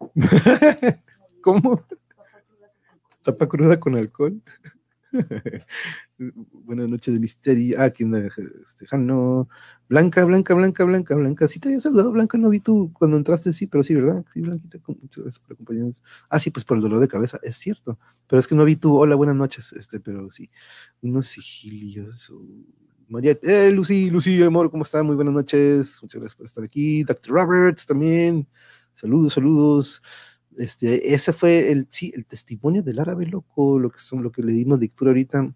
¿Cómo? 1.42 1.84
Tapa 3.22 3.48
cruda 3.48 3.78
con 3.80 3.96
alcohol. 3.96 4.40
Buenas 6.18 6.88
noches 6.88 7.14
de 7.14 7.20
misterio. 7.20 7.80
Ah, 7.80 7.90
¿quién 7.90 8.14
este, 8.14 8.98
no. 8.98 9.48
Blanca, 9.88 10.24
Blanca, 10.24 10.54
Blanca, 10.54 10.84
Blanca, 10.84 11.14
Blanca. 11.14 11.48
Sí 11.48 11.60
te 11.60 11.68
había 11.68 11.80
saludado, 11.80 12.12
Blanca, 12.12 12.36
no 12.38 12.48
vi 12.48 12.60
tú 12.60 12.92
cuando 12.92 13.16
entraste, 13.16 13.52
sí, 13.52 13.66
pero 13.66 13.82
sí, 13.82 13.94
¿verdad? 13.94 14.24
Sí, 14.32 14.40
Blanquita, 14.40 14.78
muchas 14.86 15.24
gracias 15.24 15.38
por 15.38 15.54
acompañarnos. 15.54 16.02
Ah, 16.28 16.38
sí, 16.38 16.50
pues 16.50 16.64
por 16.64 16.76
el 16.76 16.82
dolor 16.82 17.00
de 17.00 17.08
cabeza, 17.08 17.38
es 17.42 17.56
cierto. 17.56 17.98
Pero 18.26 18.40
es 18.40 18.46
que 18.46 18.54
no 18.54 18.64
vi 18.64 18.76
tú, 18.76 18.96
hola, 18.96 19.14
buenas 19.14 19.36
noches, 19.36 19.72
este, 19.72 20.00
pero 20.00 20.28
sí, 20.30 20.50
unos 21.02 21.26
sigilios. 21.26 22.32
María, 23.08 23.38
eh, 23.42 23.70
Lucy, 23.70 24.10
Lucy, 24.10 24.42
amor, 24.42 24.70
¿cómo 24.70 24.82
está? 24.82 25.02
Muy 25.02 25.16
buenas 25.16 25.32
noches. 25.32 25.98
Muchas 26.02 26.20
gracias 26.20 26.34
por 26.34 26.44
estar 26.44 26.62
aquí. 26.62 27.04
Dr. 27.04 27.32
Roberts 27.32 27.86
también. 27.86 28.46
Saludos, 28.92 29.32
saludos. 29.32 30.02
Este, 30.58 31.14
ese 31.14 31.32
fue 31.32 31.72
el, 31.72 31.86
sí, 31.88 32.12
el 32.14 32.26
testimonio 32.26 32.82
del 32.82 32.98
árabe 33.00 33.24
loco, 33.24 33.78
lo 33.78 33.90
que 33.90 33.98
son, 33.98 34.22
lo 34.22 34.30
que 34.30 34.42
le 34.42 34.52
dimos 34.52 34.78
lectura 34.78 35.10
ahorita 35.10 35.54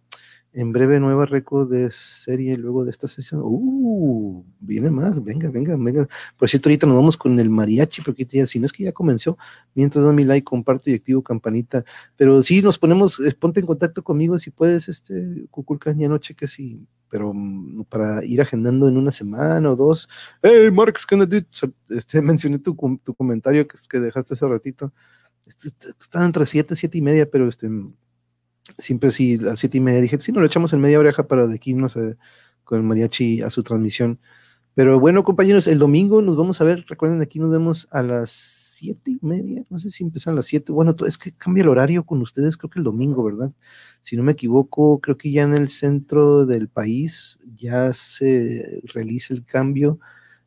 en 0.54 0.72
breve 0.72 1.00
nueva 1.00 1.26
récord 1.26 1.70
de 1.70 1.90
serie 1.90 2.56
luego 2.56 2.84
de 2.84 2.90
esta 2.90 3.06
sesión. 3.06 3.42
Uh, 3.44 4.44
viene 4.58 4.90
más, 4.90 5.22
venga, 5.22 5.50
venga, 5.50 5.76
venga. 5.76 6.08
Por 6.38 6.48
cierto, 6.48 6.70
ahorita 6.70 6.86
nos 6.86 6.96
vamos 6.96 7.18
con 7.18 7.38
el 7.38 7.50
mariachi, 7.50 8.00
porque 8.00 8.26
si 8.46 8.60
no 8.60 8.66
es 8.66 8.72
que 8.72 8.84
ya 8.84 8.92
comenzó, 8.92 9.36
mientras 9.74 10.02
doy 10.04 10.14
mi 10.14 10.24
like, 10.24 10.44
comparto 10.44 10.88
y 10.88 10.94
activo 10.94 11.22
campanita. 11.22 11.84
Pero 12.16 12.40
sí, 12.42 12.62
nos 12.62 12.78
ponemos, 12.78 13.20
eh, 13.20 13.34
ponte 13.38 13.60
en 13.60 13.66
contacto 13.66 14.02
conmigo 14.02 14.38
si 14.38 14.50
puedes, 14.50 14.88
este, 14.88 15.46
Cuculcas, 15.50 15.96
ya 15.98 16.08
no 16.08 16.16
cheques 16.16 16.52
si, 16.52 16.86
pero 17.12 17.34
mm, 17.34 17.84
para 17.90 18.24
ir 18.24 18.40
agendando 18.40 18.88
en 18.88 18.96
una 18.96 19.12
semana 19.12 19.70
o 19.70 19.76
dos. 19.76 20.08
Hey, 20.40 20.70
Marx 20.70 21.04
Kennedy, 21.04 21.46
este, 21.90 22.22
mencioné 22.22 22.58
tu, 22.58 22.74
tu 23.04 23.14
comentario 23.14 23.68
que, 23.68 23.76
que 23.86 24.00
dejaste 24.00 24.32
hace 24.32 24.48
ratito. 24.48 24.94
Este, 25.46 25.68
este, 25.68 25.90
está 25.90 26.24
entre 26.24 26.46
siete, 26.46 26.74
siete 26.74 26.96
y 26.96 27.02
media, 27.02 27.30
pero 27.30 27.46
este 27.48 27.68
siempre 28.78 29.10
sí, 29.10 29.34
a 29.34 29.42
las 29.42 29.60
siete 29.60 29.76
y 29.76 29.80
media 29.82 30.00
dije, 30.00 30.18
sí, 30.20 30.32
nos 30.32 30.40
lo 30.40 30.46
echamos 30.46 30.72
en 30.72 30.80
media 30.80 30.98
oreja 30.98 31.28
para 31.28 31.46
de 31.46 31.54
aquí 31.54 31.72
irnos 31.72 31.98
con 32.64 32.78
el 32.78 32.84
mariachi 32.84 33.42
a 33.42 33.50
su 33.50 33.62
transmisión. 33.62 34.18
Pero 34.74 34.98
bueno, 34.98 35.22
compañeros, 35.22 35.66
el 35.66 35.78
domingo 35.78 36.22
nos 36.22 36.34
vamos 36.36 36.62
a 36.62 36.64
ver, 36.64 36.86
recuerden, 36.88 37.20
aquí 37.20 37.38
nos 37.38 37.50
vemos 37.50 37.88
a 37.90 38.02
las 38.02 38.40
siete 38.72 39.12
y 39.12 39.18
media, 39.22 39.64
no 39.70 39.78
sé 39.78 39.90
si 39.90 40.04
empiezan 40.04 40.34
las 40.34 40.46
siete, 40.46 40.72
bueno, 40.72 40.94
es 41.06 41.18
que 41.18 41.32
cambia 41.32 41.62
el 41.62 41.68
horario 41.68 42.04
con 42.04 42.20
ustedes, 42.22 42.56
creo 42.56 42.70
que 42.70 42.78
el 42.80 42.84
domingo, 42.84 43.22
¿verdad? 43.24 43.52
Si 44.00 44.16
no 44.16 44.22
me 44.22 44.32
equivoco, 44.32 45.00
creo 45.00 45.16
que 45.18 45.30
ya 45.30 45.42
en 45.42 45.54
el 45.54 45.68
centro 45.68 46.46
del 46.46 46.68
país 46.68 47.38
ya 47.56 47.92
se 47.92 48.82
realiza 48.92 49.34
el 49.34 49.44
cambio, 49.44 49.98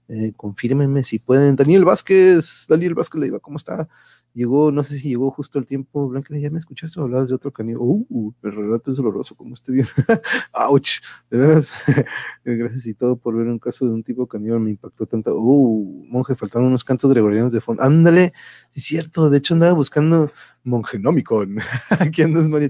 eh, 0.07 0.33
confírmenme 0.35 1.03
si 1.03 1.19
pueden. 1.19 1.55
Daniel 1.55 1.85
Vázquez, 1.85 2.65
Daniel 2.69 2.93
Vázquez, 2.93 3.19
le 3.19 3.25
digo, 3.27 3.39
¿cómo 3.39 3.57
está? 3.57 3.87
Llegó, 4.35 4.69
no 4.69 4.83
sé 4.83 4.99
si 4.99 5.07
llegó 5.07 5.31
justo 5.31 5.59
el 5.59 5.65
tiempo, 5.65 6.09
Blanca, 6.09 6.37
¿ya 6.37 6.51
me 6.51 6.59
escuchaste 6.59 6.99
hablabas 6.99 7.29
de 7.29 7.35
otro 7.35 7.53
canino? 7.53 7.79
Uh, 7.79 8.33
el 8.43 8.51
relato 8.51 8.91
es 8.91 8.97
doloroso, 8.97 9.33
como 9.33 9.53
estoy 9.53 9.75
bien. 9.75 9.87
¡Auch! 10.51 10.99
De 11.29 11.37
veras, 11.37 11.71
gracias 12.43 12.85
y 12.85 12.93
todo 12.95 13.15
por 13.15 13.37
ver 13.37 13.47
un 13.47 13.59
caso 13.59 13.85
de 13.85 13.93
un 13.93 14.03
tipo 14.03 14.27
caníbal, 14.27 14.59
me 14.59 14.71
impactó 14.71 15.05
tanto. 15.05 15.37
Uh, 15.39 16.05
monje, 16.09 16.35
faltaron 16.35 16.67
unos 16.67 16.83
cantos 16.83 17.09
gregorianos 17.11 17.53
de 17.53 17.61
fondo. 17.61 17.81
Ándale, 17.81 18.33
sí 18.69 18.81
es 18.81 18.85
cierto, 18.85 19.29
de 19.29 19.37
hecho 19.37 19.53
andaba 19.53 19.71
buscando 19.71 20.29
mongenomicon. 20.65 21.55
Aquí 22.01 22.21
andas, 22.21 22.49
María, 22.49 22.69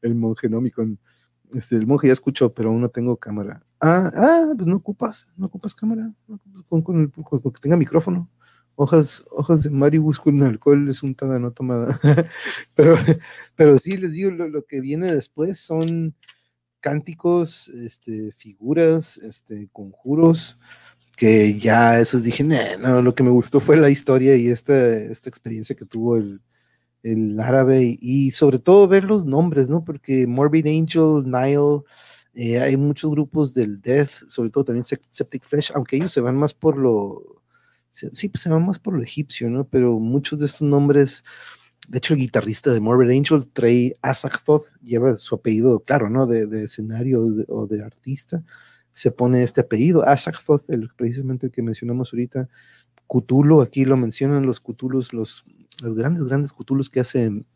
el 0.00 0.14
mongenomicon. 0.14 0.98
Este, 1.52 1.76
el 1.76 1.86
monje 1.86 2.06
ya 2.06 2.14
escuchó, 2.14 2.54
pero 2.54 2.70
aún 2.70 2.80
no 2.80 2.88
tengo 2.88 3.18
cámara. 3.18 3.62
Ah, 3.78 4.10
ah, 4.14 4.52
pues 4.56 4.66
no 4.66 4.76
ocupas, 4.76 5.28
no 5.36 5.48
ocupas 5.48 5.74
cámara, 5.74 6.14
con, 6.66 6.80
con, 6.80 7.08
con, 7.08 7.40
con 7.40 7.52
que 7.52 7.60
tenga 7.60 7.76
micrófono 7.76 8.30
hojas, 8.78 9.24
hojas 9.32 9.64
de 9.64 9.70
maribus 9.70 10.20
con 10.20 10.40
alcohol 10.40 10.88
es 10.88 11.02
untada, 11.02 11.40
no 11.40 11.50
tomada. 11.50 12.00
pero, 12.76 12.96
pero 13.56 13.76
sí, 13.76 13.96
les 13.96 14.12
digo, 14.12 14.30
lo, 14.30 14.64
que 14.64 14.80
viene 14.80 15.12
después 15.12 15.58
son 15.58 16.14
cánticos, 16.78 17.68
este, 17.70 18.30
figuras, 18.30 19.16
este, 19.16 19.68
conjuros, 19.72 20.60
que 21.16 21.58
ya 21.58 21.98
esos 21.98 22.22
dije, 22.22 22.44
no, 22.44 23.02
lo 23.02 23.16
que 23.16 23.24
me 23.24 23.30
gustó 23.30 23.58
fue 23.58 23.76
la 23.76 23.90
historia 23.90 24.36
y 24.36 24.46
esta, 24.46 24.96
esta 24.96 25.28
experiencia 25.28 25.74
que 25.74 25.84
tuvo 25.84 26.16
el, 26.16 26.40
el 27.02 27.40
árabe 27.40 27.98
y, 28.00 28.30
sobre 28.30 28.60
todo 28.60 28.86
ver 28.86 29.02
los 29.02 29.24
nombres, 29.24 29.68
¿no? 29.68 29.84
Porque 29.84 30.28
Morbid 30.28 30.68
Angel, 30.68 31.24
Nile, 31.24 31.82
eh, 32.32 32.60
hay 32.60 32.76
muchos 32.76 33.10
grupos 33.10 33.54
del 33.54 33.80
Death, 33.80 34.28
sobre 34.28 34.50
todo 34.50 34.62
también 34.66 34.84
Septic 34.84 35.42
Flesh, 35.44 35.72
aunque 35.74 35.96
ellos 35.96 36.12
se 36.12 36.20
van 36.20 36.36
más 36.36 36.54
por 36.54 36.76
lo, 36.78 37.37
sí, 38.12 38.28
pues 38.28 38.42
se 38.42 38.48
van 38.48 38.64
más 38.64 38.78
por 38.78 38.94
lo 38.94 39.02
egipcio, 39.02 39.50
¿no? 39.50 39.66
Pero 39.66 39.98
muchos 39.98 40.38
de 40.38 40.46
estos 40.46 40.68
nombres, 40.68 41.24
de 41.88 41.98
hecho 41.98 42.14
el 42.14 42.20
guitarrista 42.20 42.72
de 42.72 42.80
Morbid 42.80 43.10
Angel, 43.16 43.46
Trey 43.48 43.94
Asakthot, 44.02 44.62
lleva 44.82 45.16
su 45.16 45.34
apellido, 45.34 45.80
claro, 45.80 46.10
¿no? 46.10 46.26
De, 46.26 46.64
escenario 46.64 47.22
o 47.48 47.66
de, 47.66 47.82
artista, 47.82 48.42
se 48.92 49.10
pone 49.10 49.42
este 49.42 49.60
apellido, 49.60 50.06
Asakthot, 50.06 50.68
el, 50.70 50.90
precisamente 50.96 51.46
el 51.46 51.52
que 51.52 51.62
mencionamos 51.62 52.12
ahorita, 52.12 52.48
Cthulhu, 53.08 53.62
aquí 53.62 53.84
lo 53.84 53.96
mencionan 53.96 54.44
los 54.44 54.60
Cthulhus, 54.60 55.12
los 55.12 55.44
los 55.82 55.94
grandes, 55.94 56.24
grandes 56.24 56.52
cutulos 56.52 56.90
que 56.90 57.00
hacen 57.00 57.46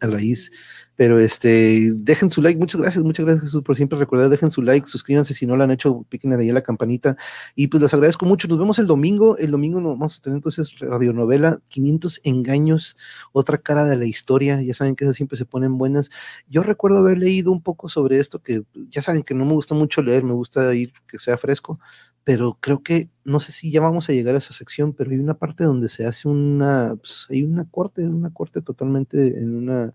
a 0.00 0.06
raíz. 0.06 0.50
Pero 0.96 1.18
este, 1.18 1.92
dejen 1.94 2.30
su 2.30 2.42
like, 2.42 2.58
muchas 2.58 2.80
gracias, 2.80 3.02
muchas 3.02 3.24
gracias 3.24 3.44
Jesús 3.44 3.62
por 3.62 3.74
siempre 3.74 3.98
recordar, 3.98 4.28
dejen 4.28 4.50
su 4.50 4.60
like, 4.60 4.86
suscríbanse 4.86 5.32
si 5.32 5.46
no 5.46 5.56
lo 5.56 5.64
han 5.64 5.70
hecho, 5.70 6.04
piquen 6.10 6.32
ahí 6.34 6.50
a 6.50 6.52
la 6.52 6.62
campanita. 6.62 7.16
Y 7.54 7.68
pues 7.68 7.82
les 7.82 7.94
agradezco 7.94 8.26
mucho. 8.26 8.48
Nos 8.48 8.58
vemos 8.58 8.78
el 8.78 8.86
domingo. 8.86 9.38
El 9.38 9.50
domingo 9.50 9.80
vamos 9.80 10.18
a 10.18 10.20
tener 10.20 10.36
entonces 10.36 10.78
radionovela, 10.78 11.60
500 11.70 12.20
engaños, 12.24 12.96
otra 13.32 13.58
cara 13.58 13.84
de 13.84 13.96
la 13.96 14.06
historia. 14.06 14.60
Ya 14.60 14.74
saben 14.74 14.94
que 14.94 15.04
esas 15.04 15.16
siempre 15.16 15.38
se 15.38 15.46
ponen 15.46 15.78
buenas. 15.78 16.10
Yo 16.48 16.62
recuerdo 16.62 16.98
haber 16.98 17.18
leído 17.18 17.50
un 17.50 17.62
poco 17.62 17.88
sobre 17.88 18.18
esto, 18.18 18.40
que 18.40 18.62
ya 18.90 19.00
saben 19.00 19.22
que 19.22 19.34
no 19.34 19.44
me 19.46 19.54
gusta 19.54 19.74
mucho 19.74 20.02
leer, 20.02 20.22
me 20.22 20.34
gusta 20.34 20.74
ir 20.74 20.92
que 21.08 21.18
sea 21.18 21.38
fresco 21.38 21.80
pero 22.24 22.58
creo 22.60 22.82
que, 22.82 23.10
no 23.24 23.40
sé 23.40 23.52
si 23.52 23.70
ya 23.70 23.80
vamos 23.80 24.08
a 24.08 24.12
llegar 24.12 24.34
a 24.34 24.38
esa 24.38 24.52
sección, 24.52 24.92
pero 24.94 25.10
hay 25.10 25.18
una 25.18 25.34
parte 25.34 25.64
donde 25.64 25.88
se 25.88 26.06
hace 26.06 26.28
una, 26.28 26.94
pues, 26.96 27.26
hay 27.30 27.42
una 27.42 27.68
corte, 27.68 28.02
una 28.02 28.32
corte 28.32 28.62
totalmente 28.62 29.38
en 29.38 29.56
una, 29.56 29.94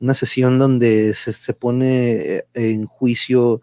una 0.00 0.14
sesión 0.14 0.58
donde 0.58 1.14
se, 1.14 1.32
se 1.32 1.54
pone 1.54 2.44
en 2.54 2.86
juicio 2.86 3.60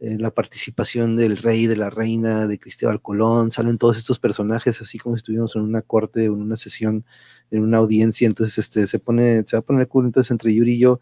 eh, 0.00 0.16
la 0.18 0.30
participación 0.30 1.14
del 1.14 1.36
rey, 1.36 1.66
de 1.66 1.76
la 1.76 1.90
reina, 1.90 2.46
de 2.46 2.58
Cristóbal 2.58 3.02
Colón, 3.02 3.50
salen 3.50 3.76
todos 3.76 3.98
estos 3.98 4.18
personajes 4.18 4.80
así 4.80 4.96
como 4.98 5.14
si 5.14 5.18
estuviéramos 5.18 5.56
en 5.56 5.62
una 5.62 5.82
corte, 5.82 6.24
en 6.24 6.32
una 6.32 6.56
sesión, 6.56 7.04
en 7.50 7.62
una 7.62 7.76
audiencia, 7.78 8.26
entonces 8.26 8.56
este, 8.56 8.86
se 8.86 8.98
pone, 8.98 9.44
se 9.46 9.56
va 9.56 9.60
a 9.60 9.62
poner 9.62 9.88
cool, 9.88 10.06
entonces 10.06 10.30
entre 10.30 10.54
Yuri 10.54 10.72
y 10.74 10.78
yo 10.78 11.00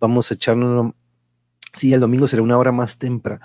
vamos 0.00 0.32
a 0.32 0.34
echarnos, 0.34 0.94
sí, 1.74 1.92
el 1.92 2.00
domingo 2.00 2.26
será 2.26 2.42
una 2.42 2.58
hora 2.58 2.72
más 2.72 2.98
temprano, 2.98 3.40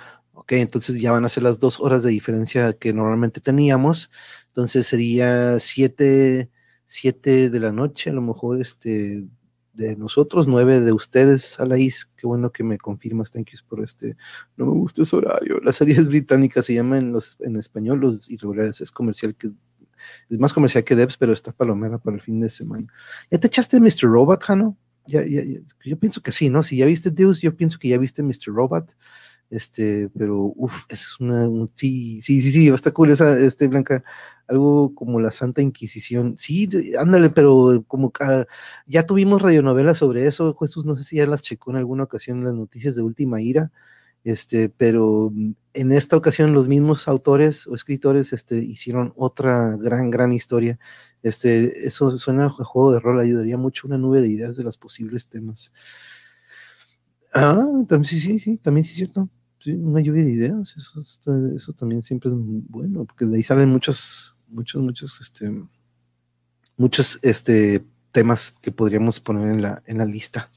Ok, 0.46 0.52
entonces 0.52 1.02
ya 1.02 1.12
van 1.12 1.26
a 1.26 1.30
ser 1.30 1.42
las 1.42 1.60
dos 1.60 1.80
horas 1.80 2.04
de 2.04 2.12
diferencia 2.12 2.74
que 2.74 2.94
normalmente 2.94 3.42
teníamos. 3.42 4.12
Entonces 4.50 4.86
sería 4.86 5.60
siete, 5.60 6.52
siete 6.86 7.50
de 7.50 7.60
la 7.60 7.72
noche, 7.72 8.12
a 8.12 8.14
lo 8.14 8.22
mejor 8.22 8.62
este 8.62 9.26
de 9.74 9.96
nosotros, 9.96 10.48
nueve 10.48 10.82
de 10.82 10.92
ustedes, 10.92 11.60
Alaís. 11.60 12.08
Qué 12.16 12.28
bueno 12.28 12.52
que 12.52 12.64
me 12.64 12.78
confirmas, 12.78 13.32
thank 13.32 13.50
you 13.54 13.58
por 13.68 13.84
este. 13.84 14.18
No 14.56 14.68
me 14.68 14.74
gusta 14.74 15.02
ese 15.02 15.16
horario. 15.16 15.60
La 15.64 15.74
serie 15.74 15.96
es 15.96 16.08
británica, 16.08 16.62
se 16.62 16.76
llama 16.76 17.00
en, 17.00 17.12
los, 17.12 17.38
en 17.40 17.56
español 17.56 18.02
Los 18.02 18.30
Irregulares, 18.30 18.82
es 18.82 18.92
comercial 18.92 19.34
que 19.36 19.50
es 20.30 20.38
más 20.38 20.54
comercial 20.54 20.84
que 20.84 20.96
Debs, 20.96 21.18
pero 21.18 21.34
está 21.34 21.54
palomera 21.54 21.98
para 21.98 22.18
el 22.18 22.22
fin 22.22 22.40
de 22.40 22.50
semana. 22.50 22.86
¿Ya 23.32 23.40
te 23.40 23.48
echaste 23.48 23.80
Mr. 23.80 24.04
Robot, 24.04 24.44
Jano? 24.44 24.78
Ya, 25.08 25.26
ya, 25.26 25.42
yo 25.84 25.98
pienso 25.98 26.22
que 26.22 26.32
sí, 26.32 26.50
¿no? 26.52 26.62
Si 26.62 26.78
ya 26.78 26.86
viste 26.86 27.10
Deus, 27.10 27.42
yo 27.42 27.56
pienso 27.56 27.80
que 27.80 27.88
ya 27.88 27.98
viste 27.98 28.22
Mr. 28.22 28.54
Robot. 28.54 28.96
Este, 29.50 30.10
pero 30.18 30.54
uff, 30.56 30.86
es 30.90 31.20
una, 31.20 31.48
sí, 31.76 32.22
sí, 32.22 32.42
sí, 32.42 32.52
sí, 32.52 32.68
está 32.70 32.92
cool 32.92 33.12
esa, 33.12 33.40
este, 33.40 33.68
Blanca, 33.68 34.04
algo 34.48 34.94
como 34.96 35.20
la 35.20 35.32
Santa 35.32 35.62
Inquisición. 35.62 36.36
Sí, 36.38 36.70
ándale, 37.00 37.30
pero 37.30 37.84
como 37.88 38.12
ya 38.88 39.06
tuvimos 39.06 39.42
radionovelas 39.42 39.98
sobre 40.00 40.26
eso, 40.28 40.56
Jesús, 40.60 40.86
no 40.86 40.96
sé 40.96 41.04
si 41.04 41.18
ya 41.18 41.28
las 41.28 41.42
checó 41.44 41.72
en 41.72 41.78
alguna 41.78 42.04
ocasión 42.04 42.44
las 42.44 42.54
noticias 42.54 42.96
de 42.96 43.04
Última 43.04 43.42
Ira, 43.42 43.72
este, 44.24 44.70
pero 44.70 45.32
en 45.74 45.92
esta 45.92 46.18
ocasión 46.18 46.54
los 46.54 46.68
mismos 46.68 47.08
autores 47.08 47.68
o 47.68 47.76
escritores 47.76 48.34
este, 48.34 48.58
hicieron 48.58 49.14
otra 49.16 49.78
gran, 49.78 50.10
gran 50.10 50.34
historia. 50.34 50.80
Este, 51.22 51.88
eso 51.88 52.18
suena 52.18 52.46
a 52.46 52.50
juego 52.50 52.94
de 52.94 53.00
rol, 53.00 53.20
ayudaría 53.20 53.58
mucho 53.58 53.88
una 53.88 53.98
nube 54.00 54.22
de 54.22 54.30
ideas 54.30 54.58
de 54.58 54.64
los 54.64 54.78
posibles 54.78 55.28
temas. 55.28 55.72
Ah, 57.34 57.56
también 57.88 58.06
sí, 58.06 58.20
sí, 58.20 58.40
sí, 58.40 58.58
también 58.58 58.84
sí 58.86 58.92
es 58.92 58.98
cierto. 58.98 59.30
Una 59.66 60.02
lluvia 60.02 60.24
de 60.24 60.32
ideas, 60.32 60.76
eso, 60.78 61.02
eso 61.56 61.74
también 61.74 62.04
siempre 62.04 62.30
es 62.30 62.36
bueno, 62.38 63.06
porque 63.06 63.26
de 63.26 63.38
ahí 63.38 63.44
salen 63.44 63.70
muchos, 63.70 64.36
muchos, 64.48 64.82
muchos, 64.82 65.20
este, 65.22 65.52
muchos, 66.78 67.20
este, 67.22 67.84
temas 68.12 68.52
que 68.62 68.72
podríamos 68.72 69.20
poner 69.20 69.50
en 69.50 69.62
la, 69.62 69.84
en 69.86 69.98
la 69.98 70.06
lista. 70.06 70.52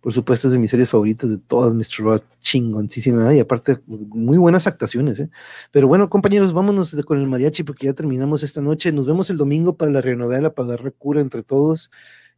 Por 0.00 0.14
supuesto, 0.14 0.48
es 0.48 0.52
de 0.52 0.58
mis 0.58 0.70
series 0.70 0.88
favoritas 0.88 1.28
de 1.28 1.38
todas, 1.38 1.74
Mr. 1.74 2.04
Robot, 2.04 2.24
chingoncísima, 2.38 3.34
y 3.34 3.40
aparte, 3.40 3.80
muy 3.86 4.38
buenas 4.38 4.66
actuaciones, 4.66 5.20
¿eh? 5.20 5.30
Pero 5.72 5.88
bueno, 5.88 6.08
compañeros, 6.08 6.54
vámonos 6.54 6.94
con 7.04 7.18
el 7.18 7.26
mariachi 7.26 7.64
porque 7.64 7.86
ya 7.86 7.92
terminamos 7.92 8.42
esta 8.42 8.62
noche. 8.62 8.92
Nos 8.92 9.04
vemos 9.04 9.28
el 9.28 9.36
domingo 9.36 9.76
para 9.76 9.90
la 9.90 10.00
renovela, 10.00 10.54
para 10.54 10.68
agarrar 10.68 10.94
cura 10.94 11.20
entre 11.20 11.42
todos 11.42 11.90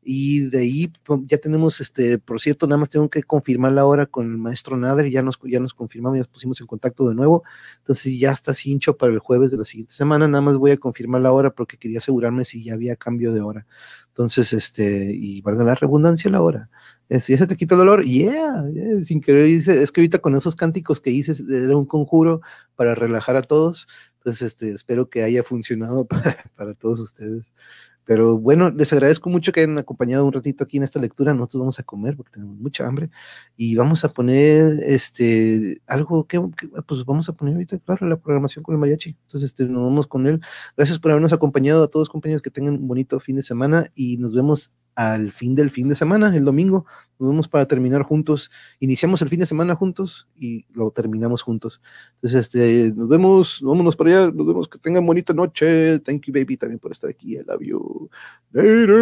y 0.04 0.50
de 0.50 0.58
ahí 0.58 0.92
ya 1.26 1.38
tenemos, 1.38 1.80
este, 1.80 2.18
por 2.18 2.40
cierto, 2.40 2.66
nada 2.66 2.78
más 2.78 2.88
tengo 2.88 3.08
que 3.08 3.22
confirmar 3.22 3.72
la 3.72 3.86
hora 3.86 4.06
con 4.06 4.30
el 4.30 4.36
maestro 4.36 4.76
Nader, 4.76 5.08
ya 5.10 5.22
nos, 5.22 5.38
ya 5.44 5.60
nos 5.60 5.74
confirmamos, 5.74 6.16
ya 6.16 6.20
nos 6.22 6.28
pusimos 6.28 6.60
en 6.60 6.66
contacto 6.66 7.08
de 7.08 7.14
nuevo, 7.14 7.44
entonces 7.78 8.18
ya 8.18 8.32
está 8.32 8.52
hincho 8.64 8.96
para 8.96 9.12
el 9.12 9.20
jueves 9.20 9.52
de 9.52 9.58
la 9.58 9.64
siguiente 9.64 9.94
semana, 9.94 10.26
nada 10.26 10.42
más 10.42 10.56
voy 10.56 10.72
a 10.72 10.76
confirmar 10.76 11.20
la 11.20 11.30
hora 11.30 11.50
porque 11.50 11.76
quería 11.76 11.98
asegurarme 11.98 12.44
si 12.44 12.64
ya 12.64 12.74
había 12.74 12.96
cambio 12.96 13.32
de 13.32 13.42
hora, 13.42 13.66
entonces, 14.08 14.52
este, 14.52 15.14
y 15.14 15.40
valga 15.40 15.62
la 15.62 15.76
redundancia 15.76 16.30
la 16.30 16.42
hora, 16.42 16.68
si 17.20 17.32
ya 17.32 17.38
se 17.38 17.46
te 17.46 17.56
quita 17.56 17.74
el 17.74 17.80
dolor, 17.80 18.02
yeah, 18.04 18.64
sin 19.02 19.20
querer, 19.20 19.46
es 19.46 19.92
que 19.92 20.00
ahorita 20.00 20.18
con 20.18 20.34
esos 20.34 20.56
cánticos 20.56 20.98
que 21.00 21.10
hice 21.10 21.34
era 21.64 21.76
un 21.76 21.86
conjuro 21.86 22.40
para 22.74 22.94
relajar 22.94 23.36
a 23.36 23.42
todos, 23.42 23.86
entonces, 24.22 24.42
este, 24.52 24.70
espero 24.70 25.10
que 25.10 25.24
haya 25.24 25.42
funcionado 25.42 26.04
para, 26.06 26.36
para 26.54 26.74
todos 26.74 27.00
ustedes. 27.00 27.52
Pero 28.04 28.38
bueno, 28.38 28.70
les 28.70 28.92
agradezco 28.92 29.30
mucho 29.30 29.52
que 29.52 29.60
hayan 29.60 29.78
acompañado 29.78 30.26
un 30.26 30.32
ratito 30.32 30.64
aquí 30.64 30.76
en 30.76 30.82
esta 30.82 31.00
lectura. 31.00 31.34
Nosotros 31.34 31.60
vamos 31.60 31.78
a 31.78 31.82
comer 31.82 32.16
porque 32.16 32.32
tenemos 32.32 32.58
mucha 32.58 32.86
hambre 32.86 33.10
y 33.56 33.76
vamos 33.76 34.04
a 34.04 34.12
poner 34.12 34.80
este 34.84 35.80
algo 35.86 36.26
que, 36.26 36.40
pues 36.86 37.04
vamos 37.04 37.28
a 37.28 37.32
poner 37.34 37.54
ahorita, 37.54 37.78
claro, 37.78 38.06
la 38.08 38.16
programación 38.16 38.62
con 38.62 38.74
el 38.74 38.80
mariachi. 38.80 39.10
Entonces, 39.10 39.50
este, 39.50 39.66
nos 39.66 39.84
vamos 39.84 40.06
con 40.06 40.26
él. 40.26 40.40
Gracias 40.76 40.98
por 40.98 41.10
habernos 41.12 41.32
acompañado 41.32 41.84
a 41.84 41.88
todos, 41.88 42.08
compañeros, 42.08 42.42
que 42.42 42.50
tengan 42.50 42.74
un 42.74 42.88
bonito 42.88 43.20
fin 43.20 43.36
de 43.36 43.42
semana 43.42 43.86
y 43.94 44.16
nos 44.18 44.34
vemos 44.34 44.72
al 44.94 45.32
fin 45.32 45.54
del 45.54 45.70
fin 45.70 45.88
de 45.88 45.94
semana, 45.94 46.34
el 46.36 46.44
domingo. 46.44 46.86
Nos 47.18 47.30
vemos 47.30 47.48
para 47.48 47.66
terminar 47.66 48.02
juntos. 48.02 48.50
Iniciamos 48.80 49.22
el 49.22 49.28
fin 49.28 49.40
de 49.40 49.46
semana 49.46 49.74
juntos 49.74 50.28
y 50.36 50.66
lo 50.72 50.90
terminamos 50.90 51.42
juntos. 51.42 51.80
Entonces, 52.16 52.40
este, 52.40 52.92
nos 52.94 53.08
vemos, 53.08 53.60
vámonos 53.62 53.96
para 53.96 54.10
allá, 54.10 54.32
nos 54.32 54.46
vemos, 54.46 54.68
que 54.68 54.78
tengan 54.78 55.06
bonita 55.06 55.32
noche. 55.32 55.98
Thank 56.00 56.26
you, 56.26 56.34
baby, 56.34 56.56
también 56.56 56.78
por 56.78 56.92
estar 56.92 57.10
aquí. 57.10 57.36
I 57.36 57.42
love 57.44 57.62
you. 57.62 58.10
Later. 58.52 58.92